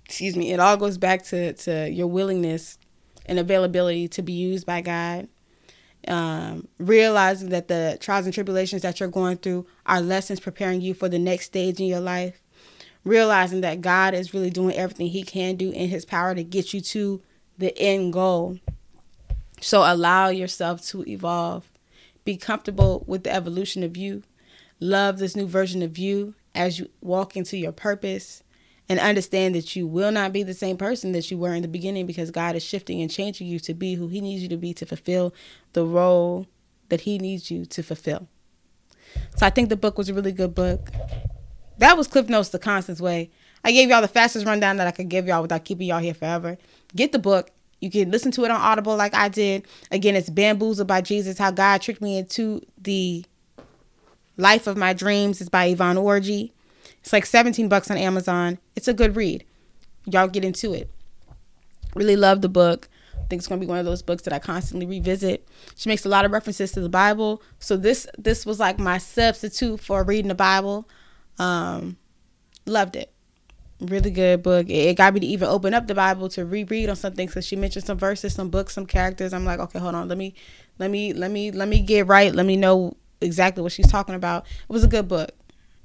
Excuse 0.06 0.38
me. 0.38 0.54
It 0.54 0.62
all 0.62 0.78
goes 0.78 0.98
back 0.98 1.24
to, 1.24 1.52
to 1.52 1.90
your 1.90 2.08
willingness 2.08 2.80
and 3.26 3.40
availability 3.40 4.08
to 4.08 4.22
be 4.22 4.32
used 4.32 4.66
by 4.66 4.80
God. 4.80 5.28
Um, 6.08 6.70
realizing 6.78 7.50
that 7.50 7.68
the 7.68 7.98
trials 8.00 8.24
and 8.24 8.34
tribulations 8.34 8.84
that 8.84 9.02
you're 9.02 9.10
going 9.10 9.36
through 9.36 9.68
are 9.86 10.00
lessons 10.00 10.40
preparing 10.40 10.80
you 10.80 10.94
for 10.94 11.10
the 11.10 11.20
next 11.20 11.48
stage 11.48 11.82
in 11.82 11.88
your 11.88 12.00
life 12.00 12.42
realizing 13.08 13.62
that 13.62 13.82
God 13.82 14.14
is 14.14 14.34
really 14.34 14.50
doing 14.50 14.76
everything 14.76 15.08
He 15.08 15.24
can 15.24 15.56
do 15.56 15.72
in 15.72 15.90
His 15.90 16.06
power 16.06 16.36
to 16.36 16.44
get 16.44 16.74
you 16.74 16.82
to 16.82 17.22
the 17.58 17.78
end 17.78 18.14
goal. 18.14 18.60
So 19.60 19.82
allow 19.82 20.30
yourself 20.30 20.86
to 20.88 21.04
evolve. 21.08 21.70
Be 22.26 22.38
comfortable 22.38 23.04
with 23.08 23.24
the 23.24 23.34
evolution 23.34 23.84
of 23.84 23.98
you. 23.98 24.24
Love 24.80 25.18
this 25.18 25.36
new 25.36 25.48
version 25.48 25.82
of 25.82 25.98
you 25.98 26.36
as 26.54 26.80
you 26.80 26.90
walk 27.02 27.36
into 27.36 27.58
your 27.58 27.72
purpose 27.72 28.44
and 28.90 29.00
understand 29.00 29.56
that 29.56 29.76
you 29.76 29.88
will 29.88 30.12
not 30.12 30.32
be 30.32 30.44
the 30.44 30.54
same 30.54 30.78
person 30.78 31.12
that 31.12 31.30
you 31.30 31.38
were 31.38 31.54
in 31.54 31.62
the 31.62 31.68
beginning 31.68 32.06
because 32.06 32.32
God 32.32 32.56
is 32.56 32.64
shifting 32.64 33.02
and 33.02 33.12
changing 33.12 33.48
you 33.48 33.60
to 33.60 33.74
be 33.74 33.96
who 33.96 34.08
He 34.08 34.22
needs 34.22 34.44
you 34.44 34.50
to 34.50 34.58
be 34.58 34.74
to 34.76 34.86
fulfill 34.86 35.34
the 35.74 35.86
role 35.86 36.48
that 36.90 37.02
He 37.02 37.18
needs 37.18 37.50
you 37.50 37.66
to 37.66 37.84
fulfill. 37.84 38.28
So 39.36 39.46
I 39.46 39.50
think 39.50 39.70
the 39.70 39.76
book 39.76 39.98
was 39.98 40.10
a 40.10 40.14
really 40.14 40.32
good 40.32 40.54
book 40.54 40.90
that 41.80 41.98
was 41.98 42.08
Cliff 42.08 42.30
Notes 42.30 42.50
the 42.50 42.60
Constance 42.60 43.02
Way. 43.02 43.32
I 43.64 43.72
gave 43.72 43.90
y'all 43.90 44.02
the 44.02 44.08
fastest 44.08 44.46
rundown 44.46 44.78
that 44.78 44.88
I 44.88 44.92
could 44.92 45.10
give 45.10 45.28
y'all 45.28 45.42
without 45.42 45.66
keeping 45.66 45.88
y'all 45.88 46.00
here 46.00 46.14
forever. 46.14 46.58
Get 46.96 47.12
the 47.12 47.20
book. 47.20 47.52
You 47.80 47.92
can 47.92 48.10
listen 48.10 48.32
to 48.32 48.46
it 48.46 48.52
on 48.52 48.60
Audible 48.60 48.96
like 48.96 49.14
I 49.14 49.30
did. 49.30 49.66
Again, 49.92 50.16
it's 50.16 50.30
Bamboozled 50.30 50.88
by 50.88 51.02
Jesus 51.02 51.38
How 51.38 51.52
God 51.52 51.82
Tricked 51.82 52.02
Me 52.02 52.18
into 52.18 52.62
the 52.78 53.26
Life 54.36 54.68
of 54.68 54.78
My 54.78 54.94
Dreams. 54.94 55.42
It's 55.42 55.50
by 55.50 55.66
Yvonne 55.66 55.98
Orji. 55.98 56.52
It's 57.02 57.14
like 57.14 57.26
17 57.26 57.70
bucks 57.70 57.92
on 57.92 57.98
Amazon. 57.98 58.58
It's 58.76 58.88
a 58.88 58.94
good 58.94 59.16
read. 59.16 59.46
Y'all 60.06 60.28
get 60.28 60.44
into 60.44 60.74
it. 60.74 60.90
Really 61.94 62.16
love 62.16 62.42
the 62.42 62.50
book. 62.50 62.90
I 63.14 63.30
think 63.30 63.42
it's 63.42 63.48
gonna 63.48 63.60
be 63.60 63.68
one 63.68 63.80
of 63.80 63.86
those 63.86 64.02
books 64.02 64.24
that 64.24 64.34
I 64.34 64.40
constantly 64.40 64.86
revisit. 64.86 65.48
She 65.76 65.90
makes 65.90 66.06
a 66.06 66.10
lot 66.10 66.24
of 66.24 66.32
references 66.32 66.72
to 66.72 66.80
the 66.80 66.90
Bible. 66.90 67.42
So 67.60 67.76
this 67.76 68.08
this 68.18 68.46
was 68.46 68.60
like 68.60 68.80
my 68.80 68.98
substitute 68.98 69.82
for 69.82 70.04
reading 70.04 70.30
the 70.30 70.36
Bible. 70.36 70.88
Um, 71.40 71.98
loved 72.66 72.96
it. 72.96 73.12
Really 73.80 74.10
good 74.10 74.42
book. 74.42 74.70
It, 74.70 74.98
got 74.98 75.14
me 75.14 75.20
to 75.20 75.26
even 75.26 75.48
open 75.48 75.74
up 75.74 75.88
the 75.88 75.94
Bible 75.94 76.30
to 76.30 76.46
reread 76.46 76.90
on 76.90 76.96
something. 76.96 77.30
So 77.30 77.42
she 77.42 77.56
mentioned 77.56 77.86
some 77.86 77.98
verses, 77.98 78.34
some 78.34 78.50
books, 78.50 78.74
some 78.74 78.88
characters. 78.88 79.34
I'm 79.34 79.46
like, 79.46 79.60
okay, 79.60 79.80
hold 79.80 79.94
on. 79.94 80.08
Let 80.08 80.18
me, 80.18 80.34
let 80.80 80.90
me, 80.90 81.14
let 81.14 81.30
me, 81.30 81.52
let 81.52 81.68
me 81.68 81.82
get 81.82 82.08
right. 82.08 82.34
Let 82.34 82.46
me 82.46 82.56
know 82.56 82.98
exactly 83.22 83.62
what 83.62 83.72
she's 83.72 83.90
talking 83.90 84.16
about. 84.16 84.46
It 84.68 84.74
was 84.74 84.84
a 84.84 84.88
good 84.88 85.08
book. 85.08 85.32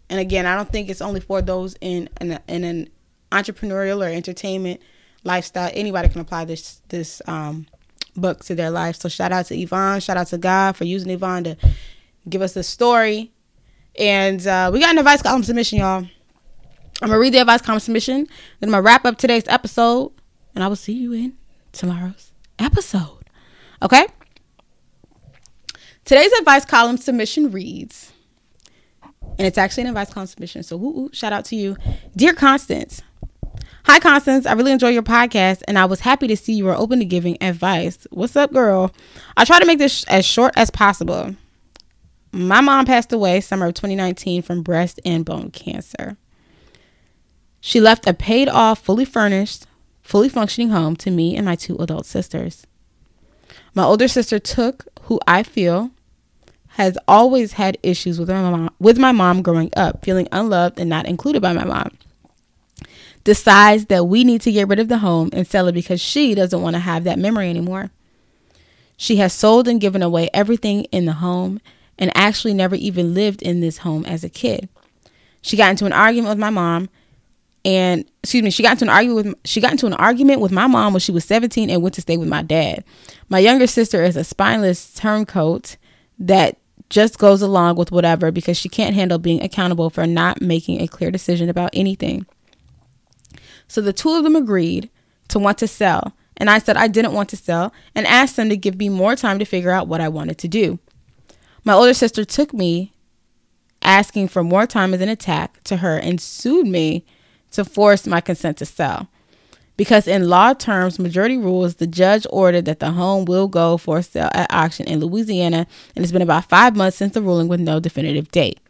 And 0.08 0.20
again, 0.20 0.46
I 0.46 0.56
don't 0.56 0.70
think 0.70 0.90
it's 0.90 1.00
only 1.00 1.20
for 1.20 1.40
those 1.40 1.74
in 1.80 2.08
in, 2.20 2.38
in 2.46 2.64
an 2.64 2.88
entrepreneurial 3.30 4.06
or 4.06 4.12
entertainment 4.12 4.80
lifestyle. 5.24 5.70
Anybody 5.72 6.08
can 6.08 6.20
apply 6.20 6.44
this 6.44 6.82
this 6.88 7.22
um, 7.26 7.66
book 8.14 8.44
to 8.44 8.54
their 8.54 8.70
life. 8.70 8.96
So 8.96 9.08
shout 9.08 9.32
out 9.32 9.46
to 9.46 9.58
Yvonne. 9.58 10.00
Shout 10.00 10.16
out 10.16 10.26
to 10.28 10.38
God 10.38 10.76
for 10.76 10.84
using 10.84 11.10
Yvonne 11.10 11.44
to 11.44 11.56
give 12.28 12.42
us 12.42 12.52
the 12.52 12.62
story 12.62 13.32
and 13.98 14.46
uh, 14.46 14.70
we 14.72 14.80
got 14.80 14.90
an 14.90 14.98
advice 14.98 15.22
column 15.22 15.42
submission, 15.42 15.78
y'all. 15.78 16.06
I'm 17.02 17.08
gonna 17.08 17.18
read 17.18 17.34
the 17.34 17.40
advice 17.40 17.62
column 17.62 17.80
submission. 17.80 18.26
Then 18.60 18.68
I'm 18.68 18.70
gonna 18.70 18.82
wrap 18.82 19.04
up 19.04 19.18
today's 19.18 19.44
episode, 19.48 20.12
and 20.54 20.62
I 20.62 20.68
will 20.68 20.76
see 20.76 20.92
you 20.92 21.12
in 21.12 21.36
tomorrow's 21.72 22.32
episode. 22.58 23.28
Okay. 23.82 24.06
Today's 26.04 26.32
advice 26.32 26.64
column 26.64 26.96
submission 26.96 27.50
reads, 27.50 28.12
and 29.12 29.46
it's 29.46 29.58
actually 29.58 29.82
an 29.82 29.88
advice 29.88 30.12
column 30.12 30.26
submission. 30.26 30.62
So, 30.62 30.76
woo, 30.76 31.10
shout 31.12 31.32
out 31.32 31.44
to 31.46 31.56
you, 31.56 31.76
dear 32.16 32.32
Constance. 32.32 33.02
Hi, 33.84 33.98
Constance. 33.98 34.46
I 34.46 34.52
really 34.52 34.70
enjoy 34.70 34.90
your 34.90 35.02
podcast, 35.02 35.62
and 35.66 35.76
I 35.78 35.86
was 35.86 36.00
happy 36.00 36.28
to 36.28 36.36
see 36.36 36.52
you 36.52 36.64
were 36.64 36.76
open 36.76 37.00
to 37.00 37.04
giving 37.04 37.36
advice. 37.42 38.06
What's 38.10 38.36
up, 38.36 38.52
girl? 38.52 38.92
I 39.36 39.44
try 39.44 39.58
to 39.58 39.66
make 39.66 39.78
this 39.78 40.04
as 40.04 40.24
short 40.24 40.52
as 40.56 40.70
possible. 40.70 41.34
My 42.32 42.62
mom 42.62 42.86
passed 42.86 43.12
away 43.12 43.42
summer 43.42 43.66
of 43.66 43.74
2019 43.74 44.40
from 44.40 44.62
breast 44.62 44.98
and 45.04 45.22
bone 45.22 45.50
cancer. 45.50 46.16
She 47.60 47.78
left 47.78 48.06
a 48.06 48.14
paid 48.14 48.48
off, 48.48 48.80
fully 48.80 49.04
furnished, 49.04 49.66
fully 50.00 50.30
functioning 50.30 50.70
home 50.70 50.96
to 50.96 51.10
me 51.10 51.36
and 51.36 51.44
my 51.44 51.56
two 51.56 51.76
adult 51.76 52.06
sisters. 52.06 52.66
My 53.74 53.84
older 53.84 54.08
sister 54.08 54.38
took 54.38 54.86
who 55.02 55.20
I 55.26 55.42
feel 55.42 55.90
has 56.76 56.96
always 57.06 57.52
had 57.52 57.76
issues 57.82 58.18
with 58.18 58.30
my 58.30 58.40
mom 58.40 58.70
with 58.80 58.98
my 58.98 59.12
mom 59.12 59.42
growing 59.42 59.70
up, 59.76 60.02
feeling 60.02 60.26
unloved 60.32 60.80
and 60.80 60.88
not 60.88 61.06
included 61.06 61.42
by 61.42 61.52
my 61.52 61.64
mom. 61.64 61.90
Decides 63.24 63.86
that 63.86 64.06
we 64.06 64.24
need 64.24 64.40
to 64.40 64.52
get 64.52 64.68
rid 64.68 64.78
of 64.78 64.88
the 64.88 64.98
home 64.98 65.28
and 65.34 65.46
sell 65.46 65.68
it 65.68 65.72
because 65.72 66.00
she 66.00 66.34
doesn't 66.34 66.62
want 66.62 66.74
to 66.74 66.80
have 66.80 67.04
that 67.04 67.18
memory 67.18 67.50
anymore. 67.50 67.90
She 68.96 69.16
has 69.16 69.34
sold 69.34 69.68
and 69.68 69.80
given 69.80 70.02
away 70.02 70.30
everything 70.32 70.84
in 70.84 71.04
the 71.04 71.12
home 71.12 71.60
and 72.02 72.10
actually 72.16 72.52
never 72.52 72.74
even 72.74 73.14
lived 73.14 73.42
in 73.42 73.60
this 73.60 73.78
home 73.78 74.04
as 74.06 74.24
a 74.24 74.28
kid. 74.28 74.68
She 75.40 75.56
got 75.56 75.70
into 75.70 75.86
an 75.86 75.92
argument 75.92 76.30
with 76.30 76.38
my 76.38 76.50
mom 76.50 76.88
and 77.64 78.04
excuse 78.24 78.42
me, 78.42 78.50
she 78.50 78.64
got 78.64 78.72
into 78.72 78.86
an 78.86 78.88
argument 78.88 79.26
with 79.26 79.36
she 79.44 79.60
got 79.60 79.70
into 79.70 79.86
an 79.86 79.94
argument 79.94 80.40
with 80.40 80.50
my 80.50 80.66
mom 80.66 80.92
when 80.92 80.98
she 80.98 81.12
was 81.12 81.24
17 81.24 81.70
and 81.70 81.80
went 81.80 81.94
to 81.94 82.00
stay 82.00 82.16
with 82.16 82.28
my 82.28 82.42
dad. 82.42 82.82
My 83.28 83.38
younger 83.38 83.68
sister 83.68 84.02
is 84.02 84.16
a 84.16 84.24
spineless 84.24 84.92
turncoat 84.94 85.76
that 86.18 86.58
just 86.90 87.20
goes 87.20 87.40
along 87.40 87.76
with 87.76 87.92
whatever 87.92 88.32
because 88.32 88.56
she 88.56 88.68
can't 88.68 88.96
handle 88.96 89.18
being 89.18 89.40
accountable 89.40 89.88
for 89.88 90.04
not 90.04 90.42
making 90.42 90.80
a 90.80 90.88
clear 90.88 91.12
decision 91.12 91.48
about 91.48 91.70
anything. 91.72 92.26
So 93.68 93.80
the 93.80 93.92
two 93.92 94.10
of 94.10 94.24
them 94.24 94.34
agreed 94.34 94.90
to 95.28 95.38
want 95.38 95.56
to 95.58 95.68
sell, 95.68 96.14
and 96.36 96.50
I 96.50 96.58
said 96.58 96.76
I 96.76 96.88
didn't 96.88 97.12
want 97.12 97.28
to 97.28 97.36
sell 97.36 97.72
and 97.94 98.08
asked 98.08 98.34
them 98.34 98.48
to 98.48 98.56
give 98.56 98.76
me 98.76 98.88
more 98.88 99.14
time 99.14 99.38
to 99.38 99.44
figure 99.44 99.70
out 99.70 99.86
what 99.86 100.00
I 100.00 100.08
wanted 100.08 100.38
to 100.38 100.48
do. 100.48 100.80
My 101.64 101.74
older 101.74 101.94
sister 101.94 102.24
took 102.24 102.52
me 102.52 102.92
asking 103.82 104.28
for 104.28 104.42
more 104.42 104.66
time 104.66 104.94
as 104.94 105.00
an 105.00 105.08
attack 105.08 105.62
to 105.64 105.78
her 105.78 105.96
and 105.96 106.20
sued 106.20 106.66
me 106.66 107.04
to 107.52 107.64
force 107.64 108.06
my 108.06 108.20
consent 108.20 108.58
to 108.58 108.66
sell. 108.66 109.08
Because 109.76 110.06
in 110.06 110.28
law 110.28 110.52
terms, 110.52 110.98
majority 110.98 111.38
rules, 111.38 111.76
the 111.76 111.86
judge 111.86 112.26
ordered 112.30 112.66
that 112.66 112.80
the 112.80 112.90
home 112.90 113.24
will 113.24 113.48
go 113.48 113.76
for 113.76 114.02
sale 114.02 114.30
at 114.32 114.52
auction 114.52 114.86
in 114.86 115.00
Louisiana, 115.00 115.66
and 115.96 116.04
it's 116.04 116.12
been 116.12 116.22
about 116.22 116.48
five 116.48 116.76
months 116.76 116.98
since 116.98 117.14
the 117.14 117.22
ruling 117.22 117.48
with 117.48 117.60
no 117.60 117.80
definitive 117.80 118.30
date. 118.30 118.60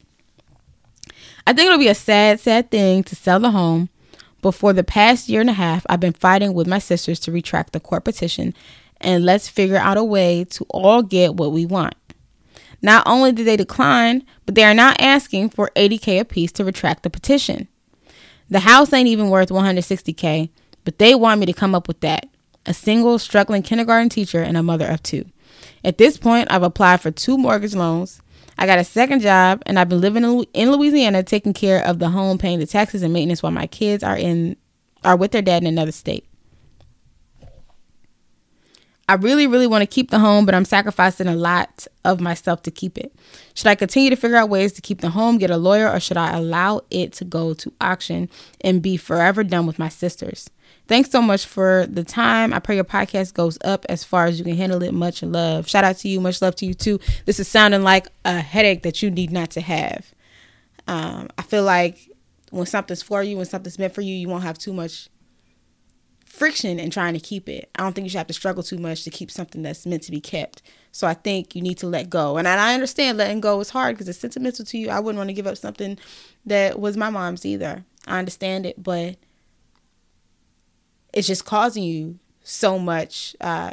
I 1.47 1.53
think 1.53 1.67
it'll 1.67 1.79
be 1.79 1.89
a 1.89 1.95
sad, 1.95 2.41
sad 2.41 2.71
thing 2.71 3.03
to 3.05 3.17
sell 3.17 3.41
the 3.41 3.51
home, 3.51 3.89
but 4.43 4.53
for 4.53 4.73
the 4.73 4.85
past 4.85 5.29
year 5.29 5.41
and 5.41 5.51
a 5.51 5.55
half, 5.55 5.85
I've 5.89 6.01
been 6.01 6.13
fighting 6.13 6.55
with 6.55 6.69
my 6.69 6.79
sisters 6.79 7.19
to 7.21 7.33
retract 7.33 7.73
the 7.73 7.81
court 7.81 8.05
petition, 8.05 8.55
and 9.01 9.25
let's 9.25 9.49
figure 9.49 9.77
out 9.77 9.97
a 9.97 10.05
way 10.05 10.45
to 10.51 10.65
all 10.71 11.03
get 11.03 11.35
what 11.35 11.51
we 11.51 11.67
want. 11.67 11.95
Not 12.83 13.07
only 13.07 13.33
did 13.33 13.47
they 13.47 13.57
decline, 13.57 14.25
but 14.45 14.57
they 14.57 14.65
are 14.65 14.75
not 14.75 15.01
asking 15.01 15.51
for 15.51 15.71
80k 15.77 16.21
apiece 16.21 16.53
to 16.53 16.65
retract 16.65 17.05
the 17.05 17.11
petition. 17.11 17.69
The 18.51 18.61
house 18.61 18.93
ain't 18.93 19.09
even 19.09 19.31
worth 19.31 19.49
160k, 19.49 20.51
but 20.85 20.99
they 20.99 21.15
want 21.15 21.41
me 21.41 21.47
to 21.47 21.53
come 21.53 21.75
up 21.75 21.89
with 21.89 22.01
that. 22.01 22.29
A 22.67 22.75
single 22.75 23.19
struggling 23.19 23.63
kindergarten 23.63 24.09
teacher 24.09 24.43
and 24.43 24.57
a 24.57 24.63
mother 24.63 24.87
of 24.87 25.03
two. 25.03 25.25
At 25.85 25.99
this 25.99 26.17
point, 26.17 26.51
I've 26.51 26.63
applied 26.63 27.01
for 27.01 27.11
two 27.11 27.39
mortgage 27.39 27.75
loans. 27.75 28.21
I 28.59 28.67
got 28.67 28.79
a 28.79 28.85
second 28.85 29.21
job 29.21 29.63
and 29.65 29.79
I've 29.79 29.89
been 29.89 30.01
living 30.01 30.45
in 30.53 30.71
Louisiana 30.71 31.23
taking 31.23 31.53
care 31.53 31.85
of 31.85 31.99
the 31.99 32.11
home, 32.11 32.39
paying 32.39 32.59
the 32.59 32.67
taxes 32.67 33.03
and 33.03 33.13
maintenance 33.13 33.43
while 33.43 33.53
my 33.53 33.67
kids 33.67 34.03
are 34.05 34.17
in 34.17 34.57
are 35.05 35.17
with 35.17 35.33
their 35.33 35.43
dad 35.43 35.63
in 35.63 35.67
another 35.67 35.91
state. 35.91 36.25
I 39.13 39.17
really, 39.17 39.47
really 39.47 39.67
want 39.67 39.83
to 39.83 39.87
keep 39.87 40.11
the 40.11 40.19
home, 40.19 40.47
but 40.47 40.55
I'm 40.55 40.65
sacrificing 40.65 41.27
a 41.27 41.37
lot 41.37 41.87
of 42.03 42.19
myself 42.19 42.63
to 42.63 42.71
keep 42.71 42.97
it. 42.97 43.15
Should 43.53 43.67
I 43.67 43.75
continue 43.75 44.09
to 44.09 44.17
figure 44.17 44.39
out 44.39 44.49
ways 44.49 44.73
to 44.73 44.81
keep 44.81 45.03
the 45.03 45.11
home, 45.11 45.37
get 45.37 45.51
a 45.51 45.59
lawyer, 45.59 45.87
or 45.87 46.01
should 46.01 46.17
I 46.17 46.35
allow 46.35 46.81
it 46.91 47.13
to 47.15 47.27
go 47.27 47.53
to 47.53 47.71
auction 47.79 48.31
and 48.63 48.81
be 48.81 48.97
forever 48.97 49.45
done 49.45 49.67
with 49.67 49.79
my 49.79 49.91
sisters? 49.91 50.49
Thanks 50.89 51.11
so 51.11 51.21
much 51.21 51.45
for 51.45 51.87
the 51.91 52.05
time. 52.05 52.55
I 52.55 52.59
pray 52.59 52.77
your 52.77 52.85
podcast 52.85 53.35
goes 53.35 53.59
up 53.63 53.85
as 53.91 54.03
far 54.03 54.25
as 54.25 54.39
you 54.39 54.47
can 54.47 54.57
handle 54.57 54.83
it. 54.83 54.95
Much 54.95 55.23
love. 55.23 55.69
Shout 55.69 55.85
out 55.85 55.99
to 55.99 56.09
you. 56.09 56.19
Much 56.19 56.41
love 56.41 56.57
to 56.57 56.65
you 56.65 56.73
too. 56.73 56.99
This 57.27 57.39
is 57.39 57.47
sounding 57.47 57.83
like 57.83 58.09
a 58.25 58.41
headache 58.41 58.83
that 58.83 59.03
you 59.03 59.11
need 59.11 59.31
not 59.31 59.51
to 59.51 59.61
have. 59.61 60.11
Um, 60.89 61.29
I 61.37 61.43
feel 61.43 61.65
like 61.65 61.99
when 62.51 62.65
something's 62.65 63.03
for 63.03 63.23
you, 63.23 63.37
when 63.37 63.45
something's 63.45 63.79
meant 63.79 63.95
for 63.95 64.01
you, 64.01 64.15
you 64.15 64.31
won't 64.31 64.45
have 64.45 64.57
too 64.57 64.73
much 64.73 65.11
friction 66.33 66.81
in 66.81 66.89
trying 66.89 67.13
to 67.13 67.21
keep 67.21 67.47
it. 67.47 67.69
I 67.75 67.83
don't 67.83 67.93
think 67.93 68.07
you 68.07 68.09
should 68.09 68.17
have 68.17 68.27
to 68.29 68.33
struggle 68.33 68.63
too 68.63 68.79
much 68.79 69.05
to 69.05 69.11
keep 69.11 69.31
something 69.31 69.61
that's 69.61 69.85
meant 69.85 70.03
to 70.05 70.11
be 70.11 70.21
kept. 70.21 70.63
So 70.91 71.07
I 71.07 71.13
think 71.13 71.55
you 71.55 71.61
need 71.61 71.77
to 71.79 71.87
let 71.87 72.09
go. 72.09 72.39
And 72.39 72.49
I 72.49 72.73
understand 72.73 73.19
letting 73.19 73.43
go 73.43 73.61
is 73.61 73.69
hard 73.69 73.95
because 73.95 74.09
it's 74.09 74.19
sentimental 74.19 74.65
to 74.65 74.79
you. 74.79 74.89
I 74.89 74.99
wouldn't 74.99 75.19
want 75.19 75.29
to 75.29 75.35
give 75.35 75.47
up 75.47 75.59
something 75.59 75.99
that 76.47 76.81
was 76.81 76.97
my 76.97 77.11
mom's 77.11 77.45
either. 77.45 77.85
I 78.07 78.19
understand 78.19 78.65
it, 78.65 78.83
but 78.83 79.17
it's 81.13 81.27
just 81.27 81.45
causing 81.45 81.83
you 81.83 82.19
so 82.43 82.79
much 82.79 83.37
uh, 83.43 83.73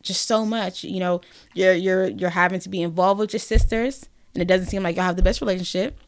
just 0.00 0.26
so 0.28 0.46
much 0.46 0.84
you 0.84 1.00
know 1.00 1.20
you're 1.54 1.74
you're 1.74 2.06
you're 2.06 2.30
having 2.30 2.60
to 2.60 2.68
be 2.68 2.80
involved 2.80 3.18
with 3.18 3.32
your 3.32 3.40
sisters 3.40 4.08
and 4.32 4.42
it 4.42 4.46
doesn't 4.46 4.68
seem 4.68 4.82
like 4.82 4.96
y'all 4.96 5.04
have 5.04 5.16
the 5.16 5.22
best 5.22 5.40
relationship 5.40 5.98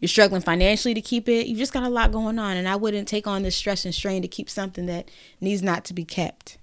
you're 0.00 0.08
struggling 0.08 0.42
financially 0.42 0.94
to 0.94 1.00
keep 1.00 1.28
it. 1.28 1.46
You've 1.46 1.58
just 1.58 1.72
got 1.72 1.82
a 1.82 1.88
lot 1.88 2.12
going 2.12 2.38
on 2.38 2.56
and 2.56 2.68
i 2.68 2.76
wouldn't 2.76 3.08
take 3.08 3.26
on 3.26 3.42
this 3.42 3.56
stress 3.56 3.84
and 3.84 3.94
strain 3.94 4.22
to 4.22 4.28
keep 4.28 4.48
something 4.48 4.86
that 4.86 5.10
needs 5.40 5.62
not 5.62 5.84
to 5.86 5.94
be 5.94 6.04
kept. 6.04 6.58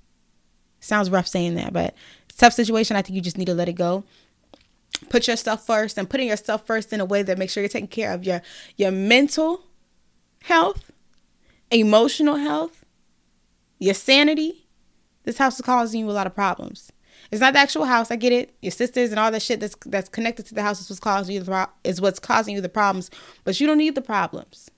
Sounds 0.79 1.09
rough 1.09 1.27
saying 1.27 1.55
that 1.55 1.73
but 1.73 1.95
tough 2.37 2.53
situation. 2.53 2.97
I 2.97 3.01
think 3.01 3.15
you 3.15 3.21
just 3.21 3.37
need 3.37 3.45
to 3.45 3.53
let 3.53 3.69
it 3.69 3.73
go. 3.73 4.03
Put 5.09 5.27
yourself 5.27 5.65
first 5.65 5.97
and 5.97 6.09
putting 6.09 6.27
yourself 6.27 6.65
first 6.65 6.93
in 6.93 7.01
a 7.01 7.05
way 7.05 7.21
that 7.21 7.37
makes 7.37 7.53
sure 7.53 7.61
you're 7.61 7.69
taking 7.69 7.87
care 7.87 8.13
of 8.13 8.23
your 8.23 8.41
your 8.77 8.91
mental 8.91 9.63
health 10.43 10.91
emotional 11.71 12.35
health, 12.35 12.85
your 13.79 13.93
sanity, 13.93 14.67
this 15.23 15.37
house 15.37 15.55
is 15.55 15.61
causing 15.61 16.01
you 16.01 16.09
a 16.09 16.13
lot 16.13 16.27
of 16.27 16.35
problems. 16.35 16.91
It's 17.35 17.41
not 17.41 17.53
the 17.53 17.59
actual 17.59 17.83
house. 17.83 18.11
I 18.11 18.15
get 18.15 18.31
it. 18.31 18.55
Your 18.61 18.71
sisters 18.71 19.09
and 19.09 19.19
all 19.19 19.29
that 19.29 19.41
shit 19.41 19.59
that's 19.59 19.75
that's 19.87 20.07
connected 20.07 20.45
to 20.45 20.55
the 20.55 20.61
house 20.61 20.79
is 20.79 20.89
what's 20.89 21.01
causing 21.01 21.35
you 21.35 21.41
the 21.41 21.51
pro- 21.51 21.67
is 21.83 21.99
what's 21.99 22.17
causing 22.17 22.55
you 22.55 22.61
the 22.61 22.69
problems. 22.69 23.11
But 23.43 23.59
you 23.59 23.67
don't 23.67 23.77
need 23.77 23.93
the 23.93 24.01
problems. 24.01 24.71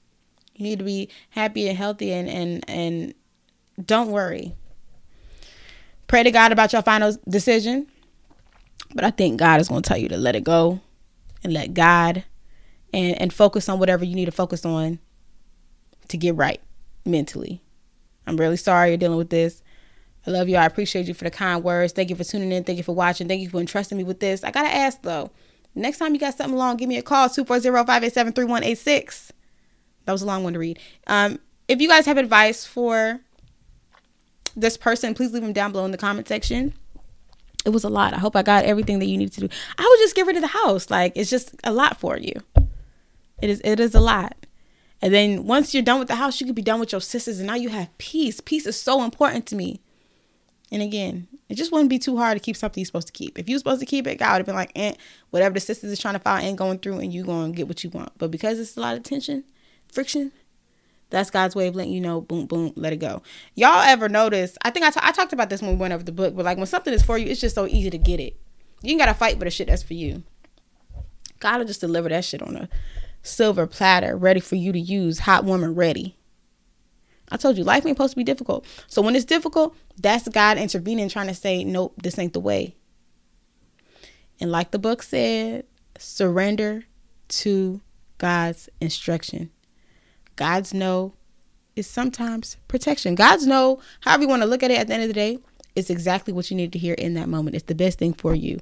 You 0.56 0.64
need 0.64 0.80
to 0.80 0.86
be 0.86 1.10
happy 1.30 1.70
and 1.70 1.78
healthy 1.78 2.12
and 2.12 2.28
and 2.28 2.68
and 2.68 3.14
don't 3.86 4.10
worry. 4.10 4.56
Pray 6.08 6.24
to 6.24 6.32
God 6.32 6.52
about 6.52 6.74
your 6.74 6.82
final 6.82 7.16
decision. 7.30 7.86
But 8.96 9.04
I 9.04 9.12
think 9.12 9.38
God 9.40 9.62
is 9.62 9.70
going 9.70 9.84
to 9.84 9.88
tell 9.88 9.98
you 10.00 10.10
to 10.10 10.18
let 10.18 10.36
it 10.36 10.44
go 10.44 10.80
and 11.44 11.54
let 11.54 11.76
God 11.76 12.24
and 12.92 13.22
and 13.22 13.32
focus 13.32 13.70
on 13.70 13.78
whatever 13.78 14.04
you 14.04 14.16
need 14.16 14.26
to 14.26 14.32
focus 14.32 14.66
on 14.66 14.98
to 16.08 16.18
get 16.18 16.36
right 16.36 16.60
mentally. 17.06 17.62
I'm 18.26 18.38
really 18.38 18.58
sorry 18.58 18.90
you're 18.90 18.98
dealing 18.98 19.20
with 19.20 19.30
this. 19.30 19.62
I 20.28 20.32
love 20.32 20.50
you. 20.50 20.58
I 20.58 20.66
appreciate 20.66 21.08
you 21.08 21.14
for 21.14 21.24
the 21.24 21.32
kind 21.32 21.64
words. 21.64 21.94
Thank 21.94 22.10
you 22.10 22.18
for 22.18 22.26
tuning 22.26 22.52
in. 22.52 22.66
Thank 22.66 22.78
you 22.78 22.84
for 22.84 22.94
watching. 22.94 23.30
Thank 23.30 23.42
you 23.42 23.50
for 23.50 23.62
entrusting 23.62 23.98
me 23.98 24.04
with 24.04 24.20
this. 24.20 24.44
I 24.44 24.52
gotta 24.52 24.74
ask 24.74 25.02
though. 25.02 25.32
Next 25.74 26.00
time 26.00 26.14
you 26.14 26.20
got 26.20 26.36
something 26.36 26.58
long, 26.58 26.76
give 26.76 26.90
me 26.90 26.98
a 26.98 27.02
call 27.02 27.30
240-587-3186. 27.30 29.32
That 30.06 30.12
was 30.12 30.22
a 30.22 30.26
long 30.26 30.44
one 30.44 30.52
to 30.54 30.60
read. 30.60 30.80
Um, 31.06 31.40
if 31.68 31.80
you 31.80 31.88
guys 31.88 32.08
have 32.08 32.18
advice 32.18 32.66
for 32.66 33.22
this 34.56 34.76
person, 34.76 35.14
please 35.14 35.32
leave 35.32 35.44
them 35.44 35.54
down 35.54 35.72
below 35.72 35.86
in 35.86 35.92
the 35.92 35.98
comment 35.98 36.28
section. 36.28 36.74
It 37.64 37.70
was 37.70 37.86
a 37.86 37.90
lot. 37.90 38.14
I 38.14 38.18
hope 38.18 38.36
I 38.36 38.44
got 38.44 38.66
everything 38.66 39.00
that 39.00 39.06
you 39.06 39.18
need 39.18 39.32
to 39.34 39.42
do. 39.42 39.50
I 39.78 39.84
would 39.84 40.04
just 40.04 40.16
get 40.16 40.26
rid 40.26 40.36
of 40.36 40.42
the 40.42 40.48
house. 40.48 40.90
Like 40.90 41.14
it's 41.16 41.30
just 41.30 41.56
a 41.64 41.72
lot 41.72 42.00
for 42.00 42.18
you. 42.18 42.34
It 43.42 43.50
is 43.50 43.62
it 43.64 43.80
is 43.80 43.96
a 43.96 44.02
lot. 44.02 44.36
And 45.02 45.14
then 45.14 45.46
once 45.46 45.74
you're 45.74 45.84
done 45.84 46.00
with 46.00 46.10
the 46.10 46.16
house, 46.16 46.42
you 46.42 46.48
could 46.48 46.56
be 46.56 46.62
done 46.62 46.80
with 46.80 46.92
your 46.92 47.02
sisters, 47.02 47.38
and 47.38 47.48
now 47.48 47.56
you 47.56 47.70
have 47.70 47.96
peace. 47.98 48.42
Peace 48.42 48.66
is 48.66 48.76
so 48.76 49.04
important 49.04 49.46
to 49.48 49.56
me. 49.56 49.80
And 50.72 50.82
again, 50.82 51.28
it 51.48 51.56
just 51.56 51.72
wouldn't 51.72 51.90
be 51.90 52.00
too 52.00 52.18
hard 52.18 52.38
to 52.38 52.44
keep 52.44 52.58
something 52.58 52.82
you're 52.82 52.86
supposed 52.86 53.08
to 53.08 53.14
keep. 53.14 53.40
If 53.40 53.48
you 53.48 53.56
are 53.56 53.60
supposed 53.60 53.80
to 53.80 53.86
keep 53.86 54.06
it, 54.06 54.18
God 54.18 54.34
would 54.34 54.40
have 54.40 54.46
been 54.46 54.56
like, 54.56 54.72
eh, 54.76 54.94
whatever 55.30 55.54
the 55.54 55.60
sisters 55.62 55.92
is 55.92 56.00
trying 56.00 56.16
to 56.16 56.20
find 56.20 56.46
ain't 56.46 56.58
going 56.58 56.80
through, 56.80 57.00
and 57.00 57.14
you 57.14 57.24
going 57.24 57.54
to 57.54 57.56
get 57.56 57.68
what 57.68 57.84
you 57.84 57.90
want. 57.90 58.12
But 58.18 58.32
because 58.32 58.60
it's 58.60 58.76
a 58.76 58.82
lot 58.82 58.98
of 58.98 59.04
tension, 59.04 59.46
friction, 59.92 60.34
that's 61.10 61.30
God's 61.30 61.56
way 61.56 61.68
of 61.68 61.76
letting 61.76 61.94
you 61.94 62.02
know, 62.02 62.20
boom, 62.20 62.48
boom, 62.48 62.74
let 62.76 62.92
it 62.92 62.98
go. 62.98 63.22
Y'all 63.56 63.82
ever 63.82 64.10
notice? 64.10 64.58
I 64.62 64.72
think 64.72 64.86
I, 64.86 64.90
t- 64.90 65.00
I 65.02 65.12
talked 65.14 65.32
about 65.32 65.50
this 65.50 65.62
when 65.62 65.72
we 65.72 65.78
went 65.78 65.94
over 65.94 66.04
the 66.04 66.12
book, 66.12 66.36
but 66.36 66.44
like 66.44 66.58
when 66.58 66.68
something 66.68 66.94
is 66.94 67.04
for 67.04 67.18
you, 67.18 67.28
it's 67.28 67.40
just 67.40 67.56
so 67.56 67.66
easy 67.66 67.90
to 67.90 67.98
get 67.98 68.20
it. 68.20 68.36
You 68.82 68.92
ain't 68.92 69.00
got 69.00 69.06
to 69.06 69.14
fight 69.14 69.38
for 69.40 69.46
the 69.46 69.52
shit 69.52 69.68
that's 69.68 69.84
for 69.84 69.94
you. 69.94 70.24
God 71.40 71.60
will 71.60 71.66
just 71.66 71.82
deliver 71.82 72.10
that 72.10 72.26
shit 72.26 72.42
on 72.42 72.58
a 72.58 72.70
silver 73.24 73.68
platter 73.68 74.18
ready 74.18 74.40
for 74.42 74.56
you 74.56 74.74
to 74.74 74.80
use, 74.80 75.20
hot, 75.20 75.46
warm, 75.46 75.64
and 75.64 75.78
ready. 75.78 76.17
I 77.30 77.38
told 77.38 77.58
you, 77.58 77.64
life 77.64 77.86
ain't 77.86 77.98
supposed 77.98 78.14
to 78.14 78.18
be 78.18 78.24
difficult. 78.24 78.66
So 78.88 79.02
when 79.02 79.16
it's 79.16 79.26
difficult, 79.26 79.76
that's 79.98 80.28
God 80.30 80.58
intervening, 80.58 81.10
trying 81.10 81.28
to 81.28 81.34
say, 81.34 81.64
nope, 81.64 81.94
this 82.02 82.18
ain't 82.18 82.34
the 82.34 82.40
way. 82.40 82.76
And 84.40 84.52
like 84.52 84.72
the 84.72 84.80
book 84.80 85.04
said, 85.04 85.66
surrender 85.98 86.84
to 87.30 87.82
God's 88.18 88.70
instruction. 88.80 89.50
God's 90.36 90.74
no 90.74 91.14
is 91.76 91.88
sometimes 91.88 92.58
protection. 92.68 93.16
God's 93.16 93.46
no, 93.46 93.80
however 94.02 94.24
you 94.24 94.30
want 94.30 94.42
to 94.42 94.48
look 94.48 94.64
at 94.64 94.72
it 94.72 94.80
at 94.80 94.88
the 94.88 94.94
end 94.94 95.04
of 95.04 95.10
the 95.10 95.14
day, 95.14 95.40
is 95.76 95.90
exactly 95.90 96.34
what 96.34 96.50
you 96.50 96.58
need 96.58 96.74
to 96.74 96.80
hear 96.80 96.96
in 96.96 97.14
that 97.14 97.30
moment. 97.30 97.56
It's 97.56 97.66
the 97.66 97.76
best 97.76 98.00
thing 98.00 98.14
for 98.14 98.34
you. 98.34 98.60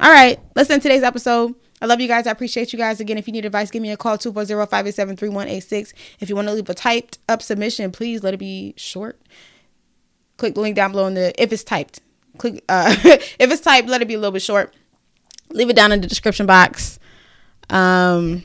All 0.00 0.10
right, 0.10 0.40
let's 0.56 0.70
end 0.70 0.82
today's 0.82 1.04
episode. 1.04 1.54
I 1.84 1.86
love 1.86 2.00
you 2.00 2.08
guys. 2.08 2.26
I 2.26 2.30
appreciate 2.30 2.72
you 2.72 2.78
guys. 2.78 2.98
Again, 2.98 3.18
if 3.18 3.26
you 3.26 3.32
need 3.34 3.44
advice, 3.44 3.70
give 3.70 3.82
me 3.82 3.90
a 3.90 3.96
call 3.98 4.16
240-587-3186. 4.16 5.92
If 6.18 6.30
you 6.30 6.34
want 6.34 6.48
to 6.48 6.54
leave 6.54 6.70
a 6.70 6.72
typed 6.72 7.18
up 7.28 7.42
submission, 7.42 7.92
please 7.92 8.22
let 8.22 8.32
it 8.32 8.38
be 8.38 8.72
short. 8.78 9.20
Click 10.38 10.54
the 10.54 10.62
link 10.62 10.76
down 10.76 10.92
below 10.92 11.06
in 11.06 11.12
the 11.12 11.34
if 11.40 11.52
it's 11.52 11.62
typed. 11.62 12.00
Click 12.38 12.64
uh 12.70 12.96
if 13.04 13.36
it's 13.38 13.60
typed, 13.60 13.86
let 13.90 14.00
it 14.00 14.08
be 14.08 14.14
a 14.14 14.18
little 14.18 14.32
bit 14.32 14.40
short. 14.40 14.72
Leave 15.50 15.68
it 15.68 15.76
down 15.76 15.92
in 15.92 16.00
the 16.00 16.06
description 16.06 16.46
box. 16.46 16.98
Um 17.68 18.44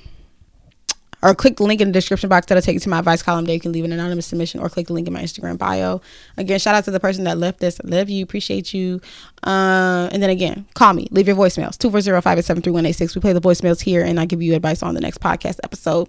or 1.21 1.35
click 1.35 1.57
the 1.57 1.63
link 1.63 1.81
in 1.81 1.89
the 1.89 1.93
description 1.93 2.29
box 2.29 2.45
that'll 2.47 2.61
take 2.61 2.75
you 2.75 2.79
to 2.79 2.89
my 2.89 2.99
advice 2.99 3.21
column 3.21 3.45
there 3.45 3.53
you 3.53 3.59
can 3.59 3.71
leave 3.71 3.85
an 3.85 3.91
anonymous 3.91 4.27
submission 4.27 4.59
or 4.59 4.69
click 4.69 4.87
the 4.87 4.93
link 4.93 5.07
in 5.07 5.13
my 5.13 5.21
instagram 5.21 5.57
bio. 5.57 6.01
Again 6.37 6.59
shout 6.59 6.75
out 6.75 6.85
to 6.85 6.91
the 6.91 6.99
person 6.99 7.23
that 7.25 7.37
left 7.37 7.59
this. 7.59 7.79
Love 7.83 8.09
you. 8.09 8.23
Appreciate 8.23 8.73
you. 8.73 9.01
Uh, 9.43 10.09
and 10.11 10.21
then 10.23 10.29
again 10.29 10.65
call 10.73 10.93
me. 10.93 11.07
Leave 11.11 11.27
your 11.27 11.35
voicemails. 11.35 11.77
240-587-3186 11.77 13.15
we 13.15 13.21
play 13.21 13.33
the 13.33 13.41
voicemails 13.41 13.81
here 13.81 14.03
and 14.03 14.19
i 14.19 14.25
give 14.25 14.41
you 14.41 14.55
advice 14.55 14.83
on 14.83 14.93
the 14.93 15.01
next 15.01 15.19
podcast 15.19 15.59
episode. 15.63 16.07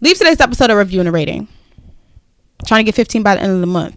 Leave 0.00 0.16
today's 0.16 0.40
episode 0.40 0.70
a 0.70 0.76
review 0.76 1.00
and 1.00 1.08
a 1.08 1.12
rating. 1.12 1.48
Trying 2.66 2.80
to 2.80 2.84
get 2.84 2.94
15 2.94 3.22
by 3.22 3.34
the 3.34 3.42
end 3.42 3.52
of 3.52 3.60
the 3.60 3.66
month. 3.66 3.96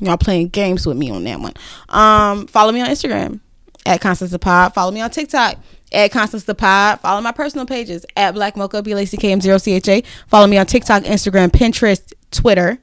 Y'all 0.00 0.16
playing 0.16 0.48
games 0.48 0.86
with 0.86 0.96
me 0.96 1.10
on 1.10 1.24
that 1.24 1.40
one. 1.40 1.54
Um 1.88 2.46
follow 2.46 2.72
me 2.72 2.80
on 2.80 2.88
instagram 2.88 3.40
at 3.84 4.00
constance 4.00 4.30
the 4.30 4.38
pod. 4.38 4.74
Follow 4.74 4.90
me 4.90 5.00
on 5.00 5.10
tiktok 5.10 5.58
at 5.92 6.10
Constance 6.10 6.44
the 6.44 6.54
Pod. 6.54 7.00
Follow 7.00 7.20
my 7.20 7.32
personal 7.32 7.66
pages 7.66 8.04
at 8.16 8.32
Black 8.32 8.56
Mocha, 8.56 8.82
B 8.82 8.92
L 8.92 8.98
A 8.98 9.06
C 9.06 9.16
K 9.16 9.32
M 9.32 9.40
0 9.40 9.58
C 9.58 9.72
H 9.72 9.88
A. 9.88 10.02
Follow 10.28 10.46
me 10.46 10.58
on 10.58 10.66
TikTok, 10.66 11.04
Instagram, 11.04 11.48
Pinterest, 11.48 12.12
Twitter. 12.30 12.78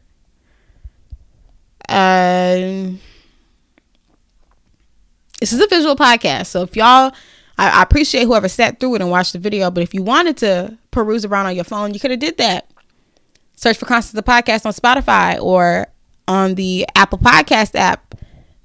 Um, 1.89 2.99
this 5.39 5.51
is 5.51 5.59
a 5.59 5.67
visual 5.67 5.95
podcast. 5.95 6.47
So 6.47 6.63
if 6.63 6.75
y'all, 6.75 7.11
I, 7.57 7.79
I 7.79 7.81
appreciate 7.83 8.23
whoever 8.23 8.47
sat 8.47 8.79
through 8.79 8.95
it 8.95 9.01
and 9.01 9.11
watched 9.11 9.33
the 9.33 9.39
video. 9.39 9.69
But 9.69 9.83
if 9.83 9.93
you 9.93 10.01
wanted 10.01 10.37
to 10.37 10.77
peruse 10.91 11.25
around 11.25 11.47
on 11.47 11.55
your 11.55 11.65
phone, 11.65 11.93
you 11.93 11.99
could 11.99 12.11
have 12.11 12.19
did 12.19 12.37
that. 12.37 12.69
Search 13.55 13.77
for 13.77 13.85
Constance 13.85 14.13
the 14.13 14.23
Podcast 14.23 14.65
on 14.65 14.73
Spotify 14.73 15.41
or 15.41 15.87
on 16.27 16.55
the 16.55 16.85
Apple 16.95 17.19
Podcast 17.19 17.75
app. 17.75 18.15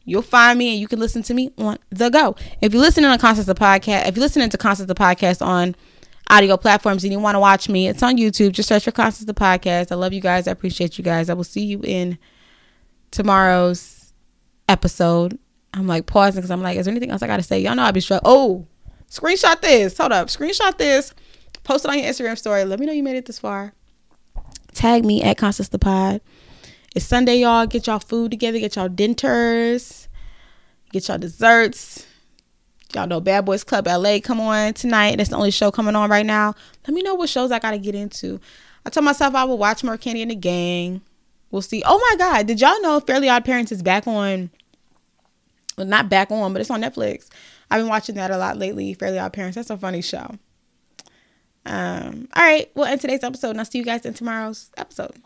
You'll 0.09 0.23
find 0.23 0.59
me 0.59 0.73
and 0.73 0.81
you 0.81 0.89
can 0.89 0.99
listen 0.99 1.23
to 1.25 1.35
me 1.35 1.51
on 1.59 1.79
the 1.91 2.09
go. 2.09 2.35
If 2.61 2.73
you're 2.73 2.81
listening 2.83 3.11
to 3.11 3.19
Constance 3.19 3.47
the 3.47 3.55
Podcast, 3.55 4.09
if 4.09 4.17
you're 4.17 4.23
listening 4.23 4.49
to 4.49 4.59
Constance 4.59 4.89
the 4.89 4.95
Podcast 4.95 5.45
on 5.45 5.77
audio 6.31 6.57
platforms 6.57 7.05
and 7.05 7.13
you 7.13 7.19
want 7.19 7.35
to 7.35 7.41
watch 7.41 7.69
me, 7.69 7.89
it's 7.89 8.03
on 8.03 8.17
YouTube. 8.17 8.53
Just 8.53 8.69
search 8.69 8.85
for 8.85 8.91
Constance 8.91 9.27
the 9.27 9.35
Podcast. 9.35 9.93
I 9.93 9.97
love 9.97 10.13
you 10.13 10.21
guys. 10.21 10.49
I 10.49 10.53
appreciate 10.53 10.97
you 10.97 11.05
guys. 11.05 11.29
I 11.29 11.35
will 11.35 11.45
see 11.45 11.65
you 11.65 11.81
in 11.85 12.19
tomorrow's 13.11 14.13
episode. 14.69 15.39
I'm 15.75 15.87
like 15.87 16.07
pausing 16.07 16.41
because 16.41 16.51
I'm 16.51 16.63
like, 16.63 16.79
is 16.79 16.87
there 16.87 16.93
anything 16.93 17.11
else 17.11 17.23
I 17.23 17.27
got 17.27 17.37
to 17.37 17.43
say? 17.43 17.61
Y'all 17.61 17.75
know 17.75 17.83
I'll 17.83 17.93
be 17.93 18.01
struck. 18.01 18.23
Oh, 18.25 18.67
screenshot 19.11 19.61
this. 19.61 19.97
Hold 19.99 20.13
up. 20.13 20.29
Screenshot 20.29 20.79
this. 20.79 21.13
Post 21.65 21.85
it 21.85 21.91
on 21.91 21.99
your 21.99 22.11
Instagram 22.11 22.39
story. 22.39 22.65
Let 22.65 22.81
me 22.81 22.87
know 22.87 22.93
you 22.93 23.03
made 23.03 23.17
it 23.17 23.27
this 23.27 23.39
far. 23.39 23.75
Tag 24.73 25.05
me 25.05 25.23
at 25.23 25.37
Constance 25.37 25.69
the 25.69 25.79
Pod. 25.79 26.23
It's 26.95 27.05
Sunday, 27.05 27.41
y'all. 27.41 27.67
Get 27.67 27.87
y'all 27.87 27.99
food 27.99 28.31
together. 28.31 28.59
Get 28.59 28.77
y'all 28.77 28.89
dinners. 28.89 30.09
Get 30.91 31.09
y'all 31.09 31.19
desserts. 31.19 32.07
Y'all 32.95 33.07
know 33.07 33.21
Bad 33.21 33.45
Boys 33.45 33.63
Club 33.63 33.87
LA 33.87 34.19
come 34.23 34.41
on 34.41 34.73
tonight. 34.73 35.17
That's 35.17 35.29
the 35.29 35.37
only 35.37 35.51
show 35.51 35.71
coming 35.71 35.95
on 35.95 36.09
right 36.09 36.25
now. 36.25 36.55
Let 36.87 36.95
me 36.95 37.03
know 37.03 37.15
what 37.15 37.29
shows 37.29 37.53
I 37.53 37.59
got 37.59 37.73
to 37.73 37.79
get 37.79 37.95
into. 37.95 38.41
I 38.87 38.91
told 38.91 39.05
myself 39.05 39.35
I 39.35 39.45
will 39.45 39.59
watch 39.59 39.85
more 39.85 39.99
Kandi 39.99 40.23
and 40.23 40.31
the 40.31 40.35
Gang. 40.35 41.03
We'll 41.51 41.61
see. 41.61 41.83
Oh 41.85 41.99
my 41.99 42.17
God. 42.17 42.47
Did 42.47 42.61
y'all 42.61 42.81
know 42.81 43.01
Fairly 43.01 43.29
Odd 43.29 43.45
Parents 43.45 43.71
is 43.71 43.83
back 43.83 44.07
on? 44.07 44.49
Well, 45.77 45.87
not 45.87 46.09
back 46.09 46.31
on, 46.31 46.55
but 46.55 46.61
it's 46.61 46.71
on 46.71 46.81
Netflix. 46.81 47.29
I've 47.71 47.81
been 47.81 47.89
watching 47.89 48.15
that 48.15 48.31
a 48.31 48.39
lot 48.39 48.57
lately. 48.57 48.95
Fairly 48.95 49.19
Odd 49.19 49.35
Parents. 49.35 49.57
That's 49.57 49.69
a 49.69 49.77
funny 49.77 50.01
show. 50.01 50.39
Um, 51.67 52.29
all 52.35 52.43
right. 52.43 52.71
Well, 52.75 52.91
in 52.91 52.99
today's 52.99 53.23
episode, 53.23 53.51
and 53.51 53.59
I'll 53.59 53.67
see 53.67 53.79
you 53.79 53.85
guys 53.85 54.07
in 54.07 54.15
tomorrow's 54.15 54.71
episode. 54.79 55.23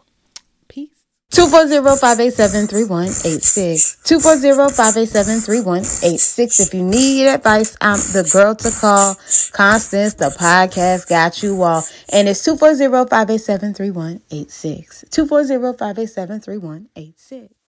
Peace. 0.67 1.02
240-587-3186. 1.33 3.97
240-587-3186. 4.05 6.61
If 6.61 6.75
you 6.75 6.85
need 6.85 7.27
advice, 7.27 7.75
I'm 7.81 7.97
the 7.97 8.29
girl 8.31 8.55
to 8.57 8.71
call. 8.71 9.17
Constance, 9.53 10.13
the 10.15 10.29
podcast 10.29 11.09
got 11.09 11.43
you 11.43 11.63
all. 11.63 11.85
And 12.13 12.29
it's 12.29 12.47
240-587-3186. 12.47 15.09
240-587-3186. 15.09 17.55